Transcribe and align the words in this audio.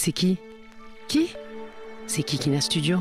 C'est 0.00 0.12
qui? 0.12 0.38
Qui? 1.08 1.34
C'est 2.06 2.22
Kikina 2.22 2.60
Studio? 2.60 2.98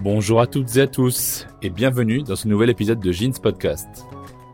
Bonjour 0.00 0.40
à 0.40 0.46
toutes 0.46 0.74
et 0.76 0.80
à 0.80 0.86
tous, 0.86 1.46
et 1.60 1.68
bienvenue 1.68 2.22
dans 2.22 2.36
ce 2.36 2.48
nouvel 2.48 2.70
épisode 2.70 3.00
de 3.00 3.12
Jeans 3.12 3.34
Podcast. 3.34 4.06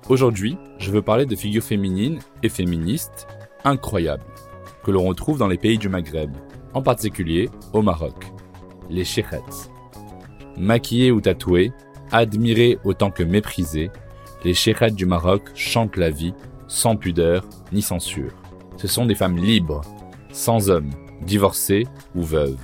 Aujourd'hui, 0.08 0.56
je 0.80 0.90
veux 0.90 1.02
parler 1.02 1.24
de 1.24 1.36
figures 1.36 1.62
féminines 1.62 2.18
et 2.42 2.48
féministes 2.48 3.28
incroyables, 3.62 4.24
que 4.82 4.90
l'on 4.90 5.04
retrouve 5.04 5.38
dans 5.38 5.46
les 5.46 5.56
pays 5.56 5.78
du 5.78 5.88
Maghreb, 5.88 6.32
en 6.74 6.82
particulier 6.82 7.48
au 7.72 7.82
Maroc. 7.82 8.16
Les 8.90 9.04
chérettes. 9.04 9.70
Maquillées 10.56 11.10
ou 11.10 11.20
tatouées, 11.20 11.72
admirées 12.10 12.78
autant 12.84 13.10
que 13.10 13.22
méprisées, 13.22 13.90
les 14.44 14.54
chérettes 14.54 14.94
du 14.94 15.06
Maroc 15.06 15.50
chantent 15.54 15.96
la 15.96 16.10
vie, 16.10 16.34
sans 16.68 16.96
pudeur 16.96 17.44
ni 17.72 17.82
censure. 17.82 18.32
Ce 18.76 18.88
sont 18.88 19.06
des 19.06 19.14
femmes 19.14 19.36
libres, 19.36 19.82
sans 20.32 20.70
hommes, 20.70 20.90
divorcées 21.22 21.86
ou 22.14 22.22
veuves. 22.22 22.58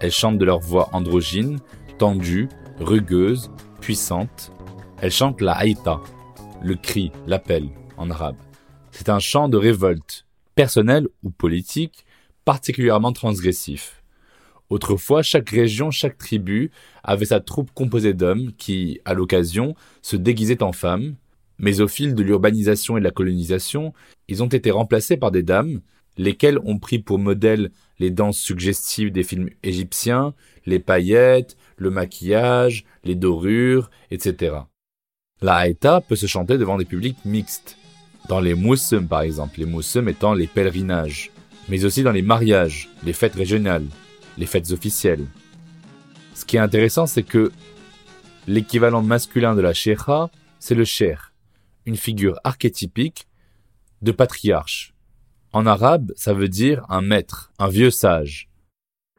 Elles 0.00 0.12
chantent 0.12 0.38
de 0.38 0.44
leur 0.44 0.60
voix 0.60 0.88
androgyne 0.92 1.58
tendue, 1.98 2.48
rugueuse, 2.78 3.50
puissante. 3.80 4.52
Elle 5.00 5.10
chante 5.10 5.40
la 5.40 5.52
haïta, 5.52 6.00
le 6.62 6.74
cri, 6.74 7.12
l'appel 7.26 7.68
en 7.96 8.10
arabe. 8.10 8.36
C'est 8.90 9.08
un 9.08 9.18
chant 9.18 9.48
de 9.48 9.56
révolte, 9.56 10.26
personnel 10.54 11.08
ou 11.22 11.30
politique, 11.30 12.04
particulièrement 12.44 13.12
transgressif. 13.12 13.95
Autrefois, 14.68 15.22
chaque 15.22 15.50
région, 15.50 15.90
chaque 15.90 16.18
tribu 16.18 16.70
avait 17.04 17.26
sa 17.26 17.40
troupe 17.40 17.70
composée 17.72 18.14
d'hommes 18.14 18.52
qui, 18.58 19.00
à 19.04 19.14
l'occasion, 19.14 19.74
se 20.02 20.16
déguisaient 20.16 20.62
en 20.62 20.72
femmes, 20.72 21.14
mais 21.58 21.80
au 21.80 21.88
fil 21.88 22.14
de 22.14 22.22
l'urbanisation 22.22 22.96
et 22.96 23.00
de 23.00 23.04
la 23.04 23.12
colonisation, 23.12 23.92
ils 24.28 24.42
ont 24.42 24.48
été 24.48 24.70
remplacés 24.70 25.16
par 25.16 25.30
des 25.30 25.42
dames, 25.42 25.80
lesquelles 26.18 26.58
ont 26.64 26.78
pris 26.78 26.98
pour 26.98 27.18
modèle 27.18 27.70
les 27.98 28.10
danses 28.10 28.38
suggestives 28.38 29.12
des 29.12 29.22
films 29.22 29.50
égyptiens, 29.62 30.34
les 30.66 30.78
paillettes, 30.78 31.56
le 31.76 31.90
maquillage, 31.90 32.84
les 33.04 33.14
dorures, 33.14 33.90
etc. 34.10 34.56
La 35.42 35.56
haïta 35.56 36.00
peut 36.00 36.16
se 36.16 36.26
chanter 36.26 36.58
devant 36.58 36.78
des 36.78 36.84
publics 36.84 37.18
mixtes, 37.24 37.76
dans 38.28 38.40
les 38.40 38.54
moussem 38.54 39.06
par 39.06 39.20
exemple, 39.20 39.60
les 39.60 39.66
moussem 39.66 40.08
étant 40.08 40.34
les 40.34 40.46
pèlerinages, 40.46 41.30
mais 41.68 41.84
aussi 41.84 42.02
dans 42.02 42.12
les 42.12 42.22
mariages, 42.22 42.90
les 43.04 43.12
fêtes 43.12 43.34
régionales, 43.34 43.86
les 44.36 44.46
fêtes 44.46 44.70
officielles. 44.70 45.26
Ce 46.34 46.44
qui 46.44 46.56
est 46.56 46.60
intéressant, 46.60 47.06
c'est 47.06 47.22
que 47.22 47.52
l'équivalent 48.46 49.02
masculin 49.02 49.54
de 49.54 49.60
la 49.60 49.72
sheikha, 49.72 50.30
c'est 50.58 50.74
le 50.74 50.84
cher, 50.84 51.32
une 51.86 51.96
figure 51.96 52.38
archétypique 52.44 53.26
de 54.02 54.12
patriarche. 54.12 54.94
En 55.52 55.66
arabe, 55.66 56.12
ça 56.16 56.34
veut 56.34 56.48
dire 56.48 56.84
un 56.88 57.00
maître, 57.00 57.52
un 57.58 57.68
vieux 57.68 57.90
sage. 57.90 58.50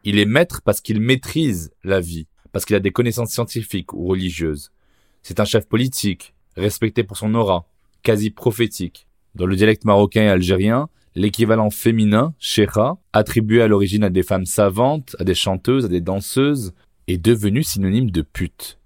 Il 0.04 0.20
est 0.20 0.26
maître 0.26 0.62
parce 0.64 0.82
qu'il 0.82 1.02
maîtrise 1.02 1.72
la 1.84 2.00
vie, 2.00 2.28
parce 2.52 2.64
qu'il 2.66 2.76
a 2.76 2.80
des 2.80 2.92
connaissances 2.92 3.32
scientifiques 3.32 3.94
ou 3.94 4.06
religieuses. 4.06 4.72
C'est 5.24 5.40
un 5.40 5.46
chef 5.46 5.68
politique, 5.68 6.36
respecté 6.56 7.04
pour 7.04 7.18
son 7.18 7.34
aura, 7.34 7.68
quasi 8.04 8.30
prophétique. 8.30 9.08
Dans 9.36 9.46
le 9.46 9.56
dialecte 9.56 9.84
marocain 9.84 10.22
et 10.22 10.30
algérien, 10.30 10.90
l'équivalent 11.18 11.72
féminin, 11.72 12.36
sheikha, 12.38 12.98
attribué 13.12 13.64
à 13.64 13.68
l'origine 13.68 14.04
à 14.04 14.12
des 14.12 14.22
femmes 14.22 14.46
savantes, 14.46 15.16
à 15.20 15.24
des 15.24 15.34
chanteuses, 15.34 15.86
à 15.86 15.88
des 15.88 16.00
danseuses, 16.00 16.74
est 17.08 17.18
devenu 17.18 17.64
synonyme 17.64 18.12
de 18.12 18.22
pute. 18.22 18.78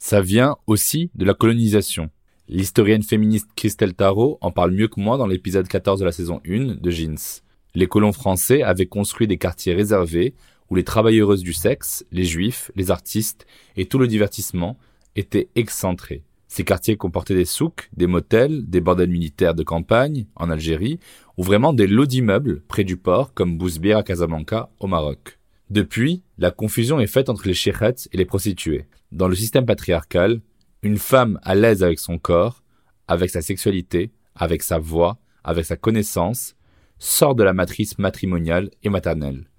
Ça 0.00 0.20
vient 0.20 0.56
aussi 0.66 1.10
de 1.14 1.24
la 1.24 1.34
colonisation. 1.34 2.10
L'historienne 2.48 3.04
féministe 3.04 3.48
Christelle 3.54 3.94
Tarot 3.94 4.38
en 4.40 4.50
parle 4.50 4.72
mieux 4.72 4.88
que 4.88 5.00
moi 5.00 5.18
dans 5.18 5.26
l'épisode 5.26 5.68
14 5.68 6.00
de 6.00 6.04
la 6.04 6.12
saison 6.12 6.40
1 6.48 6.76
de 6.80 6.90
Jeans. 6.90 7.42
Les 7.76 7.86
colons 7.86 8.12
français 8.12 8.62
avaient 8.62 8.86
construit 8.86 9.28
des 9.28 9.38
quartiers 9.38 9.74
réservés 9.74 10.34
où 10.70 10.74
les 10.74 10.84
travailleuses 10.84 11.42
du 11.42 11.52
sexe, 11.52 12.04
les 12.10 12.24
juifs, 12.24 12.72
les 12.74 12.90
artistes 12.90 13.46
et 13.76 13.86
tout 13.86 13.98
le 13.98 14.08
divertissement 14.08 14.78
étaient 15.14 15.48
excentrés. 15.54 16.24
Ces 16.48 16.64
quartiers 16.64 16.96
comportaient 16.96 17.34
des 17.34 17.44
souks, 17.44 17.90
des 17.96 18.06
motels, 18.06 18.68
des 18.68 18.80
bordels 18.80 19.10
militaires 19.10 19.54
de 19.54 19.62
campagne 19.62 20.26
en 20.34 20.50
Algérie, 20.50 20.98
ou 21.36 21.42
vraiment 21.42 21.74
des 21.74 21.86
lots 21.86 22.06
d'immeubles 22.06 22.62
près 22.62 22.84
du 22.84 22.96
port 22.96 23.34
comme 23.34 23.58
Bousbière 23.58 23.98
à 23.98 24.02
Casablanca 24.02 24.70
au 24.80 24.86
Maroc. 24.86 25.38
Depuis, 25.70 26.22
la 26.38 26.50
confusion 26.50 26.98
est 26.98 27.06
faite 27.06 27.28
entre 27.28 27.46
les 27.46 27.54
chérettes 27.54 28.08
et 28.12 28.16
les 28.16 28.24
prostituées. 28.24 28.86
Dans 29.12 29.28
le 29.28 29.34
système 29.34 29.66
patriarcal, 29.66 30.40
une 30.82 30.96
femme 30.96 31.38
à 31.42 31.54
l'aise 31.54 31.82
avec 31.82 31.98
son 31.98 32.18
corps, 32.18 32.62
avec 33.06 33.28
sa 33.28 33.42
sexualité, 33.42 34.10
avec 34.34 34.62
sa 34.62 34.78
voix, 34.78 35.18
avec 35.44 35.66
sa 35.66 35.76
connaissance, 35.76 36.56
sort 36.98 37.34
de 37.34 37.44
la 37.44 37.52
matrice 37.52 37.98
matrimoniale 37.98 38.70
et 38.82 38.88
maternelle. 38.88 39.50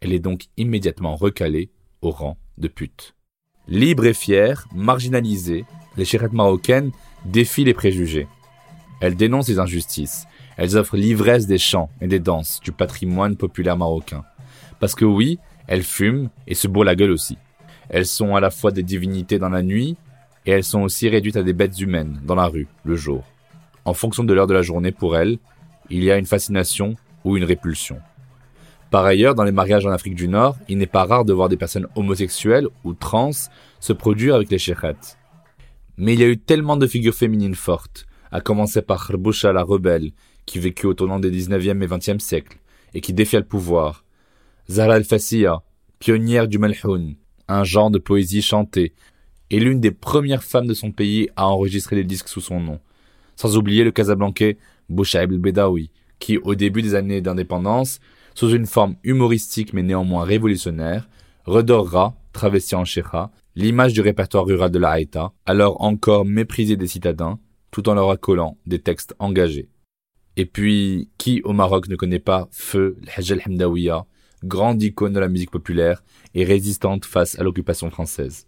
Elle 0.00 0.12
est 0.12 0.18
donc 0.18 0.46
immédiatement 0.56 1.16
recalée 1.16 1.70
au 2.00 2.10
rang 2.10 2.38
de 2.56 2.68
pute. 2.68 3.14
Libre 3.66 4.06
et 4.06 4.14
fière, 4.14 4.66
marginalisée, 4.74 5.66
les 5.96 6.04
chérettes 6.04 6.32
marocaines 6.32 6.92
défient 7.24 7.64
les 7.64 7.74
préjugés. 7.74 8.28
Elles 9.00 9.16
dénoncent 9.16 9.48
les 9.48 9.58
injustices. 9.58 10.26
Elles 10.56 10.76
offrent 10.76 10.96
l'ivresse 10.96 11.46
des 11.46 11.58
chants 11.58 11.90
et 12.00 12.08
des 12.08 12.18
danses 12.18 12.60
du 12.62 12.72
patrimoine 12.72 13.36
populaire 13.36 13.76
marocain. 13.76 14.24
Parce 14.80 14.94
que 14.94 15.04
oui, 15.04 15.38
elles 15.66 15.84
fument 15.84 16.30
et 16.46 16.54
se 16.54 16.66
bourrent 16.66 16.84
la 16.84 16.96
gueule 16.96 17.12
aussi. 17.12 17.38
Elles 17.88 18.06
sont 18.06 18.34
à 18.34 18.40
la 18.40 18.50
fois 18.50 18.70
des 18.70 18.82
divinités 18.82 19.38
dans 19.38 19.48
la 19.48 19.62
nuit 19.62 19.96
et 20.46 20.50
elles 20.50 20.64
sont 20.64 20.82
aussi 20.82 21.08
réduites 21.08 21.36
à 21.36 21.42
des 21.42 21.52
bêtes 21.52 21.80
humaines 21.80 22.20
dans 22.24 22.34
la 22.34 22.46
rue, 22.46 22.66
le 22.84 22.96
jour. 22.96 23.24
En 23.84 23.94
fonction 23.94 24.24
de 24.24 24.34
l'heure 24.34 24.46
de 24.46 24.54
la 24.54 24.62
journée 24.62 24.92
pour 24.92 25.16
elles, 25.16 25.38
il 25.90 26.02
y 26.02 26.10
a 26.10 26.18
une 26.18 26.26
fascination 26.26 26.96
ou 27.24 27.36
une 27.36 27.44
répulsion. 27.44 28.00
Par 28.90 29.04
ailleurs, 29.04 29.34
dans 29.34 29.44
les 29.44 29.52
mariages 29.52 29.84
en 29.84 29.90
Afrique 29.90 30.14
du 30.14 30.28
Nord, 30.28 30.56
il 30.68 30.78
n'est 30.78 30.86
pas 30.86 31.04
rare 31.04 31.24
de 31.24 31.32
voir 31.32 31.48
des 31.48 31.56
personnes 31.56 31.86
homosexuelles 31.94 32.68
ou 32.84 32.94
trans 32.94 33.30
se 33.80 33.92
produire 33.92 34.34
avec 34.34 34.50
les 34.50 34.58
chérettes. 34.58 35.18
Mais 35.98 36.14
il 36.14 36.20
y 36.20 36.24
a 36.24 36.28
eu 36.28 36.38
tellement 36.38 36.76
de 36.76 36.86
figures 36.86 37.14
féminines 37.14 37.56
fortes, 37.56 38.06
à 38.30 38.40
commencer 38.40 38.82
par 38.82 39.04
Khrboucha 39.04 39.52
la 39.52 39.64
rebelle, 39.64 40.12
qui 40.46 40.60
vécut 40.60 40.86
au 40.86 40.94
tournant 40.94 41.18
des 41.18 41.30
19e 41.30 41.82
et 41.82 41.86
20e 41.86 42.20
siècles, 42.20 42.58
et 42.94 43.00
qui 43.00 43.12
défia 43.12 43.40
le 43.40 43.46
pouvoir. 43.46 44.04
Zahra 44.70 44.94
al-Fassiya, 44.94 45.62
pionnière 45.98 46.46
du 46.46 46.58
Malhoun, 46.58 47.16
un 47.48 47.64
genre 47.64 47.90
de 47.90 47.98
poésie 47.98 48.42
chantée, 48.42 48.94
et 49.50 49.58
l'une 49.58 49.80
des 49.80 49.90
premières 49.90 50.44
femmes 50.44 50.66
de 50.66 50.74
son 50.74 50.92
pays 50.92 51.28
à 51.36 51.48
enregistrer 51.48 51.96
des 51.96 52.04
disques 52.04 52.28
sous 52.28 52.40
son 52.40 52.60
nom. 52.60 52.78
Sans 53.36 53.56
oublier 53.56 53.82
le 53.82 53.90
Casablancais 53.90 54.58
Bouchaib 54.88 55.32
el-Bedawi, 55.32 55.90
qui, 56.18 56.38
au 56.38 56.54
début 56.54 56.82
des 56.82 56.94
années 56.94 57.20
d'indépendance, 57.20 58.00
sous 58.34 58.50
une 58.50 58.66
forme 58.66 58.96
humoristique 59.02 59.72
mais 59.72 59.82
néanmoins 59.82 60.24
révolutionnaire, 60.24 61.08
redorera, 61.44 62.14
travesti 62.32 62.74
en 62.74 62.84
chéra, 62.84 63.32
l'image 63.54 63.92
du 63.92 64.00
répertoire 64.00 64.44
rural 64.44 64.70
de 64.70 64.78
la 64.78 64.90
Haïta, 64.90 65.32
alors 65.46 65.82
encore 65.82 66.24
méprisé 66.24 66.76
des 66.76 66.86
citadins, 66.86 67.38
tout 67.70 67.88
en 67.88 67.94
leur 67.94 68.10
accolant 68.10 68.56
des 68.66 68.78
textes 68.78 69.14
engagés. 69.18 69.68
Et 70.36 70.46
puis, 70.46 71.10
qui 71.18 71.42
au 71.42 71.52
Maroc 71.52 71.88
ne 71.88 71.96
connaît 71.96 72.20
pas 72.20 72.48
Feu 72.52 72.96
El 73.16 73.42
Hamdawiya, 73.44 74.06
grande 74.44 74.82
icône 74.82 75.12
de 75.12 75.20
la 75.20 75.28
musique 75.28 75.50
populaire 75.50 76.02
et 76.34 76.44
résistante 76.44 77.04
face 77.04 77.38
à 77.38 77.42
l'occupation 77.42 77.90
française. 77.90 78.46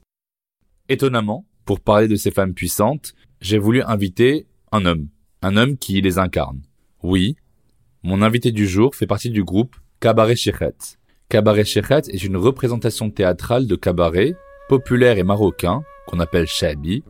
Étonnamment, 0.88 1.46
pour 1.64 1.80
parler 1.80 2.08
de 2.08 2.16
ces 2.16 2.30
femmes 2.30 2.54
puissantes, 2.54 3.14
j'ai 3.40 3.58
voulu 3.58 3.82
inviter 3.82 4.46
un 4.72 4.84
homme, 4.86 5.08
un 5.42 5.56
homme 5.56 5.76
qui 5.76 6.00
les 6.00 6.18
incarne. 6.18 6.62
Oui, 7.02 7.36
mon 8.02 8.22
invité 8.22 8.52
du 8.52 8.66
jour 8.66 8.94
fait 8.94 9.06
partie 9.06 9.30
du 9.30 9.44
groupe 9.44 9.76
Cabaret 10.00 10.36
Shechet. 10.36 10.96
Cabaret 11.28 11.64
Shechet 11.64 12.08
est 12.08 12.24
une 12.24 12.36
représentation 12.36 13.10
théâtrale 13.10 13.66
de 13.66 13.76
cabaret, 13.76 14.34
populaire 14.70 15.18
et 15.18 15.24
marocain, 15.24 15.82
qu'on 16.06 16.20
appelle 16.20 16.46
Shabi, 16.46 17.02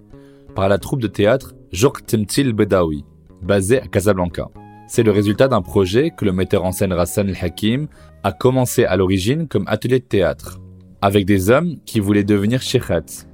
par 0.55 0.71
la 0.71 0.79
troupe 0.79 1.03
de 1.03 1.09
théâtre 1.09 1.53
Jok 1.73 2.07
Temtil 2.07 2.55
Bedawi, 2.55 3.05
basée 3.43 3.83
à 3.83 3.87
Casablanca. 3.87 4.49
c'est 4.89 5.03
le 5.03 5.11
résultat 5.11 5.47
d'un 5.47 5.61
projet 5.61 6.11
que 6.11 6.25
le 6.25 6.33
metteur 6.33 6.65
en 6.65 6.73
scène 6.73 6.95
Rassan 6.95 7.29
El-Hakim 7.29 7.87
a 8.23 8.33
commencé 8.33 8.87
à 8.87 8.97
l'origine 8.97 9.47
comme 9.47 9.65
atelier 9.67 9.99
de 9.99 10.05
théâtre, 10.05 10.59
avec 11.03 11.27
des 11.27 11.51
hommes 11.51 11.77
qui 11.85 12.01
voulaient 12.01 12.25
devenir 12.25 12.63
sheikhats. 12.63 13.27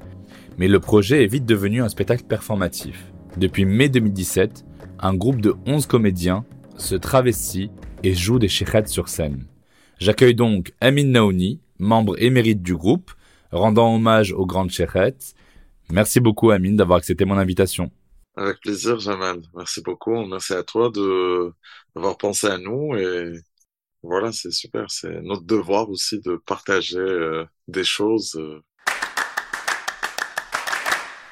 Mais 0.59 0.67
le 0.67 0.81
projet 0.81 1.23
est 1.23 1.29
vite 1.29 1.47
devenu 1.47 1.81
un 1.81 1.89
spectacle 1.89 2.25
performatif. 2.25 3.13
Depuis 3.37 3.65
mai 3.65 3.89
2017, 3.89 4.65
un 4.99 5.15
groupe 5.15 5.41
de 5.41 5.55
11 5.67 5.87
comédiens 5.87 6.45
se 6.79 6.97
travestit 6.97 7.71
et 8.03 8.13
joue 8.13 8.41
des 8.41 8.49
sheikhats 8.49 8.87
sur 8.87 9.07
scène. 9.09 9.45
J'accueille 10.01 10.35
donc 10.35 10.73
Amin 10.81 11.05
Naouni, 11.05 11.61
membre 11.79 12.21
émérite 12.21 12.65
du 12.65 12.75
groupe, 12.75 13.13
rendant 13.57 13.95
hommage 13.95 14.33
aux 14.33 14.47
grandes 14.47 14.71
sheikhats. 14.71 15.35
Merci 15.91 16.21
beaucoup 16.21 16.51
Amin 16.51 16.73
d'avoir 16.73 16.99
accepté 16.99 17.25
mon 17.25 17.37
invitation. 17.37 17.91
Avec 18.37 18.61
plaisir, 18.61 18.99
Jamal. 18.99 19.41
Merci 19.57 19.81
beaucoup. 19.83 20.27
Merci 20.27 20.53
à 20.53 20.63
toi 20.63 20.91
de 20.91 21.53
d'avoir 21.95 22.19
pensé 22.19 22.47
à 22.47 22.59
nous 22.59 22.95
et 22.97 23.33
voilà, 24.03 24.31
c'est 24.31 24.53
super. 24.53 24.85
C'est 24.89 25.23
notre 25.23 25.45
devoir 25.45 25.89
aussi 25.91 26.21
de 26.21 26.41
partager 26.47 26.99
euh, 26.99 27.45
des 27.67 27.85
choses. 27.85 28.37
Euh. 28.37 28.61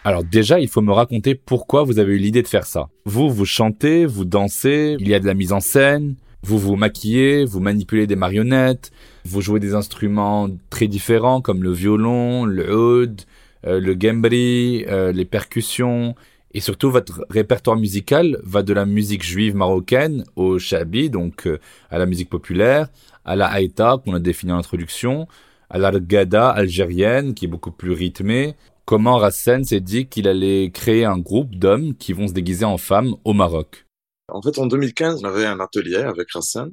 Alors 0.05 0.25
déjà, 0.25 0.61
il 0.61 0.69
faut 0.69 0.83
me 0.83 0.93
raconter 0.93 1.35
pourquoi 1.35 1.85
vous 1.85 1.99
avez 1.99 2.15
eu 2.15 2.19
l'idée 2.19 2.43
de 2.43 2.49
faire 2.49 2.67
ça. 2.67 2.89
Vous, 3.05 3.31
vous 3.31 3.45
chantez, 3.45 4.07
vous 4.07 4.25
dansez, 4.25 4.97
il 4.99 5.09
y 5.09 5.15
a 5.15 5.21
de 5.21 5.27
la 5.27 5.35
mise 5.35 5.53
en 5.53 5.61
scène, 5.61 6.17
vous 6.43 6.59
vous 6.59 6.77
maquillez, 6.77 7.45
vous 7.45 7.61
manipulez 7.61 8.07
des 8.07 8.17
marionnettes, 8.17 8.91
vous 9.25 9.41
jouez 9.41 9.61
des 9.61 9.75
instruments 9.75 10.49
très 10.71 10.87
différents 10.87 11.41
comme 11.41 11.63
le 11.63 11.73
violon, 11.73 12.45
le 12.45 12.75
oud, 12.75 13.23
euh, 13.67 13.81
le 13.81 13.95
gembri, 13.99 14.85
les 14.87 15.25
percussions. 15.25 16.15
Et 16.57 16.61
surtout, 16.61 16.93
votre 16.93 17.27
répertoire 17.31 17.77
musical 17.77 18.39
va 18.45 18.63
de 18.63 18.73
la 18.73 18.87
musique 18.87 19.25
juive 19.25 19.57
marocaine 19.57 20.23
au 20.37 20.61
shabi, 20.61 21.11
donc 21.11 21.49
euh, 21.49 21.59
à 21.91 21.99
la 21.99 22.07
musique 22.07 22.31
populaire, 22.31 22.89
à 23.25 23.35
la 23.35 23.49
haïta 23.49 24.01
qu'on 24.03 24.15
a 24.15 24.21
défini 24.21 24.53
en 24.53 24.59
introduction, 24.59 25.27
à 25.69 25.79
la 25.79 25.91
gada 25.99 26.49
algérienne 26.49 27.35
qui 27.35 27.47
est 27.47 27.49
beaucoup 27.49 27.73
plus 27.73 27.91
rythmée. 27.91 28.55
Comment 28.85 29.17
Rassen 29.17 29.65
s'est 29.65 29.81
dit 29.81 30.07
qu'il 30.07 30.29
allait 30.29 30.71
créer 30.71 31.05
un 31.05 31.19
groupe 31.19 31.57
d'hommes 31.57 31.97
qui 31.97 32.13
vont 32.13 32.29
se 32.29 32.33
déguiser 32.33 32.65
en 32.65 32.79
femmes 32.79 33.17
au 33.25 33.33
Maroc? 33.33 33.87
En 34.29 34.41
fait, 34.41 34.57
en 34.59 34.67
2015, 34.67 35.25
on 35.25 35.27
avait 35.27 35.47
un 35.47 35.59
atelier 35.59 35.97
avec 35.97 36.31
Rassen. 36.31 36.71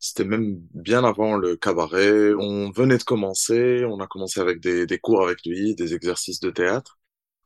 C'était 0.00 0.24
même 0.24 0.56
bien 0.74 1.04
avant 1.04 1.36
le 1.36 1.56
cabaret. 1.56 2.32
On 2.38 2.70
venait 2.70 2.98
de 2.98 3.04
commencer. 3.04 3.84
On 3.86 4.00
a 4.00 4.06
commencé 4.06 4.40
avec 4.40 4.60
des, 4.60 4.86
des 4.86 4.98
cours 4.98 5.22
avec 5.22 5.44
lui, 5.46 5.74
des 5.76 5.94
exercices 5.94 6.40
de 6.40 6.50
théâtre. 6.50 6.98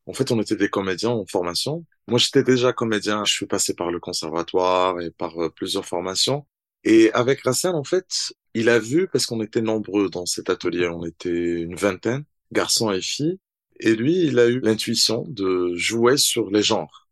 En 0.06 0.14
fait, 0.14 0.30
on 0.32 0.40
était 0.40 0.56
des 0.56 0.68
comédiens 0.70 1.10
en 1.10 1.26
formation. 1.26 1.84
Moi, 2.08 2.18
j'étais 2.18 2.42
déjà 2.44 2.72
comédien. 2.72 3.24
Je 3.24 3.32
suis 3.34 3.46
passé 3.46 3.74
par 3.74 3.90
le 3.90 4.00
conservatoire 4.00 5.00
et 5.00 5.10
par 5.10 5.38
euh, 5.42 5.50
plusieurs 5.50 5.86
formations. 5.86 6.46
Et 6.84 7.12
avec 7.14 7.42
Rassel, 7.42 7.74
en 7.74 7.84
fait, 7.84 8.32
il 8.54 8.68
a 8.68 8.78
vu, 8.78 9.08
parce 9.08 9.26
qu'on 9.26 9.42
était 9.42 9.62
nombreux 9.62 10.10
dans 10.10 10.26
cet 10.26 10.50
atelier, 10.50 10.88
on 10.88 11.04
était 11.06 11.30
une 11.62 11.76
vingtaine, 11.76 12.24
garçons 12.52 12.92
et 12.92 13.00
filles, 13.00 13.38
et 13.80 13.94
lui, 13.96 14.24
il 14.26 14.38
a 14.38 14.46
eu 14.48 14.60
l'intuition 14.60 15.24
de 15.28 15.74
jouer 15.76 16.16
sur 16.18 16.50
les 16.50 16.62
genres 16.62 17.08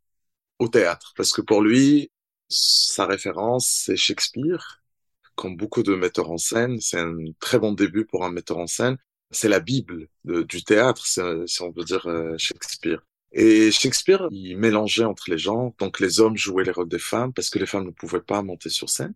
au 0.59 0.67
théâtre. 0.67 1.13
Parce 1.17 1.31
que 1.33 1.41
pour 1.41 1.61
lui, 1.61 2.11
sa 2.49 3.05
référence, 3.07 3.67
c'est 3.85 3.97
Shakespeare. 3.97 4.82
Comme 5.35 5.57
beaucoup 5.57 5.83
de 5.83 5.95
metteurs 5.95 6.31
en 6.31 6.37
scène, 6.37 6.79
c'est 6.79 6.99
un 6.99 7.17
très 7.39 7.59
bon 7.59 7.73
début 7.73 8.05
pour 8.05 8.25
un 8.25 8.31
metteur 8.31 8.57
en 8.57 8.67
scène 8.67 8.97
c'est 9.33 9.49
la 9.49 9.59
Bible 9.59 10.07
du 10.23 10.63
théâtre, 10.63 11.05
si 11.05 11.19
on 11.61 11.71
veut 11.71 11.83
dire 11.83 12.07
euh, 12.07 12.35
Shakespeare. 12.37 13.03
Et 13.31 13.71
Shakespeare, 13.71 14.27
il 14.31 14.57
mélangeait 14.57 15.05
entre 15.05 15.29
les 15.29 15.37
gens, 15.39 15.75
donc 15.79 15.99
les 15.99 16.19
hommes 16.19 16.37
jouaient 16.37 16.63
les 16.63 16.71
rôles 16.71 16.87
des 16.87 16.99
femmes 16.99 17.33
parce 17.33 17.49
que 17.49 17.59
les 17.59 17.65
femmes 17.65 17.85
ne 17.85 17.91
pouvaient 17.91 18.21
pas 18.21 18.43
monter 18.43 18.69
sur 18.69 18.89
scène. 18.89 19.13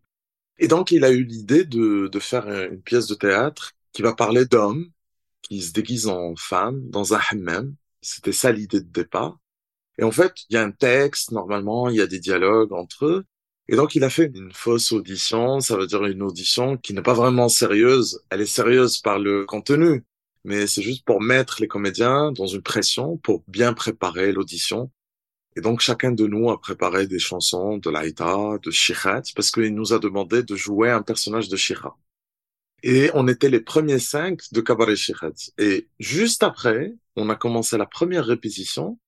Et 0.57 0.67
donc 0.67 0.91
il 0.91 1.05
a 1.05 1.11
eu 1.11 1.23
l'idée 1.23 1.65
de, 1.65 2.07
de 2.07 2.19
faire 2.19 2.47
une 2.49 2.81
pièce 2.81 3.07
de 3.07 3.15
théâtre 3.15 3.73
qui 3.93 4.01
va 4.01 4.13
parler 4.13 4.45
d'hommes 4.45 4.89
qui 5.43 5.61
se 5.61 5.71
déguisent 5.71 6.07
en 6.07 6.35
femmes 6.35 6.89
dans 6.89 7.13
un 7.13 7.19
hammam. 7.31 7.75
C'était 8.01 8.31
ça 8.31 8.51
l'idée 8.51 8.81
de 8.81 8.89
départ. 8.89 9.37
Et 9.99 10.03
en 10.03 10.11
fait, 10.11 10.33
il 10.49 10.55
y 10.55 10.57
a 10.57 10.63
un 10.63 10.71
texte, 10.71 11.31
normalement, 11.31 11.89
il 11.89 11.97
y 11.97 12.01
a 12.01 12.07
des 12.07 12.19
dialogues 12.19 12.73
entre 12.73 13.05
eux. 13.05 13.25
Et 13.69 13.75
donc, 13.75 13.95
il 13.95 14.03
a 14.03 14.09
fait 14.09 14.31
une 14.33 14.51
fausse 14.53 14.91
audition. 14.91 15.59
Ça 15.59 15.77
veut 15.77 15.87
dire 15.87 16.05
une 16.05 16.21
audition 16.23 16.77
qui 16.77 16.93
n'est 16.93 17.01
pas 17.01 17.13
vraiment 17.13 17.49
sérieuse. 17.49 18.23
Elle 18.29 18.41
est 18.41 18.45
sérieuse 18.45 18.99
par 18.99 19.19
le 19.19 19.45
contenu, 19.45 20.03
mais 20.45 20.67
c'est 20.67 20.81
juste 20.81 21.05
pour 21.05 21.21
mettre 21.21 21.61
les 21.61 21.67
comédiens 21.67 22.31
dans 22.31 22.47
une 22.47 22.61
pression 22.61 23.17
pour 23.17 23.43
bien 23.47 23.73
préparer 23.73 24.31
l'audition. 24.31 24.89
Et 25.57 25.61
donc, 25.61 25.81
chacun 25.81 26.11
de 26.11 26.27
nous 26.27 26.49
a 26.51 26.61
préparé 26.61 27.07
des 27.07 27.19
chansons 27.19 27.77
de 27.77 27.89
l'Aïta, 27.89 28.57
de 28.61 28.71
Shirat, 28.71 29.23
parce 29.35 29.51
qu'il 29.51 29.73
nous 29.73 29.91
a 29.91 29.99
demandé 29.99 30.43
de 30.43 30.55
jouer 30.55 30.91
un 30.91 31.01
personnage 31.01 31.49
de 31.49 31.57
Shira. 31.57 31.97
Et 32.83 33.09
on 33.15 33.27
était 33.27 33.49
les 33.49 33.59
premiers 33.59 33.99
cinq 33.99 34.41
de 34.51 34.61
Cabaret 34.61 34.95
Shirat. 34.95 35.33
Et 35.57 35.89
juste 35.99 36.43
après, 36.43 36.93
on 37.15 37.29
a 37.29 37.35
commencé 37.35 37.77
la 37.77 37.87
première 37.87 38.25
répétition 38.25 38.99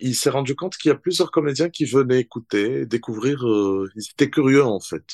il 0.00 0.14
s'est 0.14 0.30
rendu 0.30 0.54
compte 0.54 0.76
qu'il 0.76 0.90
y 0.90 0.92
a 0.92 0.96
plusieurs 0.96 1.30
comédiens 1.30 1.70
qui 1.70 1.84
venaient 1.84 2.20
écouter, 2.20 2.86
découvrir, 2.86 3.46
euh, 3.46 3.90
ils 3.96 4.04
étaient 4.10 4.30
curieux 4.30 4.64
en 4.64 4.80
fait. 4.80 5.04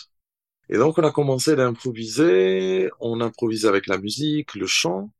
Et 0.68 0.76
donc 0.78 0.98
on 0.98 1.04
a 1.04 1.12
commencé 1.12 1.52
à 1.52 1.66
improviser, 1.66 2.90
on 3.00 3.20
improvisait 3.20 3.68
avec 3.68 3.86
la 3.86 3.98
musique, 3.98 4.54
le 4.54 4.66
chant. 4.66 5.10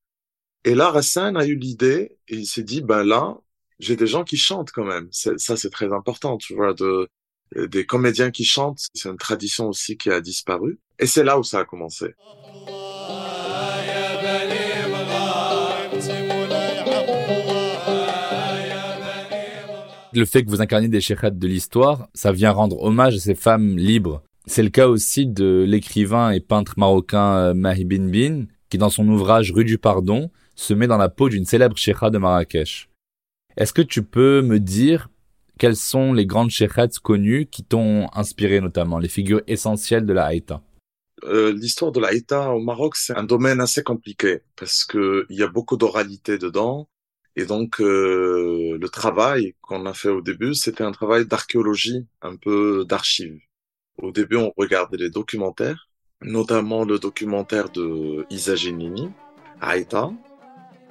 Et 0.65 0.75
là, 0.75 0.91
Rassan 0.91 1.37
a 1.37 1.47
eu 1.47 1.57
l'idée 1.57 2.19
et 2.29 2.37
il 2.37 2.47
s'est 2.47 2.63
dit, 2.63 2.81
ben 2.81 3.05
là, 3.05 3.37
j'ai 3.79 3.97
des 3.97 4.07
gens 4.07 4.25
qui 4.25 4.37
chantent 4.37 4.73
quand 4.73 4.85
même. 4.85 5.09
Ça, 5.13 5.57
c'est 5.57 5.71
très 5.71 5.93
important, 5.93 6.39
tu 6.39 6.55
vois, 6.55 6.73
de, 6.73 7.09
des 7.55 7.85
comédiens 7.87 8.31
qui 8.31 8.45
chantent. 8.45 8.81
C'est 8.95 9.11
une 9.11 9.19
tradition 9.19 9.69
aussi 9.69 9.97
qui 9.99 10.11
a 10.11 10.21
disparu. 10.21 10.81
Et 10.99 11.07
c'est 11.07 11.25
là 11.25 11.39
où 11.39 11.43
ça 11.43 11.61
a 11.61 11.65
commencé. 11.65 12.15
Le 20.19 20.25
fait 20.25 20.45
que 20.45 20.51
vous 20.51 20.61
incarniez 20.61 20.89
des 20.89 21.01
sheikhats 21.01 21.31
de 21.31 21.47
l'histoire, 21.47 22.09
ça 22.15 22.33
vient 22.33 22.51
rendre 22.51 22.83
hommage 22.83 23.17
à 23.17 23.19
ces 23.19 23.35
femmes 23.35 23.77
libres. 23.77 24.23
C'est 24.47 24.63
le 24.63 24.71
cas 24.71 24.89
aussi 24.89 25.27
de 25.27 25.65
l'écrivain 25.67 26.31
et 26.31 26.41
peintre 26.41 26.75
marocain 26.77 27.37
euh, 27.37 27.55
Mahi 27.55 27.85
Bin 27.85 28.09
Bin, 28.09 28.45
qui 28.69 28.79
dans 28.79 28.91
son 28.91 29.09
ouvrage 29.09 29.53
Rue 29.53 29.65
du 29.65 29.79
Pardon 29.79 30.31
se 30.55 30.75
met 30.75 30.87
dans 30.87 30.99
la 30.99 31.09
peau 31.09 31.29
d'une 31.29 31.47
célèbre 31.47 31.77
sheikha 31.77 32.11
de 32.11 32.19
Marrakech. 32.19 32.89
Est-ce 33.57 33.73
que 33.73 33.83
tu 33.83 34.03
peux 34.03 34.43
me 34.43 34.59
dire 34.61 35.09
quelles 35.59 35.77
sont 35.77 36.13
les 36.13 36.27
grandes 36.27 36.51
sheikhats 36.51 36.89
connues 37.03 37.47
qui 37.47 37.63
t'ont 37.63 38.09
inspiré 38.13 38.61
notamment, 38.61 38.99
les 38.99 39.09
figures 39.09 39.43
essentielles 39.47 40.07
de 40.07 40.13
la 40.13 40.27
Haïta? 40.27 40.61
Euh, 41.25 41.53
L'histoire 41.53 41.93
de 41.93 42.01
la 42.01 42.09
Haïta 42.09 42.51
au 42.51 42.61
Maroc, 42.61 42.97
c'est 42.97 43.17
un 43.17 43.23
domaine 43.23 43.61
assez 43.61 43.83
compliqué 43.83 44.41
parce 44.57 44.85
qu'il 44.85 45.25
y 45.31 45.43
a 45.43 45.49
beaucoup 45.49 45.77
d'oralité 45.77 46.39
dedans. 46.39 46.89
Et 47.37 47.47
donc, 47.47 47.81
euh, 47.81 48.79
le 48.81 48.89
travail 48.89 49.55
qu'on 49.61 49.87
a 49.87 49.95
fait 49.95 50.09
au 50.09 50.21
début, 50.21 50.55
c'était 50.55 50.85
un 50.85 50.93
travail 50.93 51.27
d'archéologie, 51.27 52.07
un 52.23 52.37
peu 52.37 52.85
d'archives. 52.85 53.41
Au 53.99 54.13
début, 54.13 54.37
on 54.37 54.53
regardait 54.57 54.97
les 54.97 55.11
documentaires, 55.11 55.89
notamment 56.23 56.85
le 56.85 56.99
documentaire 56.99 57.71
de 57.71 58.25
Isa 58.31 58.55
Genini, 58.55 59.11
Haïta, 59.61 60.13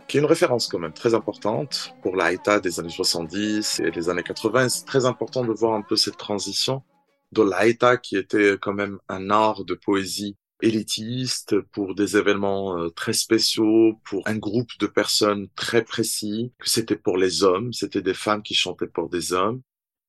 qui 0.07 0.17
est 0.17 0.19
une 0.19 0.25
référence 0.25 0.67
quand 0.67 0.79
même 0.79 0.93
très 0.93 1.13
importante 1.13 1.93
pour 2.01 2.15
la 2.15 2.25
Haïta 2.25 2.59
des 2.59 2.79
années 2.79 2.89
70 2.89 3.79
et 3.79 3.91
les 3.91 4.09
années 4.09 4.23
80. 4.23 4.69
C'est 4.69 4.85
très 4.85 5.05
important 5.05 5.45
de 5.45 5.51
voir 5.53 5.73
un 5.73 5.81
peu 5.81 5.95
cette 5.95 6.17
transition 6.17 6.83
de 7.31 7.41
l'Haïta 7.41 7.97
qui 7.97 8.17
était 8.17 8.57
quand 8.61 8.73
même 8.73 8.99
un 9.09 9.29
art 9.29 9.65
de 9.65 9.73
poésie 9.73 10.37
élitiste, 10.63 11.59
pour 11.73 11.93
des 11.93 12.17
événements 12.17 12.79
euh, 12.79 12.89
très 12.89 13.13
spéciaux, 13.13 13.99
pour 14.05 14.27
un 14.27 14.37
groupe 14.37 14.71
de 14.79 14.87
personnes 14.87 15.47
très 15.55 15.83
précis, 15.83 16.53
que 16.57 16.69
c'était 16.69 16.95
pour 16.95 17.17
les 17.17 17.43
hommes, 17.43 17.73
c'était 17.73 18.01
des 18.01 18.13
femmes 18.13 18.41
qui 18.41 18.55
chantaient 18.55 18.87
pour 18.87 19.09
des 19.09 19.33
hommes. 19.33 19.61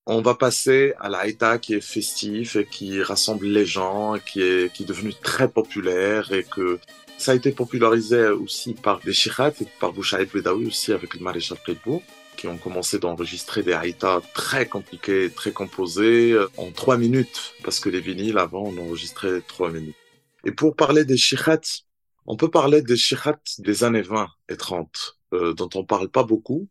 On 0.07 0.23
va 0.23 0.35
passer 0.35 0.95
à 1.01 1.09
l'Aïta 1.09 1.59
qui 1.59 1.75
est 1.75 1.81
festif 1.81 2.57
et 2.57 2.67
qui 2.67 3.03
rassemble 3.03 3.47
les 3.47 3.67
gens, 3.67 4.17
qui 4.25 4.43
est, 4.43 4.73
qui 4.73 4.85
est 4.85 4.87
devenu 4.87 5.13
très 5.15 5.49
populaire 5.49 6.31
et 6.33 6.45
que 6.45 6.79
ça 7.19 7.33
a 7.33 7.35
été 7.35 7.53
popularisé 7.53 8.29
aussi 8.29 8.75
par 8.75 9.01
des 9.01 9.13
shirat 9.13 9.53
et 9.61 9.67
par 9.81 9.93
Bouchaïd 9.93 10.31
Bedawi 10.31 10.67
aussi 10.67 10.93
avec 10.93 11.15
le 11.15 11.21
maréchal 11.21 11.59
Prébourg 11.63 12.03
qui 12.37 12.49
ont 12.49 12.59
commencé 12.59 12.99
d'enregistrer 12.99 13.63
des 13.63 13.73
haïtas 13.73 14.21
très 14.35 14.67
compliqués, 14.67 15.31
très 15.31 15.53
composés 15.53 16.33
euh, 16.33 16.49
en 16.59 16.71
trois 16.71 16.99
minutes 16.99 17.55
parce 17.63 17.81
que 17.81 17.89
les 17.89 18.01
vinyles 18.01 18.39
avant 18.39 18.65
on 18.65 18.77
enregistrait 18.79 19.41
trois 19.41 19.71
minutes. 19.71 20.04
Et 20.45 20.53
pour 20.53 20.77
parler 20.77 21.05
des 21.05 21.17
shikhats, 21.17 21.83
on 22.27 22.37
peut 22.37 22.51
parler 22.51 22.83
des 22.83 22.97
shikhats 22.97 23.41
des 23.59 23.85
années 23.85 24.03
20 24.03 24.29
et 24.49 24.57
30, 24.57 25.19
euh, 25.33 25.55
dont 25.55 25.71
on 25.75 25.85
parle 25.85 26.11
pas 26.11 26.25
beaucoup. 26.25 26.69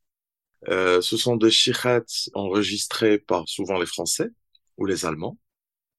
Euh, 0.70 1.01
ce 1.01 1.18
sont 1.18 1.36
des 1.36 1.51
shikhats 1.51 2.30
enregistrés 2.34 3.18
par 3.20 3.48
souvent 3.50 3.80
les 3.80 3.86
Français 3.86 4.30
ou 4.77 4.86
les 4.86 5.06
Allemands, 5.06 5.38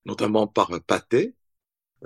notamment 0.06 0.46
par 0.46 0.70
Pathé, 0.86 1.34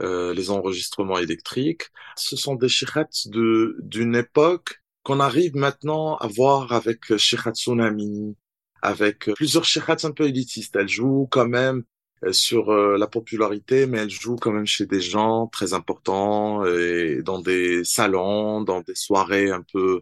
euh, 0.00 0.34
les 0.34 0.50
enregistrements 0.50 1.18
électriques. 1.18 1.84
Ce 2.16 2.36
sont 2.36 2.54
des 2.54 2.68
shikhats 2.68 3.26
de 3.26 3.76
d'une 3.80 4.16
époque 4.16 4.82
qu'on 5.02 5.20
arrive 5.20 5.54
maintenant 5.56 6.16
à 6.16 6.26
voir 6.26 6.72
avec 6.72 7.16
Shikhat 7.16 7.54
Tsunami, 7.54 8.36
avec 8.82 9.30
plusieurs 9.34 9.64
shikhats 9.64 10.04
un 10.04 10.12
peu 10.12 10.24
élitistes. 10.28 10.76
Elles 10.76 10.88
jouent 10.88 11.28
quand 11.30 11.48
même 11.48 11.84
sur 12.32 12.70
euh, 12.70 12.96
la 12.98 13.06
popularité, 13.06 13.86
mais 13.86 13.98
elle 13.98 14.10
joue 14.10 14.36
quand 14.36 14.52
même 14.52 14.66
chez 14.66 14.86
des 14.86 15.00
gens 15.00 15.46
très 15.48 15.72
importants 15.74 16.64
et 16.66 17.22
dans 17.22 17.40
des 17.40 17.84
salons, 17.84 18.62
dans 18.62 18.80
des 18.80 18.94
soirées 18.94 19.50
un 19.50 19.62
peu 19.62 20.00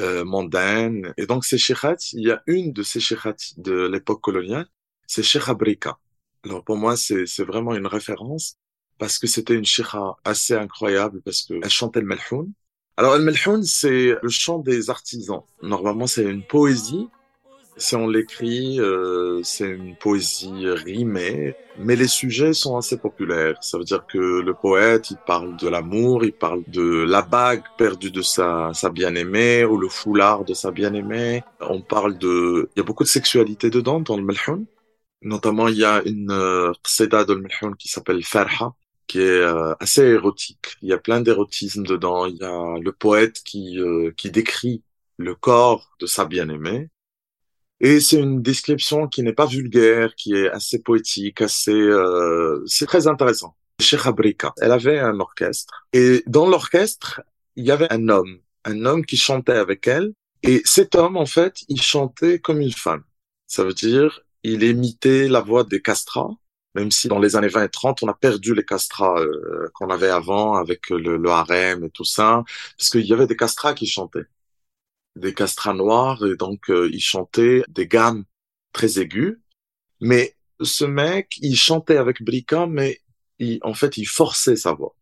euh, 0.00 0.24
mondaines. 0.24 1.12
Et 1.16 1.26
donc 1.26 1.44
ces 1.44 1.58
sheikhats, 1.58 1.96
il 2.12 2.26
y 2.26 2.30
a 2.30 2.42
une 2.46 2.72
de 2.72 2.82
ces 2.82 3.00
sheikhats 3.00 3.54
de 3.56 3.88
l'époque 3.88 4.20
coloniale, 4.20 4.66
c'est 5.06 5.22
Sheikha. 5.22 5.98
Alors 6.44 6.64
pour 6.64 6.76
moi, 6.76 6.96
c'est 6.96 7.42
vraiment 7.42 7.74
une 7.74 7.86
référence 7.86 8.56
parce 8.98 9.18
que 9.18 9.26
c'était 9.26 9.54
une 9.54 9.64
sheikha 9.64 10.16
assez 10.24 10.54
incroyable 10.54 11.20
parce 11.22 11.42
qu'elle 11.42 11.68
chantait 11.70 12.00
le 12.00 12.06
melhoun. 12.06 12.52
Alors 12.96 13.16
le 13.16 13.24
melhoun, 13.24 13.64
c'est 13.64 14.16
le 14.22 14.28
chant 14.28 14.58
des 14.58 14.90
artisans. 14.90 15.42
Normalement, 15.62 16.06
c'est 16.06 16.24
une 16.24 16.44
poésie 16.44 17.08
si 17.78 17.96
on 17.96 18.08
l'écrit, 18.08 18.80
euh, 18.80 19.40
c'est 19.42 19.68
une 19.68 19.96
poésie 19.96 20.68
rimée, 20.68 21.54
mais 21.78 21.96
les 21.96 22.08
sujets 22.08 22.52
sont 22.52 22.76
assez 22.76 22.98
populaires. 22.98 23.56
Ça 23.62 23.78
veut 23.78 23.84
dire 23.84 24.04
que 24.06 24.18
le 24.18 24.54
poète, 24.54 25.10
il 25.10 25.16
parle 25.26 25.56
de 25.56 25.68
l'amour, 25.68 26.24
il 26.24 26.32
parle 26.32 26.62
de 26.66 27.04
la 27.04 27.22
bague 27.22 27.62
perdue 27.76 28.10
de 28.10 28.22
sa, 28.22 28.72
sa 28.74 28.90
bien-aimée 28.90 29.64
ou 29.64 29.78
le 29.78 29.88
foulard 29.88 30.44
de 30.44 30.54
sa 30.54 30.70
bien-aimée. 30.70 31.42
On 31.60 31.80
parle 31.80 32.18
de... 32.18 32.68
Il 32.74 32.80
y 32.80 32.82
a 32.82 32.84
beaucoup 32.84 33.04
de 33.04 33.08
sexualité 33.08 33.70
dedans, 33.70 34.00
dans 34.00 34.16
le 34.16 34.24
Melhoun. 34.24 34.66
Notamment, 35.22 35.68
il 35.68 35.76
y 35.78 35.84
a 35.84 36.02
une 36.04 36.30
euh, 36.30 36.72
qseda 36.84 37.24
de 37.24 37.34
Melhoun 37.34 37.76
qui 37.76 37.88
s'appelle 37.88 38.24
Farha, 38.24 38.74
qui 39.06 39.20
est 39.20 39.22
euh, 39.22 39.74
assez 39.80 40.02
érotique. 40.02 40.76
Il 40.82 40.88
y 40.88 40.92
a 40.92 40.98
plein 40.98 41.20
d'érotisme 41.20 41.84
dedans. 41.84 42.26
Il 42.26 42.36
y 42.36 42.44
a 42.44 42.78
le 42.80 42.92
poète 42.92 43.40
qui, 43.44 43.78
euh, 43.78 44.12
qui 44.16 44.30
décrit 44.30 44.82
le 45.16 45.34
corps 45.34 45.90
de 46.00 46.06
sa 46.06 46.24
bien-aimée 46.24 46.88
et 47.80 48.00
c'est 48.00 48.18
une 48.18 48.42
description 48.42 49.06
qui 49.06 49.22
n'est 49.22 49.32
pas 49.32 49.46
vulgaire, 49.46 50.14
qui 50.16 50.34
est 50.34 50.50
assez 50.50 50.80
poétique, 50.80 51.40
assez, 51.40 51.70
euh, 51.72 52.62
c'est 52.66 52.86
très 52.86 53.06
intéressant. 53.06 53.54
Cheikh 53.80 54.06
Abrika, 54.06 54.52
elle 54.60 54.72
avait 54.72 54.98
un 54.98 55.20
orchestre. 55.20 55.86
Et 55.92 56.24
dans 56.26 56.48
l'orchestre, 56.48 57.22
il 57.54 57.64
y 57.64 57.70
avait 57.70 57.92
un 57.92 58.08
homme, 58.08 58.40
un 58.64 58.84
homme 58.84 59.06
qui 59.06 59.16
chantait 59.16 59.52
avec 59.52 59.86
elle. 59.86 60.12
Et 60.42 60.62
cet 60.64 60.96
homme, 60.96 61.16
en 61.16 61.26
fait, 61.26 61.58
il 61.68 61.80
chantait 61.80 62.40
comme 62.40 62.60
une 62.60 62.72
femme. 62.72 63.04
Ça 63.46 63.64
veut 63.64 63.74
dire, 63.74 64.20
il 64.42 64.62
imitait 64.64 65.28
la 65.28 65.40
voix 65.40 65.62
des 65.62 65.80
castrats, 65.80 66.30
même 66.74 66.90
si 66.90 67.06
dans 67.08 67.18
les 67.20 67.36
années 67.36 67.48
20 67.48 67.64
et 67.64 67.68
30, 67.68 68.02
on 68.02 68.08
a 68.08 68.14
perdu 68.14 68.54
les 68.54 68.64
castrats 68.64 69.18
euh, 69.20 69.68
qu'on 69.74 69.90
avait 69.90 70.10
avant 70.10 70.54
avec 70.54 70.90
le, 70.90 71.16
le 71.16 71.30
harem 71.30 71.84
et 71.84 71.90
tout 71.90 72.04
ça, 72.04 72.44
parce 72.76 72.90
qu'il 72.90 73.06
y 73.06 73.12
avait 73.12 73.26
des 73.28 73.36
castrats 73.36 73.74
qui 73.74 73.86
chantaient 73.86 74.26
des 75.18 75.34
castrats 75.34 75.74
noirs 75.74 76.24
et 76.24 76.36
donc 76.36 76.70
euh, 76.70 76.88
il 76.92 77.00
chantait 77.00 77.62
des 77.68 77.86
gammes 77.86 78.24
très 78.72 78.98
aiguës. 78.98 79.38
Mais 80.00 80.34
ce 80.60 80.84
mec, 80.84 81.36
il 81.40 81.56
chantait 81.56 81.96
avec 81.96 82.22
Brika, 82.22 82.66
mais 82.66 83.00
en 83.62 83.74
fait, 83.74 83.96
il 83.96 84.06
forçait 84.06 84.56
sa 84.56 84.72
voix. 84.72 84.94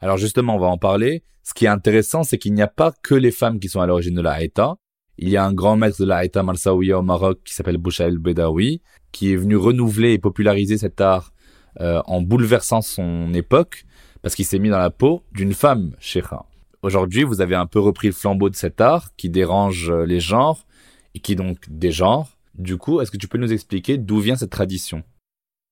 Alors 0.00 0.16
justement, 0.16 0.56
on 0.56 0.60
va 0.60 0.66
en 0.66 0.78
parler. 0.78 1.22
Ce 1.42 1.54
qui 1.54 1.64
est 1.64 1.68
intéressant, 1.68 2.22
c'est 2.22 2.38
qu'il 2.38 2.54
n'y 2.54 2.62
a 2.62 2.68
pas 2.68 2.92
que 3.02 3.14
les 3.14 3.30
femmes 3.30 3.60
qui 3.60 3.68
sont 3.68 3.80
à 3.80 3.86
l'origine 3.86 4.14
de 4.14 4.22
la 4.22 4.32
Haïta. 4.32 4.76
Il 5.18 5.28
y 5.28 5.36
a 5.36 5.44
un 5.44 5.52
grand 5.52 5.76
maître 5.76 6.00
de 6.00 6.06
la 6.06 6.18
Haïta 6.18 6.42
Marsaouia 6.42 6.98
au 6.98 7.02
Maroc 7.02 7.40
qui 7.44 7.54
s'appelle 7.54 7.76
Bouchaïl 7.76 8.18
Bedawi, 8.18 8.80
qui 9.12 9.32
est 9.32 9.36
venu 9.36 9.56
renouveler 9.56 10.12
et 10.12 10.18
populariser 10.18 10.78
cet 10.78 11.00
art 11.00 11.32
euh, 11.80 12.00
en 12.06 12.22
bouleversant 12.22 12.80
son 12.80 13.32
époque, 13.34 13.84
parce 14.22 14.34
qu'il 14.34 14.44
s'est 14.44 14.58
mis 14.58 14.70
dans 14.70 14.78
la 14.78 14.90
peau 14.90 15.22
d'une 15.32 15.52
femme, 15.52 15.94
Sheikha. 15.98 16.44
Aujourd'hui, 16.82 17.22
vous 17.22 17.40
avez 17.40 17.54
un 17.54 17.66
peu 17.66 17.78
repris 17.78 18.08
le 18.08 18.12
flambeau 18.12 18.50
de 18.50 18.56
cet 18.56 18.80
art 18.80 19.14
qui 19.16 19.30
dérange 19.30 19.90
euh, 19.90 20.04
les 20.04 20.18
genres 20.18 20.66
et 21.14 21.20
qui 21.20 21.36
donc 21.36 21.58
des 21.68 21.92
genres. 21.92 22.28
Du 22.54 22.76
coup, 22.76 23.00
est-ce 23.00 23.12
que 23.12 23.16
tu 23.16 23.28
peux 23.28 23.38
nous 23.38 23.52
expliquer 23.52 23.98
d'où 23.98 24.18
vient 24.18 24.34
cette 24.34 24.50
tradition? 24.50 25.04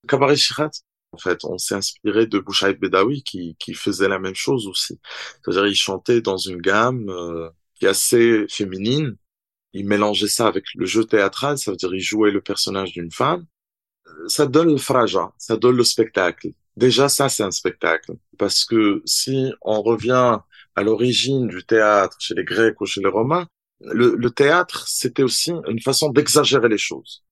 Cabaret 0.07 0.37
Shirat, 0.37 0.71
en 1.13 1.19
fait, 1.19 1.45
on 1.45 1.59
s'est 1.59 1.75
inspiré 1.75 2.27
de 2.27 2.39
Bouchaïd 2.39 2.79
Bedawi 2.79 3.25
qui, 3.25 3.57
qui 3.59 3.75
faisait 3.75 4.09
la 4.09 4.21
même 4.21 4.37
chose 4.37 4.69
aussi. 4.69 5.01
C'est-à-dire, 5.43 5.67
il 5.67 5.75
chantait 5.75 6.21
dans 6.21 6.37
une 6.37 6.61
gamme 6.61 7.09
euh, 7.09 7.51
qui 7.75 7.87
est 7.87 7.89
assez 7.89 8.47
féminine. 8.49 9.17
Il 9.73 9.87
mélangeait 9.87 10.29
ça 10.29 10.47
avec 10.47 10.65
le 10.77 10.87
jeu 10.87 11.05
théâtral, 11.05 11.59
ça 11.59 11.73
veut 11.73 11.77
dire 11.77 11.93
il 11.93 12.01
jouait 12.01 12.31
le 12.31 12.41
personnage 12.41 12.93
d'une 12.93 13.11
femme. 13.11 13.47
Ça 14.29 14.47
donne 14.47 14.71
le 14.71 14.77
fraja, 14.77 15.33
ça 15.39 15.57
donne 15.57 15.77
le 15.77 15.85
spectacle. 15.85 16.53
Déjà, 16.77 17.09
ça, 17.09 17.29
c'est 17.29 17.43
un 17.43 17.51
spectacle. 17.51 18.13
Parce 18.39 18.65
que 18.65 19.03
si 19.05 19.53
on 19.63 19.83
revient 19.83 20.39
à 20.77 20.83
l'origine 20.83 21.47
du 21.49 21.65
théâtre 21.65 22.17
chez 22.21 22.35
les 22.35 22.45
Grecs 22.45 22.81
ou 22.81 22.87
chez 22.87 23.01
les 23.01 23.09
Romains, 23.09 23.47
le, 23.81 24.15
le 24.17 24.31
théâtre, 24.31 24.87
c'était 24.89 25.23
aussi 25.23 25.53
une 25.69 25.81
façon 25.81 26.11
d'exagérer 26.11 26.69
les 26.69 26.79
choses. 26.79 27.25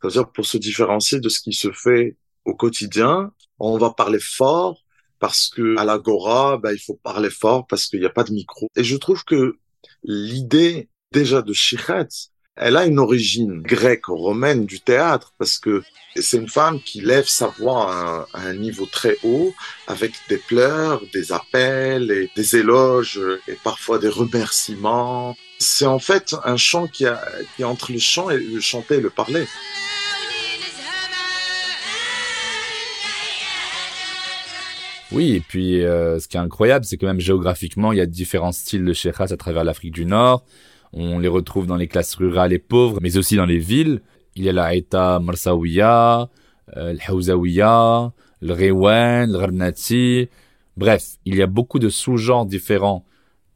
C'est-à-dire 0.00 0.30
pour 0.30 0.44
se 0.44 0.58
différencier 0.58 1.20
de 1.20 1.28
ce 1.28 1.40
qui 1.40 1.52
se 1.52 1.72
fait 1.72 2.16
au 2.44 2.54
quotidien, 2.54 3.32
on 3.58 3.78
va 3.78 3.90
parler 3.90 4.20
fort 4.20 4.84
parce 5.18 5.48
que 5.48 5.78
à 5.78 5.84
l'agora, 5.84 6.58
ben, 6.58 6.72
il 6.72 6.78
faut 6.78 7.00
parler 7.02 7.30
fort 7.30 7.66
parce 7.66 7.86
qu'il 7.86 8.00
n'y 8.00 8.06
a 8.06 8.10
pas 8.10 8.24
de 8.24 8.32
micro. 8.32 8.68
Et 8.76 8.84
je 8.84 8.96
trouve 8.96 9.24
que 9.24 9.58
l'idée 10.02 10.90
déjà 11.12 11.40
de 11.40 11.52
Shichet, 11.52 12.08
elle 12.56 12.76
a 12.76 12.86
une 12.86 13.00
origine 13.00 13.60
grecque, 13.60 14.06
romaine 14.06 14.64
du 14.64 14.80
théâtre, 14.80 15.32
parce 15.38 15.58
que 15.58 15.82
c'est 16.14 16.36
une 16.36 16.48
femme 16.48 16.80
qui 16.80 17.00
lève 17.00 17.26
sa 17.26 17.48
voix 17.48 18.26
à 18.32 18.40
un, 18.46 18.54
niveau 18.54 18.86
très 18.86 19.16
haut, 19.24 19.52
avec 19.88 20.12
des 20.28 20.36
pleurs, 20.36 21.02
des 21.12 21.32
appels, 21.32 22.12
et 22.12 22.30
des 22.36 22.56
éloges, 22.56 23.20
et 23.48 23.54
parfois 23.64 23.98
des 23.98 24.08
remerciements. 24.08 25.36
C'est 25.58 25.86
en 25.86 25.98
fait 25.98 26.36
un 26.44 26.56
chant 26.56 26.86
qui, 26.86 27.04
est 27.04 27.64
entre 27.64 27.90
le 27.90 27.98
chant 27.98 28.30
et 28.30 28.38
le 28.38 28.60
chanter 28.60 28.96
et 28.96 29.00
le 29.00 29.10
parler. 29.10 29.46
Oui, 35.10 35.34
et 35.34 35.40
puis 35.40 35.82
euh, 35.82 36.18
ce 36.20 36.28
qui 36.28 36.36
est 36.36 36.40
incroyable, 36.40 36.84
c'est 36.84 36.96
que 36.96 37.06
même 37.06 37.20
géographiquement, 37.20 37.92
il 37.92 37.98
y 37.98 38.00
a 38.00 38.06
différents 38.06 38.52
styles 38.52 38.84
de 38.84 38.92
sheikhas 38.92 39.32
à 39.32 39.36
travers 39.36 39.64
l'Afrique 39.64 39.92
du 39.92 40.06
Nord. 40.06 40.44
On 40.96 41.18
les 41.18 41.28
retrouve 41.28 41.66
dans 41.66 41.74
les 41.74 41.88
classes 41.88 42.14
rurales 42.14 42.52
et 42.52 42.60
pauvres, 42.60 43.00
mais 43.02 43.16
aussi 43.16 43.34
dans 43.34 43.46
les 43.46 43.58
villes. 43.58 44.00
Il 44.36 44.44
y 44.44 44.48
a 44.48 44.52
la 44.52 44.66
Haïta 44.66 45.18
Marsawiya, 45.18 46.30
euh, 46.76 46.92
le 46.92 48.12
le 48.40 48.52
Rewen, 48.52 49.32
le 49.32 49.38
Gharnati. 49.38 50.28
Bref, 50.76 51.16
il 51.24 51.34
y 51.34 51.42
a 51.42 51.48
beaucoup 51.48 51.80
de 51.80 51.88
sous-genres 51.88 52.46
différents 52.46 53.04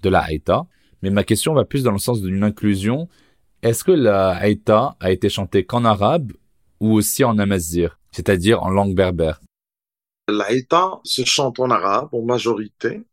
de 0.02 0.08
la 0.08 0.20
Haïta. 0.20 0.66
Mais 1.02 1.10
ma 1.10 1.22
question 1.22 1.54
va 1.54 1.64
plus 1.64 1.84
dans 1.84 1.92
le 1.92 1.98
sens 1.98 2.20
d'une 2.20 2.42
inclusion. 2.42 3.08
Est-ce 3.62 3.84
que 3.84 3.92
la 3.92 4.30
Haïta 4.30 4.96
a 4.98 5.12
été 5.12 5.28
chantée 5.28 5.64
qu'en 5.64 5.84
arabe 5.84 6.32
ou 6.80 6.92
aussi 6.92 7.22
en 7.22 7.38
amazir, 7.38 8.00
c'est-à-dire 8.10 8.64
en 8.64 8.70
langue 8.70 8.96
berbère? 8.96 9.40
La 10.26 10.46
Haïta 10.46 10.98
se 11.04 11.24
chante 11.24 11.60
en 11.60 11.70
arabe 11.70 12.08
en 12.12 12.22
majorité, 12.22 13.04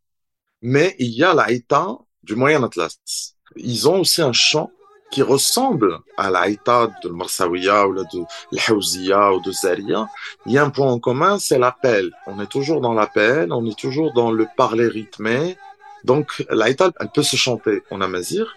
mais 0.62 0.96
il 0.98 1.10
y 1.10 1.22
a 1.22 1.32
la 1.32 1.44
Haïta 1.44 1.96
du 2.24 2.34
Moyen 2.34 2.64
Atlas 2.64 3.35
ils 3.54 3.88
ont 3.88 4.00
aussi 4.00 4.22
un 4.22 4.32
chant 4.32 4.70
qui 5.10 5.22
ressemble 5.22 6.00
à 6.16 6.30
l'Aïta 6.30 6.90
de 7.02 7.08
Marsawiya 7.08 7.86
ou 7.86 7.94
de 7.94 8.04
l'Haouziya 8.52 9.32
ou 9.34 9.40
de 9.40 9.52
Zaria. 9.52 10.08
Il 10.46 10.52
y 10.52 10.58
a 10.58 10.64
un 10.64 10.70
point 10.70 10.90
en 10.90 10.98
commun, 10.98 11.38
c'est 11.38 11.58
l'appel. 11.58 12.10
On 12.26 12.40
est 12.40 12.50
toujours 12.50 12.80
dans 12.80 12.92
l'appel, 12.92 13.52
on 13.52 13.64
est 13.66 13.78
toujours 13.78 14.12
dans 14.12 14.32
le 14.32 14.46
parler 14.56 14.88
rythmé. 14.88 15.56
Donc 16.04 16.44
l'Aïta, 16.50 16.90
elle 17.00 17.10
peut 17.10 17.22
se 17.22 17.36
chanter 17.36 17.82
en 17.90 18.00
amazir, 18.00 18.56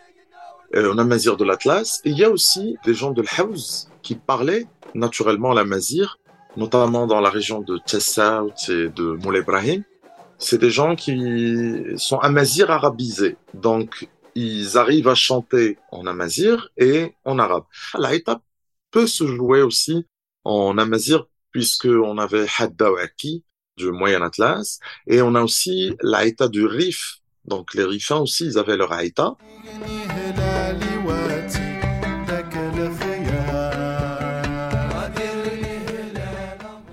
euh, 0.76 0.92
en 0.92 0.98
amazir 0.98 1.38
de 1.38 1.46
l'Atlas. 1.46 2.02
Il 2.04 2.18
y 2.18 2.24
a 2.24 2.30
aussi 2.30 2.78
des 2.86 2.94
gens 2.94 3.12
de 3.12 3.24
l'Haouz 3.24 3.90
qui 4.02 4.16
parlaient 4.16 4.68
naturellement 4.96 5.54
l'amazir, 5.54 6.18
notamment 6.58 7.06
dans 7.06 7.22
la 7.22 7.30
région 7.30 7.62
de 7.62 7.78
Tessaout 7.78 8.70
et 8.70 8.90
de 8.90 9.18
Moulay 9.24 9.40
Ibrahim. 9.40 9.84
C'est 10.40 10.58
des 10.58 10.70
gens 10.72 10.96
qui 10.96 11.84
sont 11.98 12.18
amazir 12.20 12.72
arabisés. 12.72 13.38
Donc 13.54 14.08
ils 14.40 14.78
arrivent 14.78 15.10
à 15.10 15.16
chanter 15.16 15.78
en 15.92 16.06
amazir 16.08 16.70
et 16.78 17.14
en 17.26 17.40
arabe. 17.40 17.66
La 17.98 18.14
étape 18.16 18.42
peut 18.90 19.08
se 19.08 19.28
jouer 19.28 19.62
aussi 19.62 20.06
en 20.46 20.78
amazir 20.78 21.26
puisqu'on 21.52 22.18
avait 22.18 22.48
Haddawaki 22.58 23.44
du 23.76 23.92
Moyen 23.92 24.22
Atlas 24.22 24.80
et 25.08 25.22
on 25.22 25.36
a 25.36 25.42
aussi 25.42 25.94
l'Aïta 26.02 26.48
du 26.48 26.66
Rif. 26.66 27.18
Donc 27.44 27.74
les 27.74 27.84
Rifins 27.84 28.20
aussi, 28.20 28.46
ils 28.46 28.58
avaient 28.58 28.78
leur 28.78 28.94
Aïta. 28.94 29.36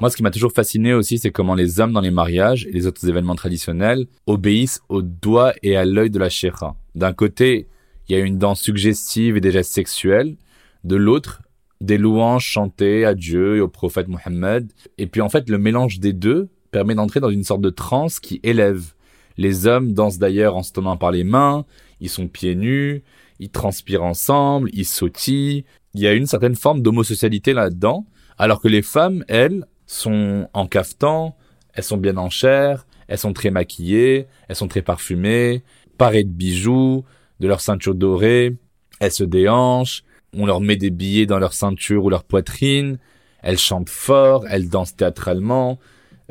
Moi, 0.00 0.10
ce 0.10 0.16
qui 0.16 0.22
m'a 0.22 0.30
toujours 0.30 0.52
fasciné 0.52 0.92
aussi, 0.94 1.18
c'est 1.18 1.30
comment 1.30 1.54
les 1.54 1.80
hommes 1.80 1.92
dans 1.92 2.00
les 2.00 2.10
mariages 2.10 2.66
et 2.66 2.72
les 2.72 2.86
autres 2.86 3.08
événements 3.08 3.34
traditionnels 3.34 4.06
obéissent 4.26 4.80
au 4.88 5.00
doigt 5.00 5.54
et 5.62 5.76
à 5.76 5.84
l'œil 5.84 6.10
de 6.10 6.18
la 6.18 6.28
chéra. 6.28 6.76
D'un 6.96 7.12
côté, 7.12 7.68
il 8.08 8.16
y 8.16 8.20
a 8.20 8.24
une 8.24 8.38
danse 8.38 8.60
suggestive 8.60 9.36
et 9.36 9.40
des 9.40 9.52
gestes 9.52 9.72
sexuels. 9.72 10.36
De 10.82 10.96
l'autre, 10.96 11.42
des 11.80 11.98
louanges 11.98 12.46
chantées 12.46 13.04
à 13.04 13.14
Dieu 13.14 13.56
et 13.56 13.60
au 13.60 13.68
prophète 13.68 14.08
Mohammed. 14.08 14.72
Et 14.96 15.06
puis 15.06 15.20
en 15.20 15.28
fait, 15.28 15.48
le 15.50 15.58
mélange 15.58 16.00
des 16.00 16.14
deux 16.14 16.48
permet 16.70 16.94
d'entrer 16.94 17.20
dans 17.20 17.30
une 17.30 17.44
sorte 17.44 17.60
de 17.60 17.70
transe 17.70 18.18
qui 18.18 18.40
élève. 18.42 18.94
Les 19.36 19.66
hommes 19.66 19.92
dansent 19.92 20.18
d'ailleurs 20.18 20.56
en 20.56 20.62
se 20.62 20.72
tenant 20.72 20.96
par 20.96 21.10
les 21.10 21.24
mains, 21.24 21.66
ils 22.00 22.08
sont 22.08 22.28
pieds 22.28 22.54
nus, 22.54 23.02
ils 23.38 23.50
transpirent 23.50 24.02
ensemble, 24.02 24.70
ils 24.72 24.86
sautillent. 24.86 25.64
Il 25.92 26.00
y 26.00 26.06
a 26.06 26.14
une 26.14 26.26
certaine 26.26 26.54
forme 26.54 26.80
d'homosocialité 26.80 27.52
là-dedans, 27.52 28.06
alors 28.38 28.60
que 28.60 28.68
les 28.68 28.82
femmes, 28.82 29.24
elles, 29.28 29.66
sont 29.86 30.48
en 30.54 30.66
cafetan, 30.66 31.36
elles 31.74 31.84
sont 31.84 31.98
bien 31.98 32.16
en 32.16 32.30
chair, 32.30 32.86
elles 33.08 33.18
sont 33.18 33.34
très 33.34 33.50
maquillées, 33.50 34.26
elles 34.48 34.56
sont 34.56 34.68
très 34.68 34.82
parfumées, 34.82 35.62
parées 35.96 36.24
de 36.24 36.30
bijoux, 36.30 37.04
de 37.40 37.48
leur 37.48 37.60
ceinture 37.60 37.94
dorée, 37.94 38.56
elles 39.00 39.12
se 39.12 39.24
déhanchent, 39.24 40.04
on 40.34 40.46
leur 40.46 40.60
met 40.60 40.76
des 40.76 40.90
billets 40.90 41.26
dans 41.26 41.38
leur 41.38 41.52
ceinture 41.52 42.04
ou 42.04 42.10
leur 42.10 42.24
poitrine, 42.24 42.98
elles 43.42 43.58
chantent 43.58 43.90
fort, 43.90 44.46
elles 44.48 44.68
dansent 44.68 44.96
théâtralement, 44.96 45.78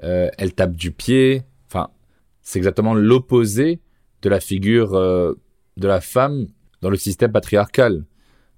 euh, 0.03 0.29
elles 0.37 0.53
tapent 0.53 0.75
du 0.75 0.91
pied. 0.91 1.43
Enfin, 1.67 1.89
c'est 2.41 2.59
exactement 2.59 2.93
l'opposé 2.93 3.79
de 4.21 4.29
la 4.29 4.39
figure 4.39 4.95
euh, 4.95 5.33
de 5.77 5.87
la 5.87 6.01
femme 6.01 6.47
dans 6.81 6.89
le 6.89 6.97
système 6.97 7.31
patriarcal. 7.31 8.03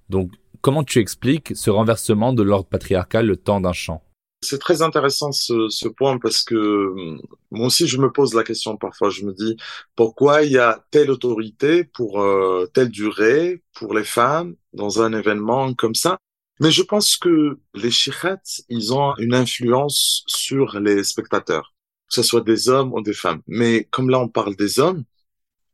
Donc, 0.08 0.32
comment 0.60 0.84
tu 0.84 0.98
expliques 0.98 1.52
ce 1.54 1.70
renversement 1.70 2.32
de 2.32 2.42
l'ordre 2.42 2.68
patriarcal 2.68 3.26
le 3.26 3.36
temps 3.36 3.60
d'un 3.60 3.72
chant? 3.72 4.02
C'est 4.40 4.58
très 4.60 4.82
intéressant 4.82 5.32
ce, 5.32 5.68
ce, 5.68 5.88
point 5.88 6.18
parce 6.18 6.42
que 6.42 6.54
hum, 6.54 7.20
moi 7.50 7.66
aussi 7.66 7.86
je 7.88 7.98
me 7.98 8.10
pose 8.12 8.34
la 8.34 8.44
question 8.44 8.76
parfois. 8.76 9.10
Je 9.10 9.24
me 9.24 9.32
dis 9.32 9.56
pourquoi 9.96 10.42
il 10.44 10.52
y 10.52 10.58
a 10.58 10.84
telle 10.90 11.10
autorité 11.10 11.84
pour 11.84 12.20
euh, 12.20 12.66
telle 12.72 12.90
durée 12.90 13.62
pour 13.74 13.94
les 13.94 14.04
femmes 14.04 14.54
dans 14.72 15.02
un 15.02 15.12
événement 15.12 15.74
comme 15.74 15.94
ça? 15.94 16.18
Mais 16.60 16.70
je 16.70 16.82
pense 16.82 17.16
que 17.16 17.58
les 17.74 17.90
shikhats, 17.90 18.62
ils 18.68 18.92
ont 18.92 19.16
une 19.18 19.34
influence 19.34 20.24
sur 20.26 20.80
les 20.80 21.04
spectateurs, 21.04 21.72
que 22.08 22.14
ce 22.14 22.22
soit 22.22 22.40
des 22.40 22.68
hommes 22.68 22.92
ou 22.92 23.00
des 23.00 23.12
femmes. 23.12 23.42
Mais 23.46 23.84
comme 23.90 24.10
là 24.10 24.20
on 24.20 24.28
parle 24.28 24.56
des 24.56 24.80
hommes, 24.80 25.04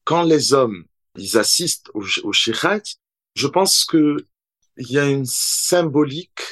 quand 0.04 0.22
les 0.22 0.52
hommes 0.52 0.84
ils 1.16 1.38
assistent 1.38 1.90
au, 1.94 2.02
au 2.24 2.32
je 2.32 3.46
pense 3.46 3.84
que 3.84 4.16
il 4.76 4.90
y 4.90 4.98
a 4.98 5.06
une 5.08 5.26
symbolique 5.26 6.42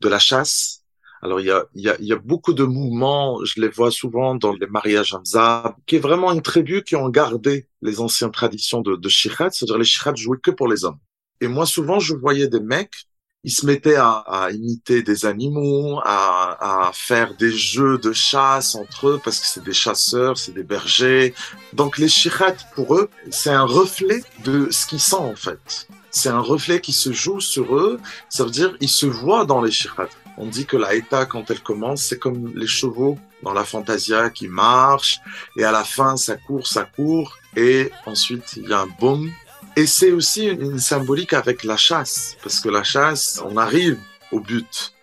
de 0.00 0.08
la 0.08 0.18
chasse 0.18 0.81
alors 1.22 1.40
il 1.40 1.46
y 1.46 1.50
a, 1.52 1.64
y 1.76 1.88
a, 1.88 1.96
y 2.00 2.12
a 2.12 2.16
beaucoup 2.16 2.52
de 2.52 2.64
mouvements, 2.64 3.44
je 3.44 3.60
les 3.60 3.68
vois 3.68 3.92
souvent 3.92 4.34
dans 4.34 4.52
les 4.52 4.66
mariages 4.66 5.14
Hamza, 5.14 5.76
qui 5.86 5.96
est 5.96 6.00
vraiment 6.00 6.32
une 6.32 6.42
tribu 6.42 6.82
qui 6.82 6.96
ont 6.96 7.08
gardé 7.08 7.68
les 7.80 8.00
anciennes 8.00 8.32
traditions 8.32 8.80
de, 8.80 8.96
de 8.96 9.08
c'est-à-dire 9.08 9.78
les 9.78 9.84
shikhat 9.84 10.16
jouaient 10.16 10.40
que 10.42 10.50
pour 10.50 10.66
les 10.66 10.84
hommes. 10.84 10.98
Et 11.40 11.46
moi 11.46 11.64
souvent 11.64 12.00
je 12.00 12.14
voyais 12.14 12.48
des 12.48 12.60
mecs, 12.60 13.06
ils 13.44 13.52
se 13.52 13.66
mettaient 13.66 13.96
à, 13.96 14.10
à 14.10 14.50
imiter 14.50 15.02
des 15.02 15.24
animaux, 15.24 16.00
à, 16.04 16.88
à, 16.88 16.92
faire 16.92 17.36
des 17.36 17.52
jeux 17.52 17.98
de 17.98 18.12
chasse 18.12 18.74
entre 18.74 19.08
eux 19.08 19.20
parce 19.22 19.38
que 19.38 19.46
c'est 19.46 19.64
des 19.64 19.72
chasseurs, 19.72 20.36
c'est 20.36 20.52
des 20.52 20.62
bergers. 20.64 21.34
Donc 21.72 21.98
les 21.98 22.08
shikhat 22.08 22.56
pour 22.74 22.96
eux, 22.96 23.08
c'est 23.30 23.50
un 23.50 23.64
reflet 23.64 24.22
de 24.44 24.68
ce 24.70 24.86
qu'ils 24.86 25.00
sont 25.00 25.24
en 25.24 25.36
fait. 25.36 25.88
C'est 26.10 26.28
un 26.28 26.40
reflet 26.40 26.80
qui 26.80 26.92
se 26.92 27.12
joue 27.12 27.40
sur 27.40 27.76
eux. 27.76 28.00
Ça 28.28 28.44
veut 28.44 28.50
dire 28.50 28.76
ils 28.80 28.88
se 28.88 29.06
voient 29.06 29.44
dans 29.44 29.62
les 29.62 29.70
shikhat. 29.70 30.08
On 30.38 30.46
dit 30.46 30.66
que 30.66 30.76
la 30.76 30.94
Eta, 30.94 31.26
quand 31.26 31.50
elle 31.50 31.60
commence, 31.60 32.02
c'est 32.04 32.18
comme 32.18 32.56
les 32.56 32.66
chevaux 32.66 33.18
dans 33.42 33.52
la 33.52 33.64
Fantasia 33.64 34.30
qui 34.30 34.48
marchent, 34.48 35.20
et 35.58 35.64
à 35.64 35.72
la 35.72 35.84
fin, 35.84 36.16
ça 36.16 36.36
court, 36.36 36.66
ça 36.66 36.84
court, 36.84 37.36
et 37.56 37.90
ensuite, 38.06 38.54
il 38.56 38.68
y 38.68 38.72
a 38.72 38.80
un 38.80 38.86
boom. 38.86 39.30
Et 39.76 39.86
c'est 39.86 40.12
aussi 40.12 40.46
une, 40.46 40.78
symbolique 40.78 41.32
avec 41.32 41.64
la 41.64 41.76
chasse, 41.76 42.36
parce 42.42 42.60
que 42.60 42.68
la 42.68 42.82
chasse, 42.82 43.42
on 43.44 43.56
arrive 43.56 43.98
au 44.30 44.40
but. 44.40 44.94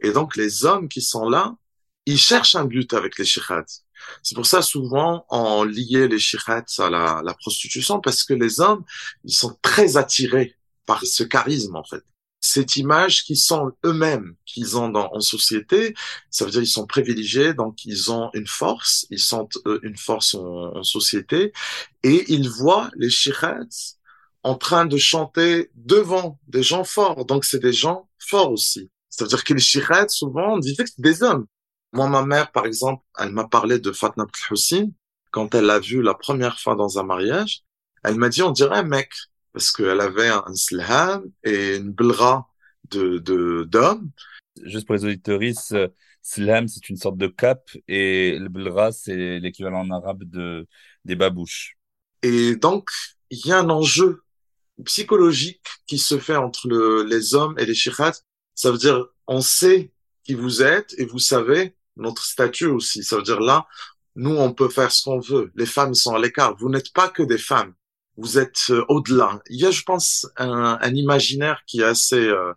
Et 0.00 0.12
donc, 0.12 0.36
les 0.36 0.64
hommes 0.64 0.88
qui 0.88 1.02
sont 1.02 1.28
là, 1.28 1.54
ils 2.06 2.18
cherchent 2.18 2.54
un 2.54 2.64
but 2.64 2.94
avec 2.94 3.18
les 3.18 3.24
shikhats. 3.24 3.64
C'est 4.22 4.34
pour 4.34 4.46
ça, 4.46 4.62
souvent, 4.62 5.26
on 5.28 5.64
liait 5.64 6.08
les 6.08 6.18
shikhats 6.18 6.64
à 6.78 6.88
la, 6.88 7.20
la 7.22 7.34
prostitution, 7.34 8.00
parce 8.00 8.24
que 8.24 8.32
les 8.32 8.60
hommes, 8.60 8.84
ils 9.24 9.34
sont 9.34 9.58
très 9.60 9.96
attirés 9.98 10.54
par 10.86 11.04
ce 11.04 11.24
charisme, 11.24 11.76
en 11.76 11.84
fait 11.84 12.02
cette 12.40 12.76
image 12.76 13.24
qu'ils 13.24 13.38
sont 13.38 13.72
eux-mêmes, 13.84 14.34
qu'ils 14.46 14.76
ont 14.78 14.88
dans, 14.88 15.10
en 15.12 15.20
société, 15.20 15.94
ça 16.30 16.44
veut 16.44 16.50
dire 16.50 16.62
ils 16.62 16.66
sont 16.66 16.86
privilégiés, 16.86 17.54
donc 17.54 17.84
ils 17.84 18.12
ont 18.12 18.30
une 18.34 18.46
force, 18.46 19.06
ils 19.10 19.18
sont 19.18 19.48
euh, 19.66 19.80
une 19.82 19.96
force 19.96 20.34
en, 20.34 20.76
en, 20.76 20.82
société, 20.82 21.52
et 22.02 22.24
ils 22.32 22.48
voient 22.48 22.90
les 22.96 23.10
shirats 23.10 23.58
en 24.44 24.54
train 24.54 24.86
de 24.86 24.96
chanter 24.96 25.70
devant 25.74 26.38
des 26.46 26.62
gens 26.62 26.84
forts, 26.84 27.24
donc 27.24 27.44
c'est 27.44 27.58
des 27.58 27.72
gens 27.72 28.08
forts 28.18 28.52
aussi. 28.52 28.90
Ça 29.10 29.24
veut 29.24 29.28
dire 29.28 29.44
que 29.44 29.54
les 29.54 29.60
shirats, 29.60 30.08
souvent, 30.08 30.54
on 30.54 30.58
disait 30.58 30.84
que 30.84 30.90
c'est 30.90 31.02
des 31.02 31.22
hommes. 31.22 31.46
Moi, 31.92 32.08
ma 32.08 32.24
mère, 32.24 32.52
par 32.52 32.66
exemple, 32.66 33.02
elle 33.18 33.32
m'a 33.32 33.48
parlé 33.48 33.78
de 33.78 33.92
Fatna 33.92 34.26
Hussein, 34.50 34.90
quand 35.30 35.54
elle 35.54 35.64
l'a 35.66 35.80
vu 35.80 36.02
la 36.02 36.14
première 36.14 36.60
fois 36.60 36.76
dans 36.76 36.98
un 36.98 37.02
mariage, 37.02 37.62
elle 38.04 38.16
m'a 38.16 38.28
dit, 38.28 38.42
on 38.42 38.50
dirait 38.50 38.84
mec 38.84 39.10
parce 39.52 39.72
qu'elle 39.72 40.00
avait 40.00 40.28
un 40.28 40.54
slham 40.54 41.24
et 41.44 41.76
une 41.76 41.90
blra 41.90 42.48
de 42.90 43.64
d'hommes. 43.64 44.10
Juste 44.64 44.86
pour 44.86 44.96
les 44.96 45.04
auditeurs, 45.04 45.40
slam 46.22 46.68
c'est 46.68 46.88
une 46.88 46.96
sorte 46.96 47.16
de 47.16 47.26
cape 47.26 47.70
et 47.86 48.38
le 48.38 48.48
blra 48.48 48.92
c'est 48.92 49.38
l'équivalent 49.38 49.80
en 49.80 49.90
arabe 49.90 50.24
de 50.24 50.66
des 51.04 51.16
babouches. 51.16 51.76
Et 52.22 52.56
donc 52.56 52.90
il 53.30 53.46
y 53.46 53.52
a 53.52 53.58
un 53.58 53.70
enjeu 53.70 54.22
psychologique 54.84 55.66
qui 55.86 55.98
se 55.98 56.18
fait 56.18 56.36
entre 56.36 56.68
le, 56.68 57.02
les 57.02 57.34
hommes 57.34 57.58
et 57.58 57.66
les 57.66 57.74
shikhats. 57.74 58.20
Ça 58.54 58.70
veut 58.70 58.78
dire 58.78 59.06
on 59.26 59.40
sait 59.40 59.92
qui 60.24 60.34
vous 60.34 60.62
êtes 60.62 60.94
et 60.98 61.06
vous 61.06 61.18
savez 61.18 61.76
notre 61.96 62.24
statut 62.24 62.66
aussi. 62.66 63.02
Ça 63.02 63.16
veut 63.16 63.22
dire 63.22 63.40
là, 63.40 63.66
nous 64.14 64.36
on 64.36 64.52
peut 64.52 64.68
faire 64.68 64.92
ce 64.92 65.04
qu'on 65.04 65.20
veut. 65.20 65.50
Les 65.54 65.66
femmes 65.66 65.94
sont 65.94 66.14
à 66.14 66.18
l'écart. 66.18 66.56
Vous 66.56 66.68
n'êtes 66.68 66.92
pas 66.92 67.08
que 67.08 67.22
des 67.22 67.38
femmes 67.38 67.74
vous 68.18 68.36
êtes 68.36 68.66
euh, 68.70 68.84
au-delà. 68.88 69.40
Il 69.48 69.60
y 69.60 69.64
a, 69.64 69.70
je 69.70 69.82
pense, 69.82 70.26
un, 70.36 70.76
un 70.80 70.94
imaginaire 70.94 71.62
qui 71.66 71.80
est 71.80 71.84
assez... 71.84 72.26
Euh... 72.26 72.52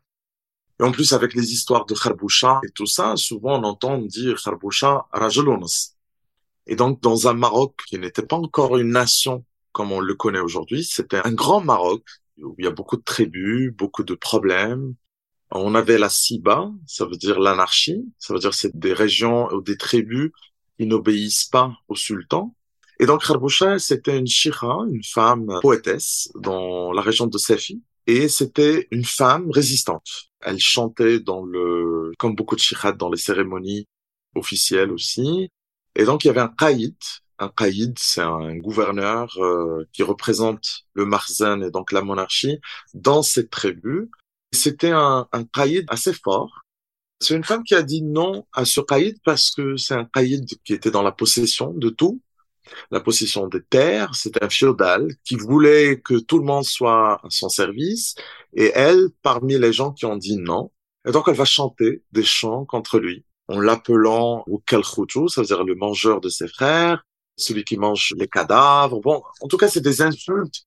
Et 0.80 0.84
en 0.84 0.92
plus, 0.92 1.14
avec 1.14 1.36
les 1.36 1.54
histoires 1.54 1.86
de 1.86 1.94
Kharboucha 1.94 2.60
et 2.66 2.72
tout 2.72 2.88
ça, 2.88 3.16
souvent 3.16 3.60
on 3.60 3.64
entend 3.64 4.00
dire 4.00 4.42
Kharboucha 4.44 5.06
Rajelounas. 5.12 5.94
Et 6.66 6.76
donc, 6.76 7.02
dans 7.02 7.28
un 7.28 7.34
Maroc 7.34 7.80
qui 7.88 8.00
n'était 8.00 8.26
pas 8.26 8.38
encore 8.38 8.78
une 8.78 8.90
nation 8.90 9.46
comme 9.72 9.92
on 9.92 10.00
le 10.00 10.16
connaît 10.16 10.40
aujourd'hui, 10.40 10.84
c'était 10.84 11.22
un 11.24 11.32
grand 11.32 11.62
Maroc 11.62 12.04
où 12.40 12.56
il 12.58 12.66
y 12.66 12.68
a 12.68 12.72
beaucoup 12.72 12.98
de 12.98 13.04
tribus, 13.04 13.72
beaucoup 13.72 14.04
de 14.04 14.16
problèmes. 14.16 14.96
On 15.52 15.76
avait 15.76 16.00
la 16.00 16.10
Siba, 16.10 16.72
ça 16.88 17.06
veut 17.06 17.18
dire 17.18 17.40
l'anarchie, 17.40 18.04
ça 18.18 18.34
veut 18.34 18.40
dire 18.40 18.54
c'est 18.54 18.76
des 18.76 18.94
régions 18.94 19.48
ou 19.54 19.62
des 19.62 19.78
tribus 19.78 20.32
qui 20.78 20.88
n'obéissent 20.88 21.46
pas 21.46 21.74
au 21.88 21.96
sultan. 21.96 22.56
Et 23.02 23.08
donc 23.08 23.26
Kharboucha, 23.26 23.80
c'était 23.80 24.16
une 24.16 24.28
shira, 24.28 24.86
une 24.88 25.04
femme 25.04 25.58
poétesse 25.64 26.30
dans 26.36 26.92
la 26.92 27.02
région 27.02 27.26
de 27.26 27.36
Safi. 27.40 27.82
Et 28.06 28.30
c'était 28.30 28.88
une 28.92 29.06
femme 29.06 29.50
résistante. 29.50 30.30
Elle 30.40 30.60
chantait 30.60 31.20
dans 31.20 31.44
le, 31.44 32.12
comme 32.20 32.36
beaucoup 32.36 32.56
de 32.56 32.62
shirat, 32.62 32.92
dans 32.92 33.10
les 33.10 33.18
cérémonies 33.18 33.88
officielles 34.36 34.92
aussi. 34.92 35.50
Et 35.96 36.06
donc 36.06 36.24
il 36.24 36.28
y 36.28 36.30
avait 36.30 36.42
un 36.42 36.54
qaïd. 36.56 36.96
Un 37.40 37.50
qaïd, 37.50 37.98
c'est 37.98 38.22
un 38.22 38.56
gouverneur 38.58 39.36
euh, 39.40 39.84
qui 39.94 40.04
représente 40.04 40.84
le 40.94 41.06
marzen 41.06 41.64
et 41.64 41.72
donc 41.72 41.92
la 41.92 42.04
monarchie 42.04 42.60
dans 42.94 43.24
cette 43.24 43.50
tribu. 43.50 44.12
C'était 44.52 44.92
un, 44.92 45.28
un 45.32 45.46
assez 45.88 46.14
fort. 46.14 46.62
C'est 47.20 47.36
une 47.36 47.44
femme 47.44 47.64
qui 47.64 47.74
a 47.74 47.82
dit 47.82 48.04
non 48.04 48.46
à 48.54 48.64
ce 48.64 48.80
qaïd 48.80 49.18
parce 49.24 49.50
que 49.50 49.76
c'est 49.76 49.96
un 49.96 50.06
qaïd 50.06 50.46
qui 50.64 50.74
était 50.74 50.92
dans 50.92 51.02
la 51.02 51.12
possession 51.12 51.74
de 51.74 51.90
tout 51.90 52.22
la 52.92 53.00
possession 53.00 53.48
des 53.48 53.62
terres, 53.62 54.14
c'est 54.14 54.42
un 54.44 54.50
féodal 54.50 55.08
qui 55.24 55.36
voulait 55.36 56.00
que 56.00 56.20
tout 56.20 56.40
le 56.40 56.46
monde 56.46 56.64
soit 56.64 57.16
à 57.24 57.30
son 57.30 57.50
service, 57.50 58.16
et 58.54 58.72
elle, 58.76 59.10
parmi 59.22 59.58
les 59.58 59.74
gens 59.74 59.92
qui 59.92 60.06
ont 60.06 60.18
dit 60.18 60.38
non, 60.38 60.72
et 61.08 61.12
donc 61.12 61.28
elle 61.28 61.36
va 61.36 61.46
chanter 61.46 62.04
des 62.12 62.24
chants 62.24 62.66
contre 62.66 63.00
lui, 63.00 63.26
en 63.48 63.60
l'appelant 63.60 64.44
au 64.48 64.60
Kalkhouchou, 64.60 65.28
ça 65.28 65.42
veut 65.42 65.48
dire 65.48 65.64
le 65.64 65.76
mangeur 65.76 66.22
de 66.22 66.30
ses 66.30 66.48
frères, 66.48 67.04
celui 67.38 67.64
qui 67.64 67.78
mange 67.78 68.14
les 68.18 68.28
cadavres, 68.28 69.00
bon, 69.02 69.22
en 69.42 69.48
tout 69.48 69.58
cas 69.58 69.68
c'est 69.68 69.82
des 69.82 70.02
insultes. 70.02 70.66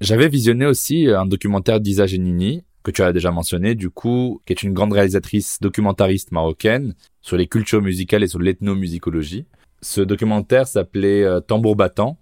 J'avais 0.00 0.28
visionné 0.28 0.66
aussi 0.66 1.08
un 1.08 1.26
documentaire 1.26 1.80
d'Isa 1.80 2.06
Genini 2.06 2.62
que 2.86 2.92
tu 2.92 3.02
as 3.02 3.12
déjà 3.12 3.32
mentionné, 3.32 3.74
du 3.74 3.90
coup, 3.90 4.40
qui 4.46 4.52
est 4.52 4.62
une 4.62 4.72
grande 4.72 4.92
réalisatrice 4.92 5.58
documentariste 5.60 6.30
marocaine 6.30 6.94
sur 7.20 7.36
les 7.36 7.48
cultures 7.48 7.82
musicales 7.82 8.22
et 8.22 8.28
sur 8.28 8.38
l'ethnomusicologie. 8.38 9.44
Ce 9.82 10.00
documentaire 10.00 10.68
s'appelait 10.68 11.24
euh, 11.24 11.40
Tambour 11.40 11.74
battant 11.74 12.16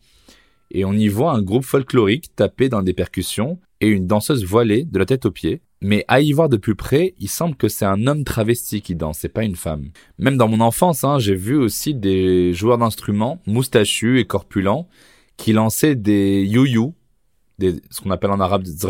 et 0.71 0.87
on 0.87 0.95
y 0.95 1.09
voit 1.09 1.33
un 1.33 1.43
groupe 1.43 1.67
folklorique 1.67 2.35
taper 2.35 2.71
dans 2.71 2.81
des 2.81 2.95
percussions 2.95 3.59
et 3.83 3.89
une 3.89 4.07
danseuse 4.07 4.47
voilée 4.47 4.85
de 4.85 4.99
la 4.99 5.05
tête 5.05 5.27
aux 5.27 5.31
pieds. 5.31 5.61
Mais 5.83 6.07
à 6.09 6.23
y 6.23 6.33
voir 6.33 6.49
de 6.49 6.57
plus 6.57 6.75
près, 6.75 7.15
il 7.19 7.29
semble 7.29 7.57
que 7.57 7.69
c'est 7.69 7.85
un 7.85 8.07
homme 8.07 8.25
travesti 8.25 8.81
qui 8.81 8.95
danse, 8.95 9.19
c'est 9.19 9.29
pas 9.29 9.45
une 9.45 9.57
femme. 9.57 9.91
Même 10.19 10.39
dans 10.39 10.49
mon 10.49 10.61
enfance, 10.61 11.05
hein, 11.05 11.19
j'ai 11.19 11.35
vu 11.35 11.57
aussi 11.57 11.95
des 11.95 12.55
joueurs 12.55 12.79
d'instruments, 12.79 13.39
moustachus 13.47 14.19
et 14.19 14.25
corpulents, 14.25 14.89
qui 15.37 15.53
lançaient 15.53 15.95
des 15.95 16.43
youyou, 16.47 16.95
ce 17.61 18.01
qu'on 18.01 18.11
appelle 18.13 18.31
en 18.31 18.41
arabe 18.41 18.63
des 18.63 18.87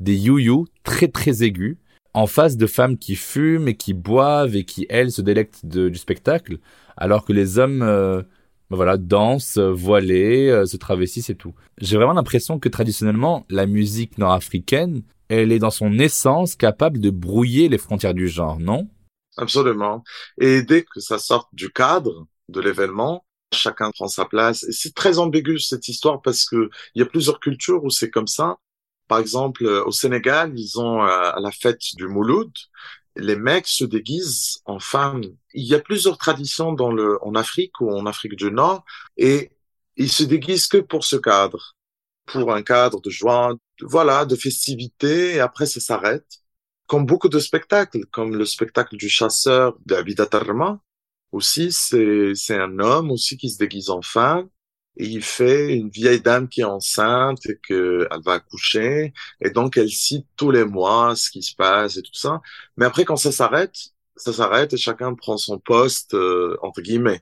des 0.00 0.16
you 0.16 0.66
très 0.84 1.08
très 1.08 1.42
aigus 1.42 1.76
en 2.14 2.26
face 2.26 2.56
de 2.56 2.66
femmes 2.66 2.98
qui 2.98 3.14
fument 3.16 3.68
et 3.68 3.76
qui 3.76 3.94
boivent 3.94 4.56
et 4.56 4.64
qui 4.64 4.86
elles 4.88 5.12
se 5.12 5.22
délectent 5.22 5.66
du 5.66 5.98
spectacle, 5.98 6.58
alors 6.96 7.24
que 7.24 7.32
les 7.32 7.58
hommes 7.58 7.82
euh, 7.82 8.22
ben 8.70 8.76
voilà, 8.76 8.96
dansent, 8.96 9.58
voilées, 9.58 10.64
se 10.66 10.76
travestissent 10.76 11.30
et 11.30 11.34
tout. 11.34 11.54
J'ai 11.78 11.96
vraiment 11.96 12.12
l'impression 12.12 12.58
que 12.58 12.68
traditionnellement, 12.68 13.46
la 13.48 13.66
musique 13.66 14.18
nord-africaine, 14.18 15.02
elle 15.28 15.52
est 15.52 15.58
dans 15.58 15.70
son 15.70 15.98
essence 15.98 16.56
capable 16.56 17.00
de 17.00 17.10
brouiller 17.10 17.68
les 17.68 17.78
frontières 17.78 18.14
du 18.14 18.28
genre, 18.28 18.58
non? 18.58 18.88
Absolument. 19.36 20.02
Et 20.40 20.62
dès 20.62 20.82
que 20.82 21.00
ça 21.00 21.18
sort 21.18 21.48
du 21.52 21.70
cadre 21.70 22.26
de 22.48 22.60
l'événement, 22.60 23.24
chacun 23.52 23.90
prend 23.92 24.08
sa 24.08 24.24
place. 24.24 24.64
Et 24.64 24.72
c'est 24.72 24.94
très 24.94 25.18
ambigu 25.18 25.58
cette 25.58 25.88
histoire 25.88 26.20
parce 26.22 26.44
que 26.44 26.68
il 26.94 27.00
y 27.00 27.02
a 27.02 27.06
plusieurs 27.06 27.40
cultures 27.40 27.84
où 27.84 27.90
c'est 27.90 28.10
comme 28.10 28.26
ça. 28.26 28.58
Par 29.08 29.18
exemple, 29.18 29.66
au 29.66 29.92
Sénégal, 29.92 30.52
ils 30.56 30.78
ont 30.78 31.02
euh, 31.02 31.08
à 31.08 31.40
la 31.40 31.50
fête 31.50 31.80
du 31.96 32.06
Mouloud, 32.06 32.52
les 33.16 33.36
mecs 33.36 33.66
se 33.66 33.84
déguisent 33.84 34.60
en 34.64 34.78
femmes. 34.78 35.22
Il 35.54 35.64
y 35.64 35.74
a 35.74 35.80
plusieurs 35.80 36.18
traditions 36.18 36.72
dans 36.72 36.92
le, 36.92 37.18
en 37.24 37.34
Afrique 37.34 37.80
ou 37.80 37.90
en 37.90 38.06
Afrique 38.06 38.36
du 38.36 38.50
Nord 38.52 38.84
et 39.16 39.50
ils 39.96 40.12
se 40.12 40.22
déguisent 40.22 40.68
que 40.68 40.78
pour 40.78 41.04
ce 41.04 41.16
cadre, 41.16 41.74
pour 42.26 42.52
un 42.54 42.62
cadre 42.62 43.00
de 43.00 43.10
joie, 43.10 43.54
voilà, 43.82 44.24
de 44.24 44.36
festivité 44.36 45.34
et 45.36 45.40
après 45.40 45.66
ça 45.66 45.80
s'arrête. 45.80 46.26
Comme 46.86 47.06
beaucoup 47.06 47.28
de 47.28 47.38
spectacles, 47.38 48.06
comme 48.12 48.36
le 48.36 48.44
spectacle 48.46 48.96
du 48.96 49.08
chasseur 49.08 49.76
d'Abidatarma, 49.84 50.80
aussi 51.32 51.72
c'est, 51.72 52.32
c'est 52.34 52.56
un 52.56 52.78
homme 52.78 53.10
aussi 53.10 53.36
qui 53.36 53.50
se 53.50 53.58
déguise 53.58 53.90
en 53.90 54.02
femme 54.02 54.48
il 55.06 55.22
fait 55.22 55.74
une 55.74 55.90
vieille 55.90 56.20
dame 56.20 56.48
qui 56.48 56.60
est 56.62 56.64
enceinte 56.64 57.46
et 57.46 57.58
qu'elle 57.66 58.08
va 58.24 58.34
accoucher 58.34 59.12
et 59.40 59.50
donc 59.50 59.76
elle 59.76 59.90
cite 59.90 60.26
tous 60.36 60.50
les 60.50 60.64
mois 60.64 61.14
ce 61.14 61.30
qui 61.30 61.42
se 61.42 61.54
passe 61.54 61.96
et 61.96 62.02
tout 62.02 62.14
ça. 62.14 62.40
Mais 62.76 62.84
après 62.84 63.04
quand 63.04 63.16
ça 63.16 63.30
s'arrête, 63.30 63.76
ça 64.16 64.32
s'arrête 64.32 64.72
et 64.72 64.76
chacun 64.76 65.14
prend 65.14 65.36
son 65.36 65.58
poste 65.58 66.14
euh, 66.14 66.56
entre 66.62 66.82
guillemets. 66.82 67.20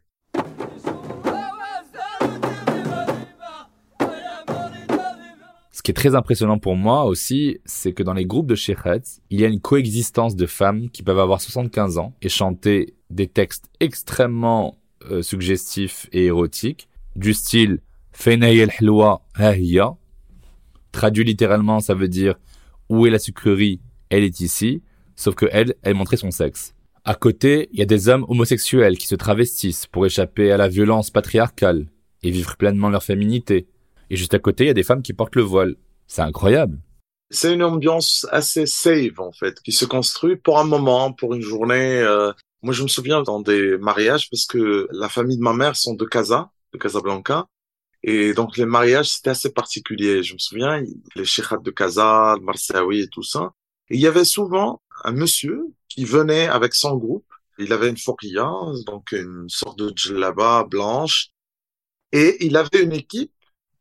Ce 5.71 5.83
qui 5.83 5.91
est 5.91 5.95
très 5.95 6.15
impressionnant 6.15 6.59
pour 6.59 6.75
moi 6.75 7.05
aussi, 7.05 7.61
c'est 7.65 7.93
que 7.93 8.03
dans 8.03 8.15
les 8.15 8.25
groupes 8.25 8.47
de 8.47 8.55
Shechetz, 8.55 9.21
il 9.31 9.41
y 9.41 9.45
a 9.45 9.49
une 9.49 9.61
coexistence 9.61 10.35
de 10.35 10.47
femmes 10.47 10.89
qui 10.91 11.03
peuvent 11.03 11.21
avoir 11.21 11.41
75 11.41 11.99
ans 11.99 12.15
et 12.23 12.29
chanter 12.29 12.95
des 13.11 13.29
textes 13.29 13.67
extrêmement 13.79 14.77
euh, 15.11 15.23
suggestifs 15.23 16.09
et 16.12 16.25
érotiques 16.25 16.89
du 17.16 17.35
style 17.35 17.81
el 18.26 18.70
Helwa 18.79 19.22
Hahiya. 19.35 19.94
Traduit 20.92 21.24
littéralement, 21.24 21.81
ça 21.81 21.94
veut 21.94 22.09
dire 22.09 22.37
où 22.88 23.07
est 23.07 23.11
la 23.11 23.18
sucrerie, 23.18 23.81
elle 24.09 24.24
est 24.24 24.40
ici, 24.40 24.83
sauf 25.16 25.35
que 25.35 25.46
elle, 25.50 25.74
elle 25.83 25.94
montrait 25.94 26.16
son 26.16 26.31
sexe. 26.31 26.74
À 27.05 27.14
côté, 27.14 27.68
il 27.72 27.79
y 27.79 27.83
a 27.83 27.87
des 27.87 28.09
hommes 28.09 28.24
homosexuels 28.29 28.98
qui 28.98 29.07
se 29.07 29.14
travestissent 29.14 29.87
pour 29.87 30.07
échapper 30.07 30.50
à 30.50 30.57
la 30.57 30.68
violence 30.68 31.11
patriarcale 31.11 31.87
et 32.22 32.31
vivre 32.31 32.57
pleinement 32.57 32.90
leur 32.90 33.02
féminité. 33.02 33.68
Et 34.11 34.16
juste 34.16 34.35
à 34.35 34.38
côté, 34.38 34.64
il 34.64 34.66
y 34.68 34.70
a 34.70 34.74
des 34.74 34.83
femmes 34.83 35.02
qui 35.02 35.12
portent 35.12 35.37
le 35.37 35.42
voile. 35.42 35.76
C'est 36.07 36.22
incroyable. 36.22 36.79
C'est 37.31 37.55
une 37.55 37.62
ambiance 37.62 38.26
assez 38.31 38.66
safe 38.66 39.18
en 39.18 39.33
fait, 39.33 39.61
qui 39.61 39.72
se 39.72 39.85
construit 39.85 40.37
pour 40.37 40.59
un 40.59 40.64
moment, 40.64 41.12
pour 41.12 41.35
une 41.35 41.42
journée. 41.42 42.00
Euh. 42.00 42.33
Moi, 42.62 42.72
je 42.72 42.83
me 42.83 42.88
souviens 42.88 43.22
dans 43.22 43.40
des 43.40 43.76
mariages 43.79 44.31
parce 44.31 44.46
que 44.46 44.88
la 44.92 45.09
famille 45.09 45.37
de 45.37 45.42
ma 45.42 45.52
mère 45.52 45.76
sont 45.76 45.94
de 45.94 46.05
Casa, 46.05 46.50
Casablanca. 46.77 47.47
Et 48.03 48.35
donc 48.35 48.57
les 48.57 48.67
mariages, 48.67 49.11
c'était 49.11 49.31
assez 49.31 49.51
particulier. 49.53 50.23
Je 50.23 50.35
me 50.35 50.39
souviens, 50.39 50.83
les 51.17 51.25
cheikhs 51.25 51.62
de 51.62 51.71
Casa, 51.71 52.37
le 52.39 52.45
Marsaoui 52.45 53.01
et 53.01 53.09
tout 53.09 53.23
ça. 53.23 53.53
Il 53.91 54.01
y 54.01 54.07
avait 54.07 54.25
souvent 54.25 54.81
un 55.05 55.12
monsieur 55.12 55.65
qui 55.89 56.05
venait 56.05 56.49
avec 56.49 56.75
son 56.75 56.97
groupe. 56.97 57.27
Il 57.59 57.73
avait 57.73 57.89
une 57.89 57.97
fokia, 57.97 58.51
donc 58.87 59.12
une 59.12 59.49
sorte 59.49 59.79
de 59.79 59.93
djellaba 59.95 60.65
blanche. 60.65 61.31
Et 62.12 62.45
il 62.47 62.57
avait 62.57 62.83
une 62.83 62.93
équipe. 62.93 63.33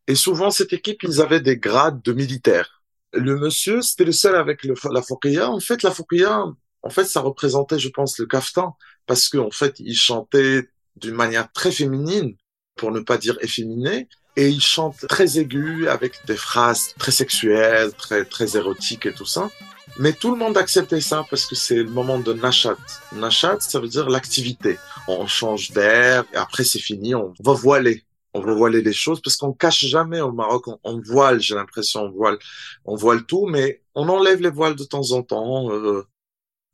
Et 0.07 0.15
souvent, 0.15 0.49
cette 0.49 0.73
équipe, 0.73 1.03
ils 1.03 1.21
avaient 1.21 1.41
des 1.41 1.57
grades 1.57 2.01
de 2.01 2.13
militaires. 2.13 2.83
Le 3.13 3.37
monsieur, 3.37 3.81
c'était 3.81 4.05
le 4.05 4.11
seul 4.11 4.35
avec 4.35 4.63
la 4.63 5.01
fokia. 5.01 5.49
En 5.49 5.59
fait, 5.59 5.83
la 5.83 5.91
fokia, 5.91 6.45
en 6.81 6.89
fait, 6.89 7.05
ça 7.05 7.21
représentait, 7.21 7.79
je 7.79 7.89
pense, 7.89 8.17
le 8.19 8.25
kaftan. 8.25 8.77
Parce 9.05 9.29
qu'en 9.29 9.51
fait, 9.51 9.79
il 9.79 9.95
chantait 9.95 10.69
d'une 10.95 11.15
manière 11.15 11.51
très 11.51 11.71
féminine 11.71 12.35
pour 12.75 12.91
ne 12.91 12.99
pas 12.99 13.17
dire 13.17 13.37
efféminé. 13.41 14.07
Et 14.37 14.49
il 14.49 14.61
chante 14.61 15.07
très 15.07 15.39
aigu, 15.39 15.87
avec 15.87 16.13
des 16.27 16.35
phrases 16.35 16.93
très 16.99 17.11
sexuelles, 17.11 17.93
très, 17.93 18.25
très 18.25 18.57
érotiques 18.57 19.05
et 19.05 19.13
tout 19.13 19.25
ça. 19.25 19.49
Mais 19.97 20.11
tout 20.11 20.29
le 20.31 20.37
monde 20.37 20.57
acceptait 20.57 20.99
ça 20.99 21.25
parce 21.29 21.45
que 21.45 21.55
c'est 21.55 21.77
le 21.77 21.89
moment 21.89 22.19
de 22.19 22.33
Nashat. 22.33 22.75
Nashat, 23.13 23.61
ça 23.61 23.79
veut 23.79 23.87
dire 23.87 24.09
l'activité. 24.09 24.77
On 25.07 25.25
change 25.25 25.71
d'air 25.71 26.25
après 26.33 26.65
c'est 26.65 26.79
fini, 26.79 27.15
on 27.15 27.33
va 27.39 27.53
voiler. 27.53 28.03
On 28.33 28.41
va 28.41 28.53
voiler 28.53 28.81
les 28.81 28.91
choses 28.91 29.21
parce 29.21 29.37
qu'on 29.37 29.53
cache 29.53 29.85
jamais 29.85 30.19
au 30.19 30.33
Maroc. 30.33 30.65
On, 30.83 30.99
voile, 30.99 31.39
j'ai 31.39 31.55
l'impression, 31.55 32.01
on 32.01 32.11
voile, 32.11 32.37
on 32.83 32.95
voile 32.97 33.25
tout, 33.25 33.45
mais 33.45 33.81
on 33.95 34.09
enlève 34.09 34.41
les 34.41 34.49
voiles 34.49 34.75
de 34.75 34.83
temps 34.83 35.11
en 35.11 35.23
temps. 35.23 35.71
Euh, 35.71 36.05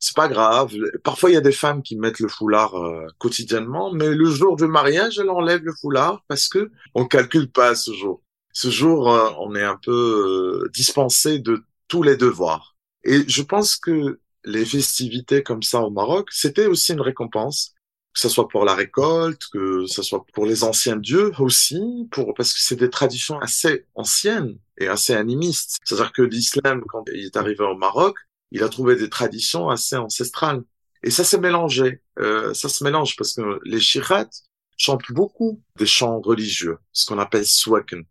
c'est 0.01 0.15
pas 0.15 0.27
grave. 0.27 0.73
Parfois, 1.03 1.29
il 1.29 1.33
y 1.33 1.37
a 1.37 1.41
des 1.41 1.51
femmes 1.51 1.83
qui 1.83 1.95
mettent 1.95 2.19
le 2.19 2.27
foulard 2.27 2.75
euh, 2.75 3.05
quotidiennement, 3.19 3.93
mais 3.93 4.09
le 4.09 4.25
jour 4.25 4.55
du 4.55 4.65
mariage, 4.65 5.19
elles 5.19 5.29
enlèvent 5.29 5.63
le 5.63 5.73
foulard 5.79 6.23
parce 6.27 6.49
que 6.49 6.71
on 6.95 7.05
calcule 7.05 7.51
pas 7.51 7.75
ce 7.75 7.93
jour. 7.93 8.21
Ce 8.51 8.69
jour, 8.71 9.13
euh, 9.13 9.29
on 9.39 9.55
est 9.55 9.63
un 9.63 9.77
peu 9.77 10.63
euh, 10.65 10.69
dispensé 10.73 11.37
de 11.37 11.63
tous 11.87 12.01
les 12.01 12.17
devoirs. 12.17 12.75
Et 13.03 13.23
je 13.27 13.43
pense 13.43 13.77
que 13.77 14.19
les 14.43 14.65
festivités 14.65 15.43
comme 15.43 15.61
ça 15.61 15.81
au 15.81 15.91
Maroc, 15.91 16.29
c'était 16.31 16.65
aussi 16.65 16.93
une 16.93 17.01
récompense, 17.01 17.75
que 18.15 18.19
ce 18.19 18.27
soit 18.27 18.47
pour 18.47 18.65
la 18.65 18.73
récolte, 18.73 19.43
que 19.53 19.85
ce 19.85 20.01
soit 20.01 20.25
pour 20.33 20.47
les 20.47 20.63
anciens 20.63 20.97
dieux 20.97 21.31
aussi, 21.37 22.07
pour 22.11 22.33
parce 22.33 22.53
que 22.53 22.59
c'est 22.59 22.75
des 22.75 22.89
traditions 22.89 23.39
assez 23.39 23.85
anciennes 23.93 24.57
et 24.79 24.87
assez 24.87 25.13
animistes. 25.13 25.77
C'est-à-dire 25.85 26.11
que 26.11 26.23
l'islam, 26.23 26.83
quand 26.87 27.03
il 27.13 27.25
est 27.25 27.37
arrivé 27.37 27.63
au 27.63 27.75
Maroc, 27.75 28.17
il 28.51 28.63
a 28.63 28.69
trouvé 28.69 28.95
des 28.95 29.09
traditions 29.09 29.69
assez 29.69 29.95
ancestrales. 29.95 30.63
Et 31.03 31.09
ça 31.09 31.23
s'est 31.23 31.39
mélangé. 31.39 32.01
Euh, 32.19 32.53
ça 32.53 32.69
se 32.69 32.83
mélange 32.83 33.15
parce 33.15 33.33
que 33.33 33.59
les 33.63 33.79
Shirat 33.79 34.29
chantent 34.77 35.11
beaucoup 35.11 35.61
des 35.77 35.85
chants 35.85 36.19
religieux, 36.19 36.77
ce 36.91 37.05
qu'on 37.05 37.19
appelle 37.19 37.45
swaken. 37.45 38.03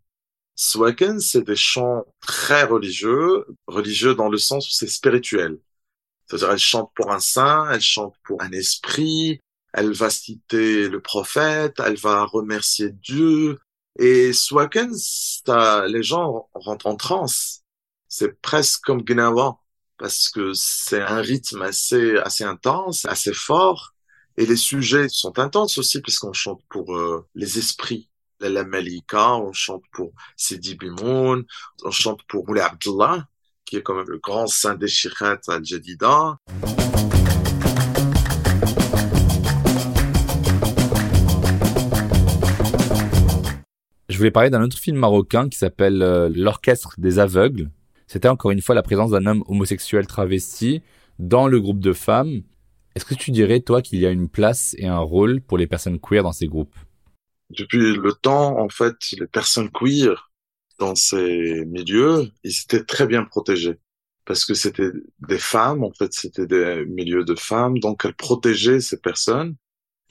Swaken, 0.55 1.19
c'est 1.19 1.43
des 1.43 1.55
chants 1.55 2.05
très 2.19 2.63
religieux, 2.63 3.45
religieux 3.67 4.15
dans 4.15 4.29
le 4.29 4.37
sens 4.37 4.67
où 4.67 4.71
c'est 4.71 4.87
spirituel. 4.87 5.59
C'est-à-dire, 6.27 6.51
elle 6.51 6.59
chante 6.59 6.91
pour 6.95 7.11
un 7.11 7.19
saint, 7.19 7.69
elle 7.71 7.81
chante 7.81 8.15
pour 8.23 8.41
un 8.41 8.51
esprit, 8.51 9.39
elle 9.73 9.91
va 9.93 10.09
citer 10.09 10.87
le 10.87 11.01
prophète, 11.01 11.75
elle 11.83 11.97
va 11.97 12.25
remercier 12.25 12.89
Dieu. 12.89 13.59
Et 13.99 14.33
Swaken, 14.33 14.91
ça, 14.93 15.87
les 15.87 16.03
gens 16.03 16.49
rentrent 16.53 16.87
en 16.87 16.95
transe. 16.95 17.63
C'est 18.07 18.41
presque 18.41 18.81
comme 18.83 19.03
Gnawa 19.03 19.60
parce 20.01 20.29
que 20.29 20.51
c'est 20.55 20.99
un 20.99 21.21
rythme 21.21 21.61
assez, 21.61 22.17
intense, 22.41 23.05
assez 23.05 23.33
fort. 23.33 23.93
Et 24.35 24.47
les 24.47 24.55
sujets 24.55 25.07
sont 25.09 25.37
intenses 25.37 25.77
aussi, 25.77 26.01
puisqu'on 26.01 26.33
chante 26.33 26.63
pour 26.69 26.97
euh, 26.97 27.27
les 27.35 27.59
esprits. 27.59 28.09
La 28.39 28.63
Malika, 28.63 29.35
on 29.35 29.53
chante 29.53 29.83
pour 29.91 30.11
Sidi 30.35 30.73
Bimoun, 30.73 31.43
on 31.83 31.91
chante 31.91 32.21
pour 32.27 32.47
Moulay 32.47 32.61
Abdullah, 32.61 33.27
qui 33.63 33.75
est 33.75 33.83
quand 33.83 33.93
même 33.93 34.09
le 34.09 34.17
grand 34.17 34.47
saint 34.47 34.73
des 34.73 34.87
Shikhat 34.87 35.41
al-Jadida. 35.47 36.39
Je 44.09 44.17
voulais 44.17 44.31
parler 44.31 44.49
d'un 44.49 44.63
autre 44.63 44.79
film 44.79 44.97
marocain 44.97 45.47
qui 45.47 45.59
s'appelle 45.59 46.01
euh, 46.01 46.27
L'Orchestre 46.33 46.95
des 46.97 47.19
Aveugles, 47.19 47.69
c'était 48.11 48.27
encore 48.27 48.51
une 48.51 48.61
fois 48.61 48.75
la 48.75 48.83
présence 48.83 49.11
d'un 49.11 49.25
homme 49.25 49.41
homosexuel 49.47 50.05
travesti 50.05 50.81
dans 51.17 51.47
le 51.47 51.61
groupe 51.61 51.79
de 51.79 51.93
femmes. 51.93 52.41
Est-ce 52.93 53.05
que 53.05 53.13
tu 53.13 53.31
dirais, 53.31 53.61
toi, 53.61 53.81
qu'il 53.81 53.99
y 53.99 54.05
a 54.05 54.09
une 54.09 54.27
place 54.27 54.75
et 54.77 54.87
un 54.87 54.99
rôle 54.99 55.39
pour 55.39 55.57
les 55.57 55.65
personnes 55.65 55.97
queer 55.97 56.21
dans 56.21 56.33
ces 56.33 56.47
groupes? 56.47 56.75
Depuis 57.51 57.95
le 57.95 58.11
temps, 58.11 58.59
en 58.59 58.67
fait, 58.67 58.95
les 59.17 59.27
personnes 59.27 59.69
queer 59.71 60.29
dans 60.77 60.93
ces 60.93 61.63
milieux, 61.67 62.29
ils 62.43 62.61
étaient 62.65 62.83
très 62.83 63.07
bien 63.07 63.23
protégés. 63.23 63.79
Parce 64.25 64.43
que 64.43 64.55
c'était 64.55 64.91
des 65.25 65.39
femmes, 65.39 65.85
en 65.85 65.91
fait, 65.91 66.11
c'était 66.13 66.47
des 66.47 66.83
milieux 66.89 67.23
de 67.23 67.35
femmes, 67.35 67.79
donc 67.79 68.03
elles 68.03 68.13
protégeaient 68.13 68.81
ces 68.81 68.99
personnes 68.99 69.55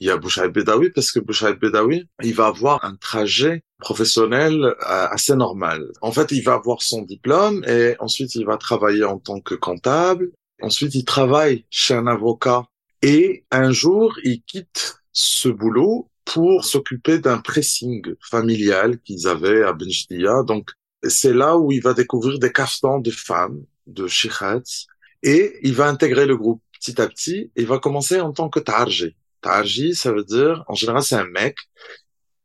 il 0.01 0.07
y 0.07 0.09
a 0.09 0.17
Bouchaïd 0.17 0.51
Bedawi 0.51 0.89
parce 0.89 1.11
que 1.11 1.19
Bouchaïd 1.19 1.59
Bedawi, 1.59 2.09
il 2.23 2.33
va 2.33 2.47
avoir 2.47 2.83
un 2.83 2.95
trajet 2.95 3.63
professionnel 3.77 4.63
euh, 4.63 4.73
assez 4.79 5.35
normal. 5.35 5.91
En 6.01 6.11
fait, 6.11 6.31
il 6.31 6.41
va 6.41 6.53
avoir 6.53 6.81
son 6.81 7.03
diplôme 7.03 7.63
et 7.67 7.95
ensuite 7.99 8.33
il 8.33 8.45
va 8.45 8.57
travailler 8.57 9.03
en 9.03 9.19
tant 9.19 9.39
que 9.39 9.53
comptable. 9.53 10.31
Ensuite, 10.59 10.95
il 10.95 11.05
travaille 11.05 11.65
chez 11.69 11.93
un 11.93 12.07
avocat 12.07 12.65
et 13.03 13.45
un 13.51 13.71
jour, 13.71 14.11
il 14.23 14.41
quitte 14.41 14.95
ce 15.11 15.49
boulot 15.49 16.09
pour 16.25 16.65
s'occuper 16.65 17.19
d'un 17.19 17.37
pressing 17.37 18.03
familial 18.27 18.99
qu'ils 19.01 19.27
avaient 19.27 19.61
à 19.61 19.73
Benjdia. 19.73 20.41
Donc, 20.41 20.71
c'est 21.03 21.33
là 21.33 21.59
où 21.59 21.71
il 21.71 21.81
va 21.81 21.93
découvrir 21.93 22.39
des 22.39 22.51
caftans 22.51 23.01
de 23.01 23.11
femmes, 23.11 23.63
de 23.85 24.07
shikhats, 24.07 24.87
et 25.21 25.59
il 25.61 25.75
va 25.75 25.87
intégrer 25.87 26.25
le 26.25 26.37
groupe 26.37 26.63
petit 26.73 26.99
à 26.99 27.07
petit. 27.07 27.51
Il 27.55 27.67
va 27.67 27.77
commencer 27.77 28.19
en 28.19 28.33
tant 28.33 28.49
que 28.49 28.59
targé. 28.59 29.15
Tarji, 29.41 29.95
ça 29.95 30.11
veut 30.11 30.23
dire, 30.23 30.63
en 30.67 30.75
général, 30.75 31.03
c'est 31.03 31.15
un 31.15 31.27
mec. 31.27 31.57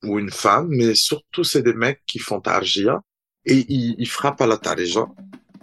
ou 0.03 0.19
une 0.19 0.31
femme, 0.31 0.69
mais 0.69 0.95
surtout 0.95 1.43
c'est 1.43 1.63
des 1.63 1.73
mecs 1.73 2.03
qui 2.07 2.19
font 2.19 2.41
tarjia 2.41 3.03
et 3.47 3.65
ils, 3.69 4.09
frappent 4.09 4.41
à 4.41 4.47
la 4.47 4.59
tarija 4.59 5.07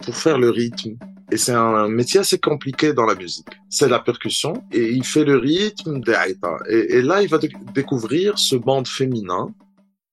pour 0.02 0.16
faire 0.16 0.38
le 0.38 0.50
rythme. 0.50 0.96
Et 1.30 1.36
c'est 1.36 1.52
un 1.52 1.88
métier 1.88 2.20
assez 2.20 2.38
compliqué 2.38 2.92
dans 2.92 3.06
la 3.06 3.14
musique. 3.14 3.46
C'est 3.70 3.88
la 3.88 4.00
percussion 4.00 4.54
et 4.72 4.90
il 4.90 5.04
fait 5.04 5.24
le 5.24 5.38
rythme 5.38 6.00
des 6.00 6.14
haïtas. 6.14 6.58
Et, 6.68 7.02
là, 7.02 7.22
il 7.22 7.28
va 7.28 7.38
découvrir 7.74 8.38
ce 8.38 8.56
monde 8.56 8.88
féminin 8.88 9.48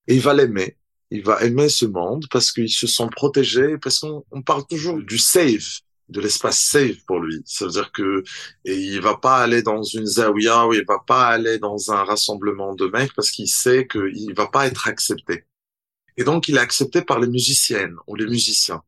et 0.07 0.15
il 0.15 0.21
va 0.21 0.33
l'aimer. 0.33 0.77
Il 1.09 1.23
va 1.23 1.41
aimer 1.43 1.67
ce 1.67 1.85
monde 1.85 2.25
parce 2.31 2.51
qu'ils 2.51 2.71
se 2.71 2.87
sont 2.87 3.09
protégés, 3.09 3.77
parce 3.77 3.99
qu'on 3.99 4.23
on 4.31 4.41
parle 4.41 4.65
toujours 4.67 5.01
du 5.01 5.17
safe, 5.17 5.81
de 6.11 6.21
l'espace 6.21 6.59
safe 6.59 7.03
pour 7.05 7.19
lui. 7.19 7.41
Ça 7.45 7.65
veut 7.65 7.71
dire 7.71 7.91
que 7.91 8.23
et 8.65 8.75
il 8.75 9.01
va 9.01 9.17
pas 9.17 9.37
aller 9.37 9.63
dans 9.63 9.81
une 9.83 10.05
zawiya 10.05 10.67
ou 10.67 10.73
il 10.73 10.85
va 10.85 10.99
pas 10.99 11.27
aller 11.27 11.57
dans 11.57 11.91
un 11.91 12.03
rassemblement 12.03 12.75
de 12.75 12.87
mecs 12.87 13.13
parce 13.15 13.31
qu'il 13.31 13.47
sait 13.47 13.87
qu'il 13.87 14.33
va 14.35 14.47
pas 14.47 14.67
être 14.67 14.87
accepté. 14.87 15.45
Et 16.17 16.23
donc, 16.23 16.47
il 16.49 16.57
est 16.57 16.59
accepté 16.59 17.01
par 17.01 17.19
les 17.19 17.27
musiciennes 17.27 17.95
ou 18.07 18.15
les 18.15 18.25
musiciens. 18.25 18.83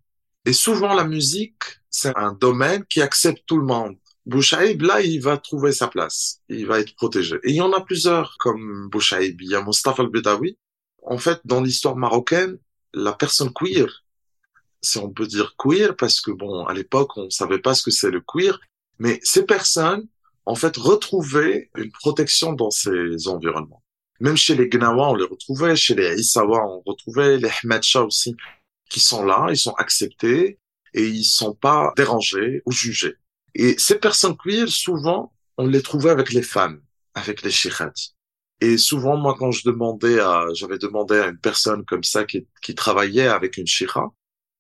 Et 0.46 0.54
souvent, 0.54 0.94
la 0.94 1.06
musique, 1.06 1.64
c'est 1.90 2.16
un 2.18 2.34
domaine 2.34 2.84
qui 2.86 3.02
accepte 3.02 3.44
tout 3.46 3.58
le 3.58 3.66
monde. 3.66 3.96
Bouchaïb, 4.26 4.82
là, 4.82 5.02
il 5.02 5.22
va 5.22 5.38
trouver 5.38 5.72
sa 5.72 5.88
place. 5.88 6.42
Il 6.50 6.68
va 6.68 6.80
être 6.80 6.96
protégé. 6.96 7.38
Et 7.44 7.52
il 7.52 7.56
y 7.56 7.62
en 7.62 7.74
a 7.74 7.82
plusieurs 7.82 8.38
comme 8.40 8.90
Bouchaïb. 8.90 9.42
Il 9.42 9.50
y 9.50 9.56
a 9.56 9.64
Mustafa 9.64 10.04
al-Bedawi. 10.04 10.58
En 11.04 11.18
fait, 11.18 11.40
dans 11.46 11.62
l'histoire 11.62 11.96
marocaine, 11.96 12.58
la 12.94 13.14
personne 13.14 13.52
queer, 13.54 14.03
si 14.84 15.00
on 15.00 15.10
peut 15.10 15.26
dire 15.26 15.56
queer, 15.58 15.96
parce 15.96 16.22
que 16.22 16.32
bon, 16.32 16.66
à 16.66 16.74
l'époque, 16.74 17.18
on 17.18 17.30
savait 17.30 17.60
pas 17.60 17.74
ce 17.74 17.84
que 17.84 17.92
c'est 17.92 18.12
le 18.12 18.22
queer, 18.22 18.60
mais 19.00 19.20
ces 19.24 19.46
personnes, 19.46 20.08
en 20.46 20.56
fait, 20.56 20.76
retrouvaient 20.78 21.70
une 21.78 21.92
protection 21.92 22.54
dans 22.54 22.70
ces 22.70 23.28
environnements. 23.28 23.82
Même 24.20 24.38
chez 24.38 24.56
les 24.56 24.70
Gnawa, 24.70 25.10
on 25.10 25.16
les 25.16 25.26
retrouvait, 25.26 25.76
chez 25.76 25.96
les 25.96 26.20
Issawa, 26.20 26.66
on 26.68 26.84
retrouvait 26.86 27.38
les 27.38 27.50
Shah 27.82 28.04
aussi, 28.04 28.36
qui 28.90 29.00
sont 29.00 29.24
là, 29.26 29.48
ils 29.50 29.58
sont 29.58 29.74
acceptés 29.74 30.60
et 30.94 31.08
ils 31.08 31.24
sont 31.24 31.56
pas 31.56 31.94
dérangés 31.96 32.62
ou 32.66 32.72
jugés. 32.72 33.16
Et 33.56 33.76
ces 33.78 34.00
personnes 34.00 34.38
queer, 34.38 34.68
souvent, 34.68 35.34
on 35.58 35.68
les 35.68 35.82
trouvait 35.82 36.10
avec 36.10 36.32
les 36.32 36.44
femmes, 36.44 36.82
avec 37.16 37.42
les 37.42 37.52
shikhats. 37.52 37.94
Et 38.62 38.78
souvent, 38.78 39.18
moi, 39.18 39.36
quand 39.38 39.52
je 39.52 39.64
demandais 39.66 40.20
à, 40.20 40.46
j'avais 40.54 40.78
demandé 40.78 41.16
à 41.16 41.28
une 41.28 41.38
personne 41.38 41.84
comme 41.86 42.04
ça 42.04 42.24
qui, 42.24 42.48
qui 42.62 42.76
travaillait 42.76 43.28
avec 43.28 43.58
une 43.58 43.68
shira, 43.68 44.14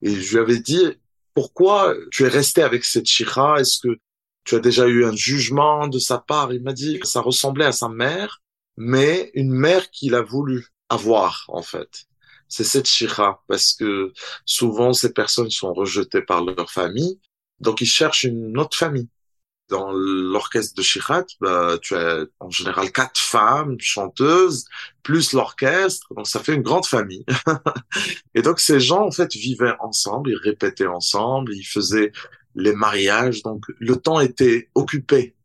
et 0.03 0.13
je 0.13 0.33
lui 0.33 0.39
avais 0.39 0.59
dit, 0.59 0.85
pourquoi 1.33 1.95
tu 2.11 2.25
es 2.25 2.27
resté 2.27 2.61
avec 2.61 2.83
cette 2.83 3.07
shira? 3.07 3.59
Est-ce 3.59 3.79
que 3.79 3.97
tu 4.43 4.55
as 4.55 4.59
déjà 4.59 4.85
eu 4.87 5.05
un 5.05 5.15
jugement 5.15 5.87
de 5.87 5.97
sa 5.97 6.17
part? 6.17 6.53
Il 6.53 6.61
m'a 6.61 6.73
dit 6.73 6.99
que 6.99 7.07
ça 7.07 7.21
ressemblait 7.21 7.65
à 7.65 7.71
sa 7.71 7.87
mère, 7.87 8.41
mais 8.75 9.31
une 9.33 9.51
mère 9.51 9.89
qu'il 9.91 10.13
a 10.15 10.21
voulu 10.21 10.67
avoir, 10.89 11.45
en 11.47 11.61
fait. 11.61 12.05
C'est 12.49 12.65
cette 12.65 12.87
shira, 12.87 13.43
parce 13.47 13.73
que 13.73 14.11
souvent 14.45 14.91
ces 14.93 15.13
personnes 15.13 15.49
sont 15.49 15.73
rejetées 15.73 16.21
par 16.21 16.43
leur 16.43 16.69
famille, 16.69 17.19
donc 17.59 17.81
ils 17.81 17.87
cherchent 17.87 18.25
une 18.25 18.59
autre 18.59 18.77
famille. 18.77 19.07
Dans 19.69 19.91
l'orchestre 19.91 20.75
de 20.75 20.81
Shirat, 20.81 21.25
bah, 21.39 21.77
tu 21.81 21.95
as 21.95 22.25
en 22.39 22.49
général 22.49 22.91
quatre 22.91 23.19
femmes 23.19 23.77
chanteuses, 23.79 24.65
plus 25.03 25.33
l'orchestre, 25.33 26.13
donc 26.15 26.27
ça 26.27 26.41
fait 26.41 26.53
une 26.53 26.61
grande 26.61 26.85
famille. 26.85 27.25
et 28.35 28.41
donc 28.41 28.59
ces 28.59 28.79
gens, 28.79 29.05
en 29.05 29.11
fait, 29.11 29.33
vivaient 29.33 29.75
ensemble, 29.79 30.31
ils 30.31 30.37
répétaient 30.37 30.87
ensemble, 30.87 31.53
ils 31.55 31.63
faisaient 31.63 32.11
les 32.55 32.73
mariages, 32.73 33.41
donc 33.41 33.65
le 33.79 33.95
temps 33.95 34.19
était 34.19 34.69
occupé. 34.75 35.35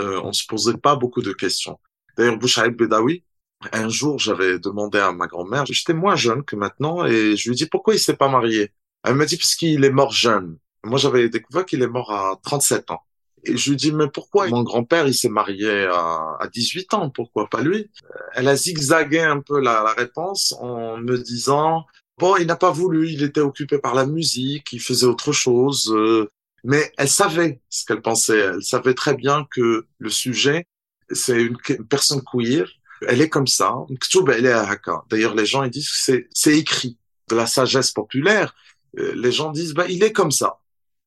Euh, 0.00 0.20
on 0.22 0.32
se 0.32 0.46
posait 0.46 0.76
pas 0.76 0.96
beaucoup 0.96 1.22
de 1.22 1.32
questions. 1.32 1.78
D'ailleurs, 2.16 2.38
Bouchaïb 2.38 2.76
Bedawi, 2.76 3.24
un 3.72 3.88
jour, 3.88 4.18
j'avais 4.18 4.58
demandé 4.58 4.98
à 4.98 5.12
ma 5.12 5.26
grand-mère, 5.26 5.66
j'étais 5.66 5.94
moins 5.94 6.16
jeune 6.16 6.44
que 6.44 6.56
maintenant, 6.56 7.04
et 7.04 7.36
je 7.36 7.48
lui 7.48 7.56
dis 7.56 7.66
pourquoi 7.66 7.94
il 7.94 8.00
s'est 8.00 8.16
pas 8.16 8.28
marié? 8.28 8.72
Elle 9.04 9.14
m'a 9.14 9.26
dit 9.26 9.36
parce 9.36 9.54
qu'il 9.54 9.84
est 9.84 9.90
mort 9.90 10.12
jeune. 10.12 10.58
Moi, 10.84 10.98
j'avais 10.98 11.28
découvert 11.28 11.64
qu'il 11.64 11.82
est 11.82 11.88
mort 11.88 12.12
à 12.12 12.38
37 12.42 12.90
ans. 12.90 13.00
Et 13.46 13.56
je 13.56 13.70
lui 13.70 13.76
dis, 13.76 13.92
mais 13.92 14.08
pourquoi 14.08 14.48
mon 14.48 14.62
grand-père, 14.62 15.06
il 15.06 15.14
s'est 15.14 15.28
marié 15.28 15.86
à, 15.86 16.36
à 16.40 16.48
18 16.52 16.94
ans, 16.94 17.10
pourquoi 17.10 17.48
pas 17.48 17.62
lui? 17.62 17.90
Elle 18.34 18.48
a 18.48 18.56
zigzagué 18.56 19.20
un 19.20 19.40
peu 19.40 19.60
la, 19.60 19.82
la 19.82 19.92
réponse 19.92 20.54
en 20.60 20.96
me 20.96 21.18
disant, 21.18 21.84
bon, 22.18 22.36
il 22.36 22.46
n'a 22.46 22.56
pas 22.56 22.70
voulu, 22.70 23.10
il 23.10 23.22
était 23.22 23.40
occupé 23.40 23.78
par 23.78 23.94
la 23.94 24.06
musique, 24.06 24.72
il 24.72 24.80
faisait 24.80 25.06
autre 25.06 25.32
chose. 25.32 25.92
Euh, 25.94 26.30
mais 26.64 26.92
elle 26.96 27.08
savait 27.08 27.60
ce 27.68 27.84
qu'elle 27.84 28.00
pensait. 28.00 28.38
Elle 28.38 28.62
savait 28.62 28.94
très 28.94 29.14
bien 29.14 29.46
que 29.50 29.86
le 29.98 30.10
sujet, 30.10 30.66
c'est 31.10 31.42
une 31.42 31.58
personne 31.88 32.22
queer. 32.22 32.66
Elle 33.06 33.20
est 33.20 33.28
comme 33.28 33.46
ça. 33.46 33.74
Elle 34.28 34.46
est 34.46 34.52
à 34.52 34.76
D'ailleurs, 35.10 35.34
les 35.34 35.46
gens 35.46 35.62
ils 35.62 35.70
disent 35.70 35.90
que 35.90 35.98
c'est 35.98 36.28
c'est 36.32 36.56
écrit 36.56 36.98
de 37.28 37.36
la 37.36 37.46
sagesse 37.46 37.90
populaire. 37.90 38.54
Euh, 38.98 39.12
les 39.14 39.32
gens 39.32 39.50
disent 39.50 39.74
bah 39.74 39.86
il 39.88 40.02
est 40.02 40.12
comme 40.12 40.30
ça. 40.30 40.58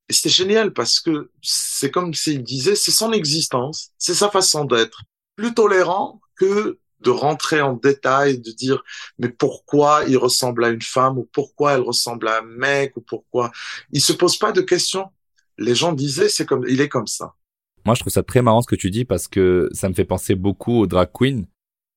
Et 0.10 0.13
c'était 0.13 0.30
génial 0.30 0.74
parce 0.74 1.00
que 1.00 1.32
c'est 1.41 1.91
comme 1.91 2.13
s'il 2.13 2.43
disait 2.43 2.76
c'est 2.76 2.91
son 2.91 3.12
existence, 3.12 3.91
c'est 3.98 4.13
sa 4.13 4.30
façon 4.30 4.65
d'être. 4.65 5.04
Plus 5.36 5.54
tolérant 5.54 6.22
que 6.36 6.80
de 7.02 7.10
rentrer 7.10 7.62
en 7.62 7.74
détail, 7.74 8.39
de 8.39 8.52
dire 8.52 8.84
mais 9.20 9.30
pourquoi 9.30 10.04
il 10.08 10.17
ressemble 10.17 10.63
à 10.63 10.70
une 10.70 10.82
femme 10.82 11.17
ou 11.17 11.30
pourquoi 11.32 11.74
elle 11.74 11.82
ressemble 11.82 12.28
à 12.28 12.39
un 12.39 12.41
mec 12.41 12.96
ou 12.98 13.02
pourquoi. 13.02 13.52
Il 13.91 14.02
se 14.02 14.13
pose 14.13 14.38
pas 14.38 14.52
de 14.52 14.62
questions. 14.62 15.08
Les 15.58 15.76
gens 15.76 15.93
disaient 15.93 16.30
c'est 16.30 16.46
comme 16.46 16.65
il 16.67 16.82
est 16.82 16.89
comme 16.89 17.08
ça. 17.08 17.34
Moi, 17.88 17.96
je 17.96 18.02
trouve 18.02 18.12
ça 18.12 18.22
très 18.22 18.41
marrant 18.41 18.62
ce 18.62 18.67
que 18.67 18.76
tu 18.76 18.91
dis 18.91 19.06
parce 19.06 19.30
que 19.30 19.70
ça 19.72 19.88
me 19.88 19.93
fait 19.93 20.04
penser 20.04 20.36
beaucoup 20.36 20.74
aux 20.74 20.88
drag 20.88 21.10
queens. 21.13 21.43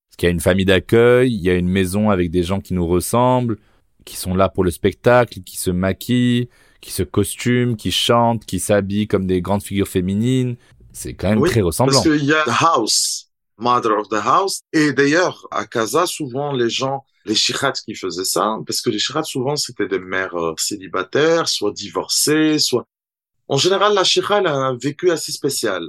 Parce 0.09 0.17
qu'il 0.19 0.27
y 0.27 0.31
a 0.31 0.33
une 0.33 0.41
famille 0.41 0.65
d'accueil, 0.65 1.35
il 1.35 1.41
y 1.41 1.51
a 1.51 1.55
une 1.55 1.69
maison 1.69 2.11
avec 2.11 2.31
des 2.31 2.45
gens 2.45 2.61
qui 2.61 2.75
nous 2.75 2.87
ressemblent, 2.87 3.59
qui 4.05 4.17
sont 4.17 4.37
là 4.37 4.49
pour 4.49 4.63
le 4.63 4.71
spectacle, 4.71 5.41
qui 5.41 5.57
se 5.57 5.71
maquillent, 5.71 6.49
qui 6.81 6.93
se 6.93 7.03
costument, 7.03 7.75
qui 7.75 7.93
chantent, 7.93 8.45
qui 8.47 8.61
s'habillent 8.61 9.09
comme 9.09 9.27
des 9.27 9.41
grandes 9.41 9.63
figures 9.63 9.89
féminines. 9.89 10.57
C'est 10.93 11.15
quand 11.15 11.31
même 11.31 11.45
très 11.45 11.61
ressemblant. 11.61 12.03
Parce 12.03 12.09
qu'il 12.09 12.25
y 12.25 12.33
a 12.33 12.45
the 12.45 12.63
house, 12.63 13.31
mother 13.59 13.99
of 13.99 14.09
the 14.09 14.21
house. 14.25 14.61
Et 14.73 14.93
d'ailleurs, 14.93 15.47
à 15.51 15.67
Casa, 15.67 16.07
souvent, 16.07 16.53
les 16.53 16.71
gens, 16.71 17.05
les 17.25 17.35
shikhats 17.35 17.73
qui 17.85 17.95
faisaient 17.95 18.25
ça, 18.25 18.59
parce 18.67 18.81
que 18.81 18.91
les 18.91 18.99
shikhats, 18.99 19.23
souvent, 19.23 19.57
c'était 19.57 19.87
des 19.87 19.99
mères 19.99 20.35
euh, 20.35 20.55
célibataires, 20.57 21.49
soit 21.49 21.73
divorcées, 21.73 22.59
soit 22.59 22.87
en 23.51 23.57
général, 23.57 23.95
la 23.95 24.05
Shira, 24.05 24.37
a 24.37 24.53
un 24.53 24.77
vécu 24.77 25.11
assez 25.11 25.33
spécial. 25.33 25.83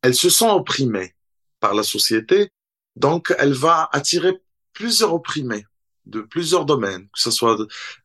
Elle 0.00 0.14
se 0.14 0.30
sent 0.30 0.48
opprimée 0.48 1.14
par 1.60 1.74
la 1.74 1.82
société, 1.82 2.48
donc 2.96 3.34
elle 3.38 3.52
va 3.52 3.90
attirer 3.92 4.40
plusieurs 4.72 5.12
opprimés 5.12 5.66
de 6.06 6.20
plusieurs 6.20 6.64
domaines, 6.64 7.04
que 7.04 7.20
ce 7.20 7.30
soit 7.30 7.56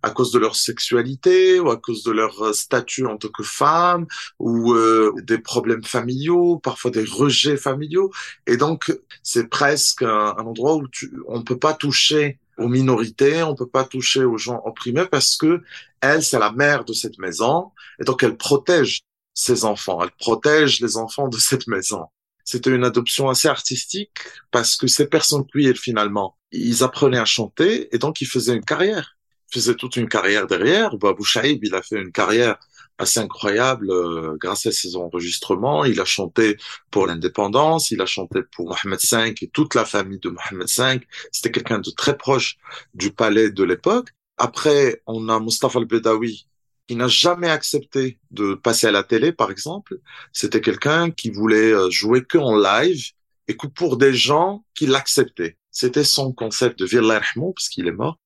à 0.04 0.10
cause 0.12 0.32
de 0.32 0.40
leur 0.40 0.56
sexualité 0.56 1.60
ou 1.60 1.70
à 1.70 1.78
cause 1.78 2.04
de 2.04 2.12
leur 2.12 2.42
euh, 2.42 2.54
statut 2.54 3.06
en 3.06 3.18
tant 3.18 3.30
que 3.30 3.44
femme 3.44 4.06
ou 4.40 4.74
euh, 4.74 5.14
des 5.24 5.40
problèmes 5.40 5.84
familiaux, 5.84 6.60
parfois 6.60 6.92
des 6.92 7.06
rejets 7.06 7.58
familiaux. 7.58 8.12
Et 8.46 8.58
donc, 8.58 8.96
c'est 9.24 9.50
presque 9.50 10.04
un, 10.04 10.36
endroit 10.38 10.76
où 10.76 10.88
tu, 10.88 11.12
on 11.28 11.40
ne 11.40 11.44
peut 11.44 11.58
pas 11.58 11.74
toucher 11.74 12.40
aux 12.58 12.68
minorités, 12.68 13.44
on 13.44 13.56
peut 13.56 13.68
pas 13.68 13.84
toucher 13.84 14.24
aux 14.24 14.38
gens 14.38 14.62
opprimés 14.66 15.06
parce 15.06 15.36
que 15.36 15.62
elle, 16.02 16.24
c'est 16.24 16.40
la 16.40 16.52
mère 16.52 16.86
de 16.86 16.94
cette 16.94 17.18
maison 17.20 17.72
et 18.00 18.04
donc 18.04 18.24
elle 18.24 18.38
protège 18.38 19.02
ses 19.34 19.66
enfants, 19.66 20.02
elle 20.02 20.12
protège 20.20 20.80
les 20.82 20.98
enfants 20.98 21.28
de 21.28 21.38
cette 21.38 21.68
maison. 21.68 22.08
C'était 22.50 22.74
une 22.74 22.86
adoption 22.86 23.28
assez 23.28 23.50
artistique 23.50 24.20
parce 24.52 24.78
que 24.78 24.88
ces 24.88 25.08
personnes 25.08 25.46
queer 25.54 25.76
finalement, 25.76 26.38
ils 26.54 26.82
apprenaient 26.82 27.20
à 27.20 27.26
chanter 27.26 27.94
et 27.94 27.98
donc 27.98 28.22
ils 28.22 28.28
faisaient 28.28 28.56
une 28.56 28.64
carrière. 28.64 29.18
Ils 29.50 29.56
faisaient 29.56 29.76
toute 29.76 29.98
une 29.98 30.08
carrière 30.08 30.48
derrière. 30.48 30.96
Babou 30.96 31.26
Shaib, 31.26 31.60
il 31.66 31.76
a 31.76 31.82
fait 31.82 32.00
une 32.00 32.14
carrière 32.14 32.58
assez 32.98 33.20
incroyable 33.20 33.92
euh, 33.92 34.38
grâce 34.40 34.66
à 34.66 34.72
ses 34.72 34.96
enregistrements. 34.96 35.84
Il 35.84 36.00
a 36.00 36.06
chanté 36.06 36.56
pour 36.90 37.06
l'indépendance, 37.06 37.92
il 37.92 38.00
a 38.02 38.06
chanté 38.06 38.40
pour 38.44 38.70
Mohamed 38.70 39.00
V 39.12 39.36
et 39.42 39.50
toute 39.50 39.76
la 39.76 39.84
famille 39.84 40.20
de 40.20 40.30
Mohamed 40.30 40.70
V. 40.70 41.06
C'était 41.34 41.52
quelqu'un 41.52 41.80
de 41.80 41.92
très 41.92 42.16
proche 42.18 42.56
du 42.94 43.12
palais 43.12 43.52
de 43.52 43.64
l'époque. 43.66 44.12
Après, 44.38 45.02
on 45.06 45.28
a 45.28 45.42
Mustafa 45.42 45.80
al-Bedawi, 45.80 46.48
qui 46.88 46.96
n'a 46.96 47.08
jamais 47.08 47.50
accepté 47.50 48.20
de 48.32 48.54
passer 48.54 48.88
à 48.88 48.92
la 48.92 49.04
télé, 49.04 49.32
par 49.32 49.52
exemple. 49.52 50.00
C'était 50.32 50.62
quelqu'un 50.62 51.12
qui 51.12 51.30
voulait 51.30 51.74
euh, 51.74 51.90
jouer 51.90 52.24
que 52.24 52.38
en 52.38 52.58
live 52.58 53.12
et 53.48 53.58
que 53.58 53.68
pour 53.68 53.98
des 53.98 54.14
gens 54.14 54.64
qui 54.74 54.88
l'acceptaient. 54.88 55.58
C'était 55.72 56.04
son 56.04 56.34
concept 56.34 56.80
de 56.80 56.86
Virla 56.86 57.22
parce 57.36 57.70
qu'il 57.70 57.88
est 57.88 57.92
mort. 57.92 58.18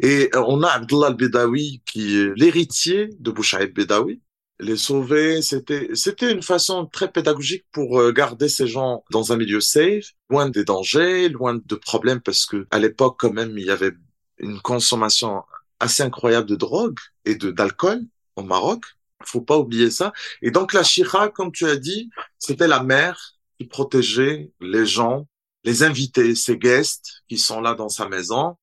Et 0.00 0.30
euh, 0.34 0.44
on 0.46 0.62
a 0.62 0.68
Abdullah 0.68 1.08
al-Bedawi 1.08 1.82
qui 1.86 2.16
est 2.16 2.32
l'héritier 2.36 3.08
de 3.18 3.30
Bouchaïd 3.30 3.74
Bedawi. 3.74 4.20
Les 4.60 4.76
sauver, 4.76 5.40
c'était, 5.40 5.88
c'était 5.94 6.32
une 6.32 6.42
façon 6.42 6.86
très 6.86 7.10
pédagogique 7.10 7.64
pour 7.70 8.00
euh, 8.00 8.12
garder 8.12 8.48
ces 8.48 8.66
gens 8.66 9.04
dans 9.12 9.32
un 9.32 9.36
milieu 9.36 9.60
safe, 9.60 10.06
loin 10.30 10.48
des 10.48 10.64
dangers, 10.64 11.28
loin 11.28 11.54
de 11.54 11.74
problèmes 11.76 12.20
parce 12.20 12.44
que 12.44 12.66
à 12.70 12.78
l'époque, 12.78 13.16
quand 13.20 13.32
même, 13.32 13.56
il 13.56 13.64
y 13.64 13.70
avait 13.70 13.92
une 14.38 14.60
consommation 14.60 15.42
assez 15.80 16.02
incroyable 16.02 16.48
de 16.48 16.56
drogue 16.56 16.98
et 17.24 17.34
de 17.34 17.50
d'alcool 17.50 18.02
au 18.36 18.42
Maroc. 18.42 18.84
Faut 19.24 19.40
pas 19.40 19.58
oublier 19.58 19.90
ça. 19.90 20.12
Et 20.42 20.50
donc 20.50 20.72
la 20.72 20.82
Shira, 20.82 21.28
comme 21.28 21.52
tu 21.52 21.66
as 21.66 21.76
dit, 21.76 22.10
c'était 22.38 22.68
la 22.68 22.82
mère 22.82 23.34
qui 23.58 23.66
protégeait 23.66 24.52
les 24.60 24.86
gens 24.86 25.26
les 25.64 25.82
invités, 25.82 26.34
ses 26.34 26.56
guests 26.56 27.22
qui 27.28 27.38
sont 27.38 27.60
là 27.60 27.74
dans 27.74 27.88
sa 27.88 28.08
maison. 28.08 28.56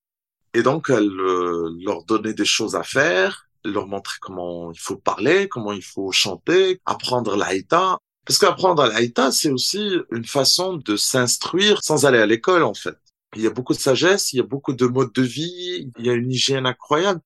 Et 0.54 0.64
donc, 0.64 0.90
elle 0.90 1.20
euh, 1.20 1.70
leur 1.86 2.04
donnait 2.04 2.34
des 2.34 2.46
choses 2.46 2.76
à 2.76 2.84
faire, 2.84 3.48
leur 3.64 3.88
montrer 3.88 4.18
comment 4.22 4.72
il 4.72 4.80
faut 4.80 4.98
parler, 4.98 5.48
comment 5.48 5.74
il 5.74 5.84
faut 5.84 6.12
chanter, 6.12 6.80
apprendre 6.86 7.36
l'haïta. 7.36 8.00
Parce 8.26 8.40
qu'apprendre 8.40 8.86
l'haïta, 8.88 9.32
c'est 9.32 9.52
aussi 9.52 9.98
une 10.12 10.26
façon 10.26 10.78
de 10.78 10.96
s'instruire 10.96 11.84
sans 11.84 12.06
aller 12.06 12.20
à 12.20 12.26
l'école, 12.26 12.64
en 12.64 12.74
fait. 12.74 12.98
Il 13.36 13.42
y 13.42 13.48
a 13.48 13.50
beaucoup 13.50 13.74
de 13.74 13.80
sagesse, 13.80 14.34
il 14.34 14.38
y 14.38 14.40
a 14.40 14.44
beaucoup 14.44 14.74
de 14.74 14.86
modes 14.86 15.14
de 15.14 15.22
vie, 15.22 15.92
il 15.98 16.06
y 16.06 16.10
a 16.10 16.14
une 16.14 16.32
hygiène 16.32 16.66
incroyable. 16.66 17.22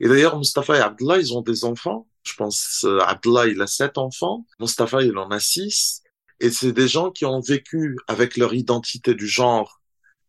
Et 0.00 0.08
d'ailleurs, 0.08 0.38
Mustafa 0.38 0.76
et 0.76 0.80
Abdullah, 0.80 1.18
ils 1.18 1.34
ont 1.34 1.42
des 1.42 1.64
enfants. 1.64 2.08
Je 2.22 2.34
pense, 2.34 2.84
euh, 2.84 3.00
Abdullah, 3.00 3.46
il 3.46 3.60
a 3.60 3.66
sept 3.66 3.98
enfants. 3.98 4.46
Mustafa, 4.58 5.02
il 5.02 5.16
en 5.18 5.30
a 5.30 5.40
six. 5.40 6.02
Et 6.40 6.50
c'est 6.50 6.72
des 6.72 6.88
gens 6.88 7.10
qui 7.10 7.26
ont 7.26 7.40
vécu 7.40 7.98
avec 8.08 8.38
leur 8.38 8.54
identité 8.54 9.14
du 9.14 9.26
genre 9.26 9.80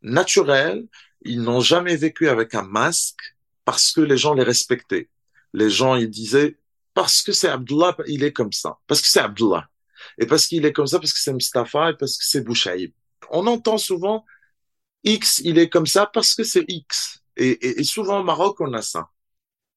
naturelle. 0.02 0.88
Ils 1.22 1.42
n'ont 1.42 1.62
jamais 1.62 1.96
vécu 1.96 2.28
avec 2.28 2.54
un 2.54 2.64
masque 2.64 3.36
parce 3.64 3.92
que 3.94 4.02
les 4.02 4.18
gens 4.18 4.34
les 4.34 4.44
respectaient. 4.44 5.10
Les 5.54 5.70
gens, 5.70 5.96
ils 5.96 6.10
disaient, 6.10 6.58
parce 6.94 7.22
que 7.22 7.32
c'est 7.32 7.48
Abdullah, 7.48 7.96
il 8.08 8.24
est 8.24 8.34
comme 8.34 8.52
ça. 8.52 8.78
Parce 8.88 9.02
que 9.02 9.08
c'est 9.08 9.20
Abdullah. 9.20 9.70
Et 10.18 10.26
parce 10.26 10.48
qu'il 10.48 10.66
est 10.66 10.74
comme 10.74 10.88
ça, 10.88 11.00
parce 11.00 11.14
que 11.14 11.20
c'est 11.20 11.34
Mustafa 11.34 11.92
et 11.92 11.94
parce 11.98 12.18
que 12.18 12.26
c'est 12.26 12.42
Bouchaïb. 12.42 12.92
On 13.30 13.48
entend 13.48 13.78
souvent 13.78 14.26
X, 15.04 15.42
il 15.44 15.58
est 15.58 15.68
comme 15.70 15.88
ça 15.88 16.06
parce 16.06 16.36
que 16.36 16.44
c'est 16.44 16.64
X. 16.68 17.24
Et, 17.36 17.84
souvent 17.84 18.20
au 18.20 18.24
Maroc, 18.24 18.62
on 18.62 18.72
a 18.74 18.84
ça. 18.84 19.10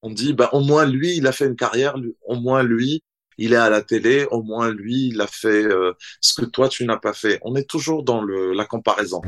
On 0.03 0.11
dit, 0.11 0.33
bah, 0.33 0.51
au 0.53 0.59
moins 0.59 0.85
lui, 0.85 1.17
il 1.17 1.25
a 1.25 1.31
fait 1.31 1.47
une 1.47 1.55
carrière, 1.55 1.95
au 2.27 2.35
moins 2.35 2.61
lui, 2.61 3.01
il 3.39 3.53
est 3.53 3.57
à 3.57 3.71
la 3.71 3.81
télé, 3.81 4.27
au 4.29 4.43
moins 4.43 4.71
lui, 4.71 5.07
il 5.07 5.19
a 5.19 5.25
fait 5.25 5.65
euh, 5.65 5.93
ce 6.21 6.39
que 6.39 6.45
toi, 6.45 6.69
tu 6.69 6.85
n'as 6.85 6.97
pas 6.97 7.13
fait. 7.13 7.39
On 7.41 7.55
est 7.55 7.67
toujours 7.67 8.03
dans 8.03 8.21
la 8.23 8.65
comparaison. 8.65 9.21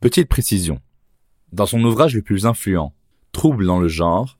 Petite 0.00 0.28
précision. 0.28 0.80
Dans 1.52 1.66
son 1.66 1.82
ouvrage 1.82 2.14
le 2.14 2.20
plus 2.20 2.44
influent, 2.44 2.92
Trouble 3.32 3.64
dans 3.64 3.80
le 3.80 3.88
genre, 3.88 4.36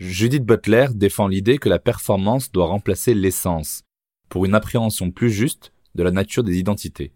Judith 0.00 0.44
Butler 0.44 0.88
défend 0.92 1.28
l'idée 1.28 1.58
que 1.58 1.68
la 1.68 1.78
performance 1.78 2.50
doit 2.50 2.66
remplacer 2.66 3.14
l'essence, 3.14 3.82
pour 4.28 4.44
une 4.44 4.56
appréhension 4.56 5.12
plus 5.12 5.30
juste 5.30 5.72
de 5.94 6.02
la 6.02 6.10
nature 6.10 6.42
des 6.42 6.58
identités. 6.58 7.12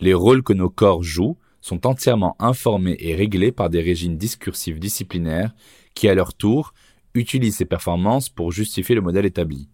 Les 0.00 0.12
rôles 0.12 0.42
que 0.42 0.52
nos 0.52 0.70
corps 0.70 1.04
jouent 1.04 1.38
sont 1.60 1.86
entièrement 1.86 2.34
informés 2.40 2.96
et 2.98 3.14
réglés 3.14 3.52
par 3.52 3.70
des 3.70 3.80
régimes 3.80 4.16
discursifs 4.16 4.80
disciplinaires 4.80 5.54
qui, 5.94 6.08
à 6.08 6.14
leur 6.14 6.34
tour, 6.34 6.74
utilisent 7.14 7.58
ces 7.58 7.64
performances 7.64 8.28
pour 8.28 8.50
justifier 8.50 8.96
le 8.96 9.02
modèle 9.02 9.26
établi. 9.26 9.68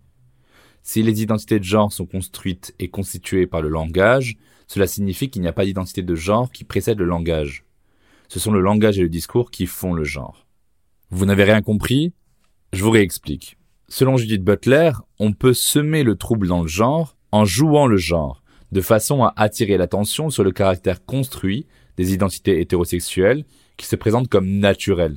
Si 0.83 1.03
les 1.03 1.23
identités 1.23 1.59
de 1.59 1.65
genre 1.65 1.91
sont 1.91 2.07
construites 2.07 2.75
et 2.79 2.89
constituées 2.89 3.47
par 3.47 3.63
le 3.63 3.71
langage, 3.71 4.37
cela 4.67 4.87
signifie 4.87 5.31
qu'il 5.31 5.41
n'y 5.41 5.49
a 5.49 5.55
pas 5.55 5.65
d'identité 5.65 6.03
de 6.03 6.15
genre 6.15 6.53
qui 6.53 6.65
précède 6.65 6.99
le 6.99 7.07
langage. 7.07 7.65
Ce 8.29 8.39
sont 8.39 8.53
le 8.53 8.61
langage 8.61 8.99
et 8.99 9.03
le 9.03 9.09
discours 9.09 9.51
qui 9.51 9.65
font 9.65 9.95
le 9.95 10.05
genre. 10.05 10.47
Vous 11.11 11.25
n'avez 11.25 11.45
rien 11.45 11.63
compris? 11.63 12.13
Je 12.77 12.85
vous 12.85 12.91
réexplique. 12.91 13.57
Selon 13.89 14.19
Judith 14.19 14.45
Butler, 14.45 14.91
on 15.19 15.33
peut 15.33 15.55
semer 15.55 16.03
le 16.03 16.15
trouble 16.15 16.47
dans 16.47 16.61
le 16.61 16.69
genre 16.69 17.17
en 17.33 17.47
jouant 17.47 17.87
le 17.87 17.97
genre, 17.97 18.43
de 18.71 18.83
façon 18.83 19.25
à 19.25 19.33
attirer 19.39 19.79
l'attention 19.79 20.29
sur 20.29 20.45
le 20.45 20.51
caractère 20.51 21.03
construit 21.07 21.65
des 21.97 22.13
identités 22.13 22.61
hétérosexuelles 22.61 23.47
qui 23.79 23.87
se 23.87 23.97
présentent 23.97 24.29
comme 24.29 24.59
naturelles. 24.59 25.17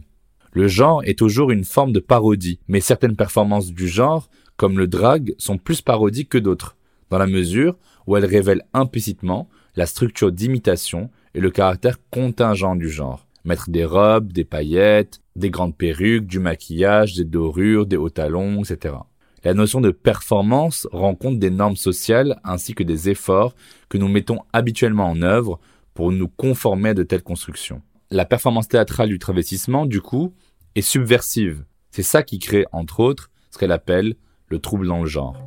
Le 0.53 0.69
genre 0.69 1.03
est 1.03 1.19
toujours 1.19 1.51
une 1.51 1.65
forme 1.65 1.91
de 1.91 1.99
parodie, 1.99 2.61
mais 2.69 2.79
certaines 2.79 3.17
performances 3.17 3.73
du 3.73 3.89
genre, 3.89 4.29
comme 4.55 4.77
le 4.77 4.87
drag, 4.87 5.35
sont 5.37 5.57
plus 5.57 5.81
parodiques 5.81 6.29
que 6.29 6.37
d'autres, 6.37 6.77
dans 7.09 7.17
la 7.17 7.27
mesure 7.27 7.75
où 8.07 8.15
elles 8.15 8.23
révèlent 8.23 8.63
implicitement 8.73 9.49
la 9.75 9.85
structure 9.85 10.31
d'imitation 10.31 11.09
et 11.33 11.41
le 11.41 11.51
caractère 11.51 11.97
contingent 12.09 12.77
du 12.77 12.89
genre. 12.89 13.27
Mettre 13.43 13.69
des 13.69 13.83
robes, 13.83 14.31
des 14.31 14.45
paillettes, 14.45 15.19
des 15.39 15.49
grandes 15.49 15.75
perruques, 15.75 16.27
du 16.27 16.39
maquillage, 16.39 17.15
des 17.15 17.23
dorures, 17.23 17.85
des 17.85 17.97
hauts 17.97 18.09
talons, 18.09 18.61
etc. 18.63 18.95
La 19.43 19.53
notion 19.53 19.79
de 19.79 19.89
performance 19.89 20.87
rend 20.91 21.15
compte 21.15 21.39
des 21.39 21.49
normes 21.49 21.77
sociales 21.77 22.39
ainsi 22.43 22.75
que 22.75 22.83
des 22.83 23.09
efforts 23.09 23.55
que 23.87 23.97
nous 23.97 24.09
mettons 24.09 24.39
habituellement 24.51 25.09
en 25.09 25.21
œuvre 25.21 25.59
pour 25.93 26.11
nous 26.11 26.27
conformer 26.27 26.89
à 26.89 26.93
de 26.93 27.03
telles 27.03 27.23
constructions. 27.23 27.81
La 28.11 28.25
performance 28.25 28.67
théâtrale 28.67 29.07
du 29.07 29.17
travestissement, 29.17 29.85
du 29.85 30.01
coup, 30.01 30.33
est 30.75 30.81
subversive. 30.81 31.63
C'est 31.91 32.03
ça 32.03 32.21
qui 32.21 32.37
crée, 32.39 32.65
entre 32.71 32.99
autres, 32.99 33.31
ce 33.49 33.57
qu'elle 33.57 33.71
appelle 33.71 34.15
le 34.49 34.59
trouble 34.59 34.87
dans 34.87 34.99
le 34.99 35.07
genre. 35.07 35.37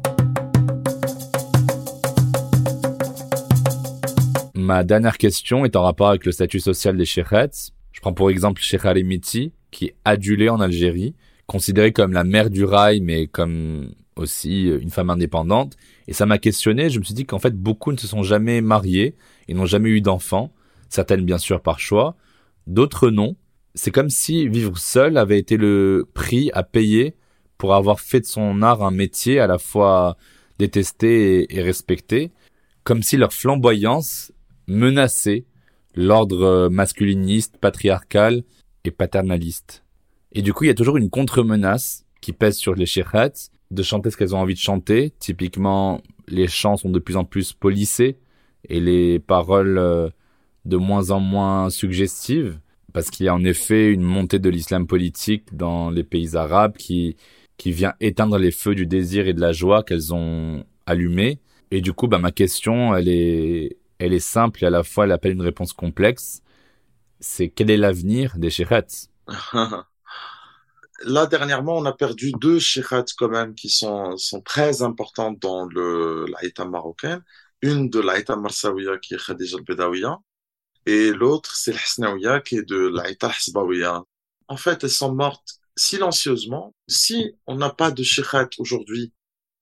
Ma 4.55 4.85
dernière 4.85 5.19
question 5.19 5.65
est 5.65 5.77
en 5.77 5.83
rapport 5.83 6.09
avec 6.09 6.25
le 6.25 6.33
statut 6.33 6.61
social 6.61 6.97
des 6.97 7.05
Sheikhets. 7.05 7.73
Je 7.91 8.01
prends 8.01 8.15
pour 8.15 8.31
exemple 8.31 8.63
Sheikh 8.63 8.85
Miti, 9.05 9.53
qui 9.73 9.87
est 9.87 9.95
adulée 10.05 10.49
en 10.49 10.61
Algérie, 10.61 11.17
considérée 11.47 11.93
comme 11.93 12.13
la 12.13 12.23
mère 12.23 12.51
du 12.51 12.65
rail, 12.65 13.01
mais 13.01 13.27
comme 13.27 13.93
aussi 14.15 14.67
une 14.67 14.91
femme 14.91 15.11
indépendante. 15.11 15.77
Et 16.07 16.13
ça 16.13 16.27
m'a 16.27 16.39
questionné. 16.39 16.91
Je 16.91 17.01
me 17.01 17.05
suis 17.05 17.15
dit 17.15 17.27
qu'en 17.27 17.41
fait, 17.41 17.57
beaucoup 17.57 17.91
ne 17.91 17.97
se 17.97 18.07
sont 18.07 18.23
jamais 18.23 18.61
mariés 18.61 19.17
et 19.49 19.55
n'ont 19.55 19.67
jamais 19.67 19.91
eu 19.91 20.01
d'enfants. 20.01 20.53
Certaines, 20.89 21.25
bien 21.25 21.39
sûr, 21.39 21.61
par 21.61 21.81
choix. 21.81 22.17
D'autres, 22.67 23.11
non. 23.11 23.35
C'est 23.75 23.91
comme 23.91 24.11
si 24.11 24.47
vivre 24.49 24.79
seul 24.79 25.17
avait 25.17 25.39
été 25.39 25.57
le 25.57 26.07
prix 26.15 26.51
à 26.53 26.63
payer 26.63 27.15
pour 27.57 27.75
avoir 27.75 28.01
fait 28.01 28.21
de 28.21 28.27
son 28.27 28.61
art 28.61 28.83
un 28.83 28.91
métier 28.91 29.41
à 29.41 29.47
la 29.47 29.59
fois 29.59 30.17
détesté 30.59 31.47
et 31.57 31.63
respecté. 31.63 32.31
Comme 32.85 33.03
si 33.03 33.17
leur 33.17 33.33
flamboyance 33.33 34.33
menaçait 34.67 35.47
l'ordre 35.95 36.69
masculiniste, 36.71 37.57
patriarcal 37.59 38.43
et 38.85 38.91
paternaliste. 38.91 39.85
Et 40.33 40.43
du 40.43 40.53
coup, 40.53 40.65
il 40.65 40.69
y 40.69 40.71
a 40.71 40.75
toujours 40.75 40.97
une 40.97 41.11
contre-menace 41.11 42.05
qui 42.21 42.33
pèse 42.33 42.57
sur 42.57 42.75
les 42.75 42.87
shirhats 42.87 43.51
de 43.71 43.83
chanter 43.83 44.11
ce 44.11 44.17
qu'elles 44.17 44.35
ont 44.35 44.41
envie 44.41 44.55
de 44.55 44.59
chanter. 44.59 45.13
Typiquement, 45.19 46.01
les 46.29 46.49
chants 46.49 46.77
sont 46.77 46.91
de 46.91 46.99
plus 46.99 47.17
en 47.17 47.25
plus 47.25 47.53
polissés 47.53 48.19
et 48.69 48.81
les 48.81 49.19
paroles 49.19 49.79
euh, 49.79 50.09
de 50.65 50.77
moins 50.77 51.11
en 51.11 51.21
moins 51.21 51.71
suggestives 51.71 52.59
parce 52.93 53.11
qu'il 53.11 53.27
y 53.27 53.29
a 53.29 53.35
en 53.35 53.45
effet 53.45 53.91
une 53.91 54.03
montée 54.03 54.39
de 54.39 54.51
l'islam 54.51 54.87
politique 54.87 55.57
dans 55.57 55.91
les 55.91 56.05
pays 56.05 56.37
arabes 56.37 56.77
qui, 56.77 57.17
qui 57.57 57.73
vient 57.73 57.95
éteindre 58.01 58.39
les 58.39 58.51
feux 58.51 58.75
du 58.75 58.87
désir 58.87 59.27
et 59.27 59.33
de 59.33 59.41
la 59.41 59.53
joie 59.53 59.83
qu'elles 59.83 60.15
ont 60.15 60.65
allumés. 60.87 61.41
Et 61.71 61.81
du 61.81 61.93
coup, 61.93 62.07
bah, 62.07 62.19
ma 62.19 62.33
question, 62.33 62.95
elle 62.95 63.09
est, 63.09 63.77
elle 63.99 64.13
est 64.13 64.19
simple 64.19 64.63
et 64.63 64.67
à 64.67 64.71
la 64.71 64.83
fois 64.83 65.05
elle 65.05 65.13
appelle 65.13 65.33
une 65.33 65.43
réponse 65.43 65.73
complexe. 65.73 66.43
C'est 67.23 67.49
quel 67.49 67.71
est 67.71 67.77
l'avenir 67.77 68.37
des 68.37 68.51
shirhats 68.51 69.09
là, 71.05 71.27
dernièrement, 71.27 71.79
on 71.79 71.85
a 71.85 71.93
perdu 71.93 72.33
deux 72.33 72.59
shirats 72.59 73.05
quand 73.17 73.29
même 73.29 73.55
qui 73.55 73.71
sont, 73.71 74.17
sont 74.17 74.41
très 74.41 74.83
importantes 74.83 75.39
dans 75.39 75.67
l'Aïta 75.67 76.65
marocain. 76.65 77.23
Une 77.63 77.89
de 77.89 78.01
l'Aïta 78.01 78.37
marsawiya 78.37 78.99
qui 78.99 79.15
est 79.15 79.25
Khadija 79.25 79.57
al-Bedawiya 79.59 80.19
et 80.87 81.13
l'autre, 81.13 81.55
c'est 81.55 81.73
l'Hasnawiya 81.73 82.41
qui 82.41 82.57
est 82.57 82.69
de 82.69 82.77
l'Aïta 82.77 83.29
al 83.29 84.03
En 84.49 84.57
fait, 84.57 84.83
elles 84.83 84.91
sont 84.91 85.15
mortes 85.15 85.61
silencieusement. 85.77 86.75
Si 86.89 87.37
on 87.47 87.55
n'a 87.57 87.71
pas 87.71 87.91
de 87.91 88.03
shirats 88.03 88.51
aujourd'hui 88.59 89.13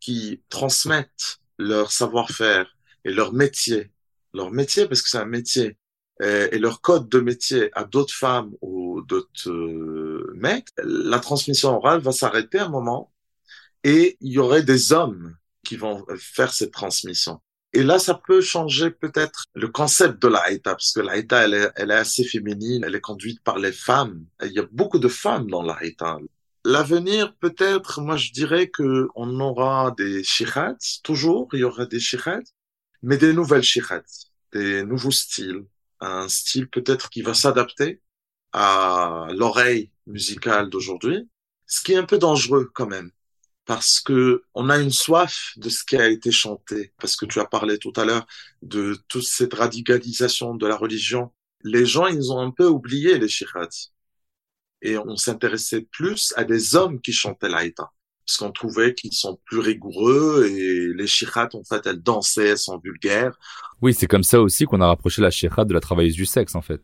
qui 0.01 0.43
transmettent 0.49 1.41
leur 1.59 1.93
savoir-faire 1.93 2.75
et 3.05 3.13
leur 3.13 3.35
métier, 3.35 3.91
leur 4.33 4.51
métier 4.51 4.87
parce 4.87 5.03
que 5.03 5.11
c'est 5.11 5.19
un 5.19 5.27
métier, 5.27 5.77
et 6.21 6.59
leur 6.59 6.81
code 6.81 7.09
de 7.09 7.21
métier 7.21 7.71
à 7.75 7.85
d'autres 7.85 8.15
femmes 8.15 8.53
ou 8.61 9.01
d'autres 9.03 9.51
euh, 9.51 10.33
mecs, 10.37 10.69
la 10.83 11.19
transmission 11.19 11.77
orale 11.77 12.01
va 12.01 12.13
s'arrêter 12.13 12.59
un 12.59 12.69
moment 12.69 13.13
et 13.85 14.19
il 14.21 14.33
y 14.33 14.39
aurait 14.39 14.63
des 14.63 14.93
hommes 14.93 15.37
qui 15.65 15.77
vont 15.77 16.05
faire 16.19 16.53
cette 16.53 16.73
transmission. 16.73 17.41
Et 17.73 17.83
là, 17.83 17.99
ça 17.99 18.15
peut 18.15 18.41
changer 18.41 18.91
peut-être 18.91 19.45
le 19.55 19.69
concept 19.69 20.21
de 20.21 20.29
l'Aïta, 20.29 20.73
parce 20.73 20.93
que 20.93 21.01
elle 21.01 21.55
est, 21.55 21.71
elle 21.77 21.91
est 21.91 21.95
assez 21.95 22.25
féminine, 22.25 22.83
elle 22.85 22.97
est 22.97 23.01
conduite 23.01 23.43
par 23.43 23.59
les 23.59 23.73
femmes. 23.73 24.25
il 24.45 24.53
y 24.53 24.59
a 24.59 24.67
beaucoup 24.73 24.99
de 24.99 25.09
femmes 25.09 25.49
dans 25.49 25.63
l'Aïta. 25.63 26.19
L'avenir, 26.65 27.35
peut-être, 27.37 28.01
moi, 28.01 28.17
je 28.17 28.33
dirais 28.33 28.69
que 28.69 29.09
on 29.15 29.39
aura 29.41 29.95
des 29.97 30.25
shirats, 30.25 30.77
toujours, 31.05 31.49
il 31.53 31.61
y 31.61 31.65
aura 31.65 31.87
des 31.87 32.01
shirats, 32.01 32.41
mais 33.03 33.17
des 33.17 33.33
nouvelles 33.33 33.63
shirats, 33.63 34.03
des 34.53 34.83
nouveaux 34.83 35.13
styles, 35.13 35.65
un 36.01 36.29
style 36.29 36.69
peut-être 36.69 37.11
qui 37.11 37.23
va 37.23 37.35
s'adapter 37.35 38.01
à 38.53 39.29
l'oreille 39.33 39.91
musicale 40.07 40.71
d'aujourd'hui, 40.71 41.29
ce 41.67 41.83
qui 41.83 41.93
est 41.93 41.97
un 41.97 42.05
peu 42.05 42.19
dangereux 42.19 42.71
quand 42.75 42.87
même, 42.87 43.11
parce 43.65 44.01
que 44.01 44.43
on 44.55 44.71
a 44.71 44.79
une 44.79 44.91
soif 44.91 45.53
de 45.57 45.69
ce 45.69 45.85
qui 45.85 45.97
a 45.97 46.09
été 46.09 46.31
chanté, 46.33 46.93
parce 46.99 47.17
que 47.17 47.27
tu 47.27 47.41
as 47.41 47.47
parlé 47.47 47.79
tout 47.79 47.93
à 47.97 48.05
l'heure 48.05 48.27
de 48.63 48.99
toute 49.09 49.25
cette 49.25 49.55
radicalisation 49.55 50.55
de 50.55 50.67
la 50.67 50.77
religion. 50.77 51.33
Les 51.63 51.87
gens, 51.87 52.07
ils 52.07 52.33
ont 52.33 52.41
un 52.41 52.51
peu 52.51 52.67
oublié 52.67 53.19
les 53.19 53.29
shirats. 53.29 53.69
Et 54.83 54.99
on 54.99 55.17
s'intéressait 55.17 55.83
plus 55.83 56.33
à 56.37 56.45
des 56.45 56.75
hommes 56.75 57.01
qui 57.01 57.13
chantaient 57.13 57.49
l'Aïta. 57.49 57.93
Parce 58.31 58.37
qu'on 58.37 58.53
trouvait 58.53 58.95
qu'ils 58.95 59.13
sont 59.13 59.41
plus 59.45 59.59
rigoureux 59.59 60.47
et 60.49 60.93
les 60.95 61.09
shirates, 61.09 61.57
en 61.57 61.65
fait, 61.65 61.85
elles 61.85 62.01
dansaient, 62.01 62.51
elles 62.51 62.59
sont 62.59 62.79
vulgaires. 62.79 63.37
Oui, 63.83 63.93
c'est 63.93 64.07
comme 64.07 64.23
ça 64.23 64.41
aussi 64.41 64.67
qu'on 64.67 64.81
a 64.81 64.87
rapproché 64.87 65.21
la 65.21 65.33
shirat 65.33 65.65
de 65.65 65.75
la 65.75 65.81
travailleuse 65.81 66.15
du 66.15 66.27
sexe, 66.27 66.55
en 66.55 66.63
fait. 66.63 66.81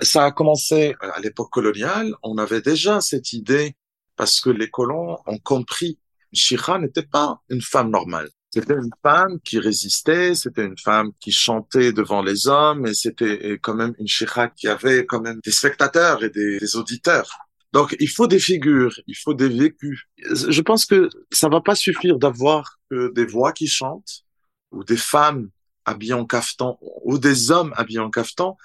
Ça 0.00 0.24
a 0.24 0.30
commencé 0.30 0.94
à 1.00 1.18
l'époque 1.18 1.50
coloniale. 1.50 2.14
On 2.22 2.38
avait 2.38 2.60
déjà 2.60 3.00
cette 3.00 3.32
idée 3.32 3.74
parce 4.14 4.40
que 4.40 4.50
les 4.50 4.70
colons 4.70 5.18
ont 5.26 5.38
compris 5.38 5.98
Shira 6.32 6.78
n'était 6.78 7.02
pas 7.02 7.40
une 7.48 7.62
femme 7.62 7.90
normale. 7.90 8.28
C'était 8.52 8.74
une 8.74 8.90
femme 9.02 9.40
qui 9.40 9.58
résistait, 9.58 10.36
c'était 10.36 10.64
une 10.64 10.78
femme 10.78 11.10
qui 11.18 11.32
chantait 11.32 11.92
devant 11.92 12.22
les 12.22 12.46
hommes, 12.46 12.86
et 12.86 12.94
c'était 12.94 13.58
quand 13.60 13.74
même 13.74 13.94
une 13.98 14.06
Shira 14.06 14.46
qui 14.46 14.68
avait 14.68 15.06
quand 15.06 15.20
même 15.20 15.40
des 15.44 15.50
spectateurs 15.50 16.22
et 16.22 16.30
des, 16.30 16.76
auditeurs. 16.76 17.28
Donc, 17.74 17.96
il 17.98 18.08
faut 18.08 18.28
des 18.28 18.38
figures, 18.38 18.94
il 19.08 19.16
faut 19.16 19.34
des 19.34 19.48
vécus. 19.48 20.04
Je 20.16 20.60
pense 20.62 20.86
que 20.86 21.08
ça 21.32 21.48
va 21.48 21.60
pas 21.60 21.74
suffire 21.74 22.18
d'avoir 22.20 22.78
des 22.92 23.26
voix 23.26 23.52
qui 23.52 23.66
chantent 23.66 24.22
ou 24.70 24.84
des 24.84 24.96
femmes 24.96 25.50
habillées 25.84 26.14
en 26.14 26.24
caftan 26.24 26.78
ou 27.02 27.18
des 27.18 27.50
hommes 27.50 27.74
habillés 27.76 27.98
en 27.98 28.10
caftan. 28.10 28.56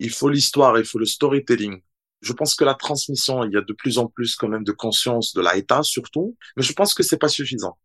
Il 0.00 0.10
faut 0.10 0.28
l'histoire, 0.28 0.78
il 0.78 0.84
faut 0.84 0.98
le 0.98 1.06
storytelling. 1.06 1.80
Je 2.20 2.34
pense 2.34 2.54
que 2.54 2.62
la 2.62 2.74
transmission, 2.74 3.42
il 3.42 3.52
y 3.52 3.56
a 3.56 3.62
de 3.62 3.72
plus 3.72 3.96
en 3.96 4.06
plus 4.06 4.36
quand 4.36 4.48
même 4.48 4.64
de 4.64 4.72
conscience 4.72 5.32
de 5.32 5.40
l'État 5.40 5.82
surtout, 5.82 6.36
mais 6.58 6.62
je 6.62 6.74
pense 6.74 6.92
que 6.92 7.02
c'est 7.02 7.16
pas 7.16 7.28
suffisant. 7.28 7.78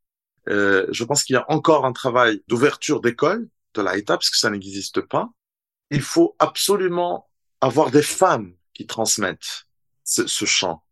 Euh, 0.50 0.86
je 0.92 1.06
pense 1.06 1.24
qu'il 1.24 1.36
y 1.36 1.38
a 1.38 1.46
encore 1.50 1.86
un 1.86 1.94
travail 1.94 2.42
d'ouverture 2.50 3.00
d'école 3.00 3.48
de 3.74 3.82
l'État 3.82 4.18
parce 4.18 4.30
que 4.30 4.38
ça 4.38 4.50
n'existe 4.50 5.00
pas. 5.00 5.30
Il 5.92 6.02
faut 6.02 6.36
absolument 6.40 7.30
avoir 7.62 7.90
des 7.90 8.02
femmes 8.02 8.54
qui 8.74 8.86
transmettent 8.86 9.66
ce, 10.04 10.28
ce 10.28 10.46
chant. 10.46 10.84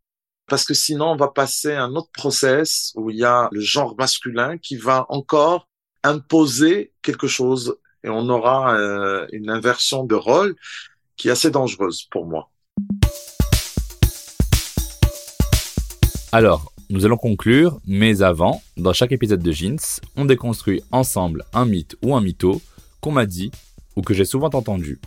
Parce 0.48 0.64
que 0.64 0.74
sinon, 0.74 1.12
on 1.12 1.16
va 1.16 1.28
passer 1.28 1.72
à 1.72 1.84
un 1.84 1.94
autre 1.94 2.10
process 2.12 2.92
où 2.96 3.10
il 3.10 3.16
y 3.16 3.24
a 3.24 3.48
le 3.52 3.60
genre 3.60 3.94
masculin 3.96 4.58
qui 4.58 4.76
va 4.76 5.06
encore 5.08 5.68
imposer 6.02 6.92
quelque 7.02 7.26
chose 7.26 7.76
et 8.04 8.08
on 8.08 8.28
aura 8.28 8.74
euh, 8.74 9.26
une 9.32 9.50
inversion 9.50 10.04
de 10.04 10.14
rôle 10.14 10.56
qui 11.16 11.28
est 11.28 11.30
assez 11.30 11.50
dangereuse 11.50 12.04
pour 12.10 12.26
moi. 12.26 12.50
Alors, 16.32 16.72
nous 16.90 17.06
allons 17.06 17.16
conclure, 17.16 17.78
mais 17.86 18.22
avant, 18.22 18.62
dans 18.76 18.92
chaque 18.92 19.12
épisode 19.12 19.42
de 19.42 19.52
Jeans, 19.52 20.00
on 20.16 20.24
déconstruit 20.24 20.82
ensemble 20.90 21.44
un 21.52 21.64
mythe 21.64 21.96
ou 22.02 22.14
un 22.14 22.20
mytho 22.20 22.60
qu'on 23.00 23.12
m'a 23.12 23.26
dit 23.26 23.50
ou 23.96 24.02
que 24.02 24.14
j'ai 24.14 24.24
souvent 24.24 24.50
entendu. 24.52 25.00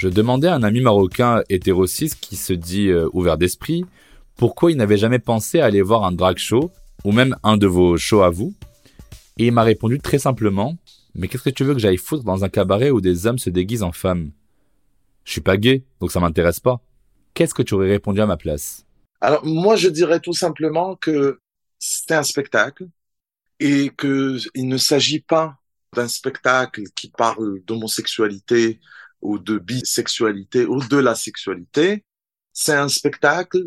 Je 0.00 0.08
demandais 0.08 0.48
à 0.48 0.54
un 0.54 0.62
ami 0.62 0.80
marocain 0.80 1.42
hétérocis 1.50 2.12
qui 2.18 2.36
se 2.36 2.54
dit 2.54 2.88
euh, 2.88 3.10
ouvert 3.12 3.36
d'esprit 3.36 3.84
pourquoi 4.34 4.72
il 4.72 4.78
n'avait 4.78 4.96
jamais 4.96 5.18
pensé 5.18 5.60
à 5.60 5.66
aller 5.66 5.82
voir 5.82 6.04
un 6.04 6.12
drag 6.12 6.38
show 6.38 6.70
ou 7.04 7.12
même 7.12 7.36
un 7.42 7.58
de 7.58 7.66
vos 7.66 7.98
shows 7.98 8.22
à 8.22 8.30
vous? 8.30 8.54
Et 9.36 9.48
il 9.48 9.52
m'a 9.52 9.62
répondu 9.62 9.98
très 9.98 10.18
simplement 10.18 10.78
Mais 11.14 11.28
qu'est-ce 11.28 11.42
que 11.42 11.50
tu 11.50 11.64
veux 11.64 11.74
que 11.74 11.80
j'aille 11.80 11.98
foutre 11.98 12.24
dans 12.24 12.44
un 12.44 12.48
cabaret 12.48 12.88
où 12.88 13.02
des 13.02 13.26
hommes 13.26 13.38
se 13.38 13.50
déguisent 13.50 13.82
en 13.82 13.92
femmes? 13.92 14.30
Je 15.24 15.32
suis 15.32 15.42
pas 15.42 15.58
gay, 15.58 15.84
donc 16.00 16.10
ça 16.10 16.20
m'intéresse 16.20 16.60
pas. 16.60 16.80
Qu'est-ce 17.34 17.52
que 17.52 17.62
tu 17.62 17.74
aurais 17.74 17.90
répondu 17.90 18.22
à 18.22 18.26
ma 18.26 18.38
place? 18.38 18.86
Alors 19.20 19.44
moi, 19.44 19.76
je 19.76 19.90
dirais 19.90 20.20
tout 20.20 20.32
simplement 20.32 20.96
que 20.96 21.40
c'est 21.78 22.12
un 22.12 22.22
spectacle 22.22 22.88
et 23.58 23.90
que 23.90 24.38
il 24.54 24.66
ne 24.66 24.78
s'agit 24.78 25.20
pas 25.20 25.58
d'un 25.94 26.08
spectacle 26.08 26.84
qui 26.94 27.10
parle 27.10 27.60
d'homosexualité 27.66 28.80
ou 29.22 29.38
de 29.38 29.58
bisexualité 29.58 30.66
ou 30.66 30.82
de 30.82 30.96
la 30.96 31.14
sexualité. 31.14 32.04
C'est 32.52 32.74
un 32.74 32.88
spectacle 32.88 33.66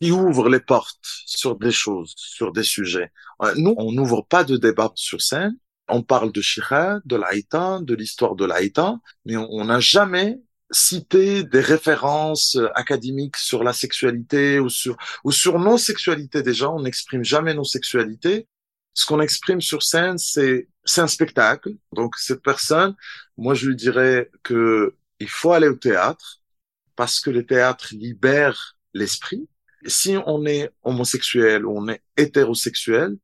qui 0.00 0.10
ouvre 0.10 0.48
les 0.48 0.60
portes 0.60 0.98
sur 1.26 1.56
des 1.56 1.72
choses, 1.72 2.14
sur 2.16 2.52
des 2.52 2.62
sujets. 2.64 3.12
Euh, 3.42 3.54
nous, 3.56 3.74
on 3.78 3.92
n'ouvre 3.92 4.22
pas 4.22 4.44
de 4.44 4.56
débat 4.56 4.92
sur 4.96 5.20
scène. 5.22 5.56
On 5.88 6.02
parle 6.02 6.32
de 6.32 6.40
Shira, 6.40 7.00
de 7.04 7.16
l'Aïta, 7.16 7.80
de 7.82 7.94
l'histoire 7.94 8.34
de 8.36 8.44
l'Aïta, 8.44 8.98
mais 9.26 9.36
on 9.36 9.64
n'a 9.66 9.80
jamais 9.80 10.40
citer 10.70 11.44
des 11.44 11.60
références 11.60 12.56
euh, 12.56 12.68
académiques 12.74 13.36
sur 13.36 13.62
la 13.62 13.72
sexualité 13.72 14.58
ou 14.58 14.68
sur 14.68 14.96
ou 15.22 15.30
sur 15.30 15.58
nos 15.58 15.78
sexualités 15.78 16.42
déjà 16.42 16.70
on 16.70 16.82
n'exprime 16.82 17.22
jamais 17.22 17.54
nos 17.54 17.64
sexualités 17.64 18.48
ce 18.94 19.06
qu'on 19.06 19.20
exprime 19.20 19.60
sur 19.60 19.82
scène 19.82 20.18
c'est 20.18 20.68
c'est 20.84 21.00
un 21.00 21.08
spectacle 21.08 21.70
donc 21.92 22.16
cette 22.16 22.42
personne 22.42 22.94
moi 23.36 23.54
je 23.54 23.68
lui 23.68 23.76
dirais 23.76 24.30
que 24.42 24.94
il 25.20 25.28
faut 25.28 25.52
aller 25.52 25.68
au 25.68 25.76
théâtre 25.76 26.40
parce 26.96 27.20
que 27.20 27.30
le 27.30 27.44
théâtre 27.44 27.88
libère 27.92 28.76
l'esprit 28.94 29.48
si 29.86 30.16
on 30.26 30.46
est 30.46 30.70
homosexuel 30.82 31.66
ou 31.66 31.76
on 31.76 31.88
est 31.88 32.02
hétérosexuel 32.16 33.16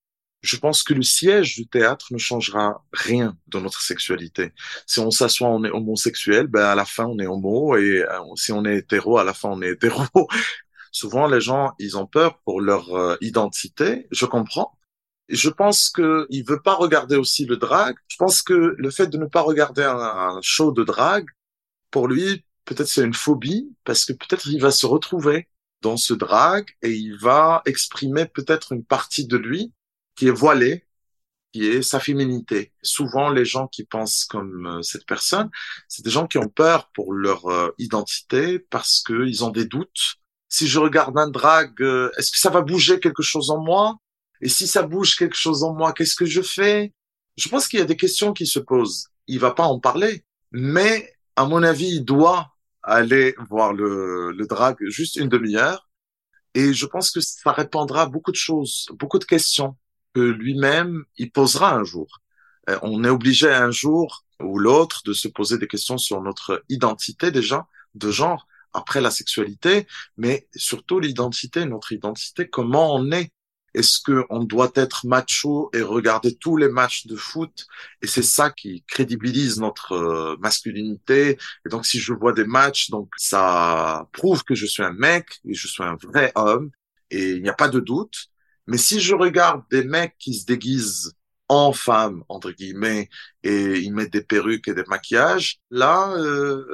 je 0.42 0.56
pense 0.56 0.82
que 0.82 0.94
le 0.94 1.02
siège 1.02 1.56
du 1.56 1.66
théâtre 1.66 2.06
ne 2.12 2.18
changera 2.18 2.82
rien 2.92 3.36
dans 3.46 3.60
notre 3.60 3.80
sexualité. 3.82 4.52
Si 4.86 4.98
on 5.00 5.10
s'assoit, 5.10 5.48
on 5.48 5.64
est 5.64 5.70
homosexuel, 5.70 6.46
ben 6.46 6.64
à 6.64 6.74
la 6.74 6.84
fin 6.84 7.04
on 7.04 7.18
est 7.18 7.26
homo, 7.26 7.76
et 7.76 8.02
euh, 8.02 8.34
si 8.36 8.52
on 8.52 8.64
est 8.64 8.78
hétéro, 8.78 9.18
à 9.18 9.24
la 9.24 9.34
fin 9.34 9.50
on 9.50 9.62
est 9.62 9.70
hétéro. 9.70 10.02
Souvent 10.92 11.28
les 11.28 11.40
gens, 11.40 11.72
ils 11.78 11.96
ont 11.98 12.06
peur 12.06 12.38
pour 12.40 12.60
leur 12.60 12.94
euh, 12.94 13.16
identité. 13.20 14.06
Je 14.10 14.26
comprends. 14.26 14.76
Je 15.31 15.51
pense 15.51 15.91
qu'il 15.91 16.45
veut 16.47 16.62
pas 16.62 16.74
regarder 16.74 17.16
aussi 17.16 17.45
le 17.47 17.57
drag. 17.57 17.97
Je 18.09 18.16
pense 18.16 18.43
que 18.43 18.74
le 18.76 18.91
fait 18.91 19.07
de 19.07 19.18
ne 19.18 19.26
pas 19.26 19.43
regarder 19.43 19.83
un, 19.83 19.97
un 19.97 20.41
show 20.43 20.72
de 20.72 20.85
drag, 20.85 21.26
pour 21.91 22.09
lui, 22.09 22.45
peut-être 22.64 22.89
c'est 22.89 23.05
une 23.05 23.14
phobie, 23.14 23.74
parce 23.85 24.05
que 24.05 24.12
peut-être 24.12 24.47
il 24.47 24.61
va 24.61 24.70
se 24.70 24.87
retrouver 24.87 25.49
dans 25.83 25.97
ce 25.97 26.14
drag 26.14 26.68
et 26.83 26.93
il 26.93 27.16
va 27.18 27.62
exprimer 27.66 28.26
peut-être 28.26 28.72
une 28.72 28.85
partie 28.85 29.26
de 29.26 29.37
lui 29.37 29.72
qui 30.14 30.28
est 30.28 30.33
voilée, 30.33 30.87
qui 31.53 31.66
est 31.66 31.83
sa 31.83 31.99
féminité. 32.01 32.72
Souvent, 32.83 33.31
les 33.31 33.45
gens 33.45 33.66
qui 33.66 33.85
pensent 33.85 34.24
comme 34.24 34.66
euh, 34.66 34.83
cette 34.83 35.07
personne, 35.07 35.51
c'est 35.89 36.05
des 36.05 36.11
gens 36.11 36.26
qui 36.26 36.39
ont 36.39 36.49
peur 36.49 36.91
pour 36.95 37.12
leur 37.12 37.47
euh, 37.47 37.70
identité 37.78 38.59
parce 38.59 39.03
qu'ils 39.03 39.45
ont 39.45 39.51
des 39.51 39.64
doutes. 39.64 40.16
Si 40.49 40.68
je 40.68 40.78
regarde 40.78 41.16
un 41.18 41.31
drag, 41.31 41.72
euh, 41.81 42.11
est-ce 42.18 42.31
que 42.31 42.39
ça 42.39 42.51
va 42.51 42.61
bouger 42.61 43.01
quelque 43.01 43.22
chose 43.22 43.51
en 43.51 43.59
moi? 43.62 43.97
Et 44.41 44.49
si 44.49 44.66
ça 44.66 44.82
bouge 44.82 45.16
quelque 45.16 45.36
chose 45.36 45.62
en 45.64 45.74
moi, 45.74 45.93
qu'est-ce 45.93 46.14
que 46.14 46.26
je 46.26 46.43
fais? 46.43 46.93
Je 47.36 47.49
pense 47.49 47.68
qu'il 47.68 47.78
y 47.78 47.82
a 47.82 47.86
des 47.86 47.97
questions 47.97 48.32
qui 48.32 48.47
se 48.47 48.59
posent. 48.59 49.09
Il 49.26 49.38
va 49.38 49.53
pas 49.53 49.64
en 49.64 49.78
parler, 49.80 50.24
mais 50.53 51.12
à 51.36 51.47
mon 51.47 51.62
avis, 51.62 51.88
il 51.88 52.05
doit 52.05 52.55
aller 52.82 53.34
voir 53.49 53.72
le, 53.72 54.32
le 54.32 54.47
drag 54.47 54.76
juste 54.88 55.16
une 55.16 55.28
demi-heure. 55.28 55.88
Et 56.55 56.72
je 56.72 56.86
pense 56.86 57.11
que 57.11 57.20
ça 57.20 57.53
répondra 57.53 58.03
à 58.03 58.07
beaucoup 58.07 58.32
de 58.32 58.36
choses, 58.36 58.88
beaucoup 58.99 59.18
de 59.18 59.24
questions 59.24 59.76
que 60.14 60.20
lui-même 60.20 61.05
il 61.16 61.30
posera 61.30 61.74
un 61.74 61.84
jour. 61.84 62.20
Euh, 62.68 62.78
on 62.82 63.05
est 63.05 63.09
obligé 63.09 63.51
un 63.51 63.70
jour 63.70 64.24
ou 64.43 64.59
l'autre 64.59 65.03
de 65.05 65.12
se 65.12 65.28
poser 65.28 65.59
des 65.59 65.68
questions 65.68 65.99
sur 65.99 66.20
notre 66.22 66.64
identité 66.68 67.30
déjà 67.30 67.66
de 67.95 68.11
genre 68.11 68.47
après 68.72 69.01
la 69.01 69.11
sexualité, 69.11 69.86
mais 70.16 70.49
surtout 70.55 71.01
l'identité, 71.01 71.64
notre 71.64 71.93
identité, 71.93 72.49
comment 72.49 72.95
on 72.95 73.11
est. 73.11 73.32
Est-ce 73.74 74.00
que 74.00 74.24
on 74.30 74.44
doit 74.44 74.72
être 74.74 75.06
macho 75.06 75.70
et 75.72 75.82
regarder 75.82 76.34
tous 76.36 76.56
les 76.56 76.68
matchs 76.68 77.06
de 77.06 77.16
foot? 77.16 77.66
Et 78.02 78.06
c'est 78.06 78.22
ça 78.22 78.50
qui 78.50 78.84
crédibilise 78.88 79.58
notre 79.60 79.92
euh, 79.92 80.36
masculinité. 80.40 81.38
Et 81.66 81.68
donc, 81.68 81.86
si 81.86 82.00
je 82.00 82.12
vois 82.12 82.32
des 82.32 82.44
matchs, 82.44 82.90
donc 82.90 83.10
ça 83.16 84.08
prouve 84.12 84.44
que 84.44 84.54
je 84.54 84.66
suis 84.66 84.82
un 84.82 84.92
mec 84.92 85.40
et 85.48 85.54
je 85.54 85.68
suis 85.68 85.82
un 85.84 85.96
vrai 85.96 86.32
homme. 86.34 86.70
Et 87.10 87.32
il 87.32 87.42
n'y 87.42 87.48
a 87.48 87.54
pas 87.54 87.68
de 87.68 87.80
doute. 87.80 88.26
Mais 88.66 88.78
si 88.78 89.00
je 89.00 89.14
regarde 89.14 89.62
des 89.70 89.84
mecs 89.84 90.16
qui 90.18 90.34
se 90.34 90.46
déguisent 90.46 91.12
en 91.48 91.72
femmes, 91.72 92.22
entre 92.28 92.52
guillemets, 92.52 93.08
et 93.42 93.80
ils 93.80 93.92
mettent 93.92 94.12
des 94.12 94.22
perruques 94.22 94.68
et 94.68 94.74
des 94.74 94.84
maquillages, 94.84 95.58
là, 95.70 96.12
euh, 96.16 96.64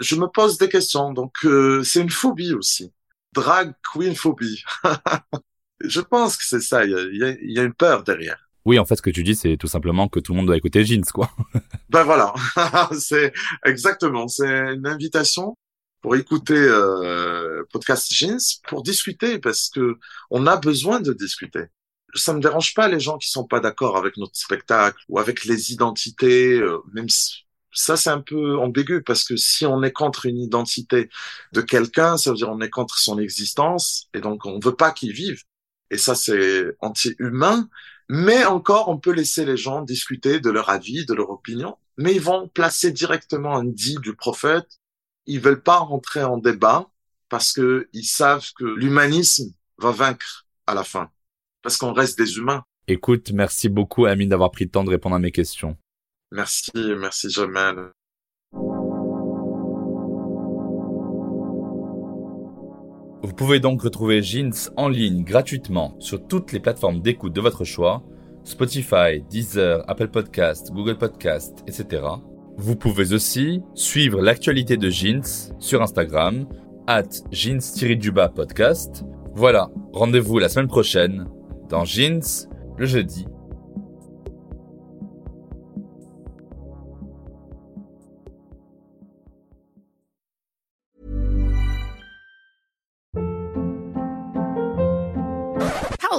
je 0.00 0.16
me 0.16 0.26
pose 0.26 0.56
des 0.58 0.68
questions. 0.70 1.12
Donc, 1.12 1.34
euh, 1.44 1.82
c'est 1.84 2.00
une 2.00 2.10
phobie 2.10 2.54
aussi. 2.54 2.92
Drag 3.32 3.74
queen 3.92 4.14
phobie. 4.16 4.62
je 5.82 6.00
pense 6.00 6.36
que 6.36 6.44
c'est 6.44 6.60
ça. 6.60 6.84
Il 6.84 6.90
y, 6.90 7.24
a, 7.24 7.36
y 7.40 7.58
a, 7.58 7.62
une 7.62 7.74
peur 7.74 8.04
derrière. 8.04 8.38
Oui, 8.64 8.78
en 8.78 8.84
fait, 8.84 8.96
ce 8.96 9.02
que 9.02 9.10
tu 9.10 9.24
dis, 9.24 9.34
c'est 9.34 9.56
tout 9.56 9.66
simplement 9.66 10.08
que 10.08 10.20
tout 10.20 10.32
le 10.32 10.38
monde 10.38 10.46
doit 10.46 10.56
écouter 10.56 10.84
Jeans, 10.84 11.04
quoi. 11.12 11.30
ben 11.90 12.04
voilà, 12.04 12.32
c'est 12.98 13.32
exactement. 13.64 14.28
C'est 14.28 14.74
une 14.74 14.86
invitation 14.86 15.56
pour 16.00 16.16
écouter 16.16 16.54
euh, 16.56 17.64
podcast 17.72 18.12
Jeans, 18.12 18.38
pour 18.68 18.82
discuter, 18.82 19.38
parce 19.38 19.68
que 19.68 19.98
on 20.30 20.46
a 20.46 20.56
besoin 20.56 21.00
de 21.00 21.12
discuter. 21.12 21.64
Ça 22.14 22.34
me 22.34 22.40
dérange 22.40 22.74
pas 22.74 22.88
les 22.88 23.00
gens 23.00 23.18
qui 23.18 23.30
sont 23.30 23.46
pas 23.46 23.60
d'accord 23.60 23.96
avec 23.96 24.16
notre 24.16 24.36
spectacle 24.36 24.98
ou 25.08 25.18
avec 25.18 25.44
les 25.44 25.72
identités, 25.72 26.58
euh, 26.58 26.78
même 26.92 27.08
si 27.08 27.46
ça 27.72 27.96
c'est 27.96 28.10
un 28.10 28.20
peu 28.20 28.58
ambigu 28.58 29.02
parce 29.02 29.24
que 29.24 29.36
si 29.36 29.64
on 29.66 29.82
est 29.82 29.92
contre 29.92 30.26
une 30.26 30.38
identité 30.38 31.08
de 31.52 31.60
quelqu'un, 31.62 32.16
ça 32.16 32.30
veut 32.30 32.36
dire 32.36 32.50
on 32.50 32.60
est 32.60 32.70
contre 32.70 32.98
son 32.98 33.18
existence 33.18 34.08
et 34.14 34.20
donc 34.20 34.44
on 34.46 34.58
veut 34.58 34.74
pas 34.74 34.92
qu'il 34.92 35.12
vive. 35.12 35.42
Et 35.92 35.98
ça 35.98 36.16
c'est 36.16 36.74
anti-humain. 36.80 37.68
Mais 38.08 38.44
encore, 38.44 38.88
on 38.88 38.98
peut 38.98 39.12
laisser 39.12 39.44
les 39.44 39.56
gens 39.56 39.82
discuter 39.82 40.40
de 40.40 40.50
leur 40.50 40.68
avis, 40.68 41.06
de 41.06 41.14
leur 41.14 41.30
opinion, 41.30 41.76
mais 41.96 42.14
ils 42.14 42.20
vont 42.20 42.48
placer 42.48 42.90
directement 42.90 43.56
un 43.56 43.64
dit 43.64 43.96
du 44.02 44.16
prophète 44.16 44.66
ils 45.26 45.40
veulent 45.40 45.62
pas 45.62 45.78
rentrer 45.78 46.22
en 46.22 46.38
débat 46.38 46.88
parce 47.28 47.52
que 47.52 47.88
ils 47.92 48.04
savent 48.04 48.50
que 48.56 48.64
l'humanisme 48.64 49.52
va 49.78 49.90
vaincre 49.90 50.46
à 50.66 50.74
la 50.74 50.84
fin. 50.84 51.10
parce 51.62 51.76
qu'on 51.76 51.92
reste 51.92 52.18
des 52.18 52.38
humains. 52.38 52.64
Écoute, 52.88 53.30
merci 53.30 53.68
beaucoup 53.68 54.06
Amine 54.06 54.28
d'avoir 54.28 54.50
pris 54.50 54.64
le 54.64 54.70
temps 54.70 54.82
de 54.82 54.90
répondre 54.90 55.14
à 55.14 55.20
mes 55.20 55.30
questions. 55.30 55.76
Merci, 56.32 56.72
merci 56.74 57.30
Jamal. 57.30 57.92
Vous 63.22 63.34
pouvez 63.34 63.60
donc 63.60 63.82
retrouver 63.82 64.20
Jeans 64.20 64.52
en 64.76 64.88
ligne 64.88 65.22
gratuitement 65.22 65.94
sur 66.00 66.26
toutes 66.26 66.50
les 66.50 66.58
plateformes 66.58 67.00
d'écoute 67.00 67.32
de 67.32 67.40
votre 67.40 67.64
choix, 67.64 68.02
Spotify, 68.42 69.22
Deezer, 69.30 69.84
Apple 69.88 70.08
Podcast, 70.08 70.72
Google 70.72 70.98
Podcast, 70.98 71.62
etc. 71.68 72.02
Vous 72.56 72.74
pouvez 72.74 73.12
aussi 73.12 73.62
suivre 73.74 74.20
l'actualité 74.20 74.76
de 74.76 74.90
Jeans 74.90 75.54
sur 75.60 75.82
Instagram, 75.82 76.46
at 76.88 77.08
jeans 77.30 77.60
podcast. 78.34 79.04
Voilà, 79.34 79.70
rendez-vous 79.92 80.40
la 80.40 80.48
semaine 80.48 80.66
prochaine 80.66 81.28
dans 81.68 81.84
Jeans 81.84 82.48
le 82.76 82.86
jeudi 82.86 83.26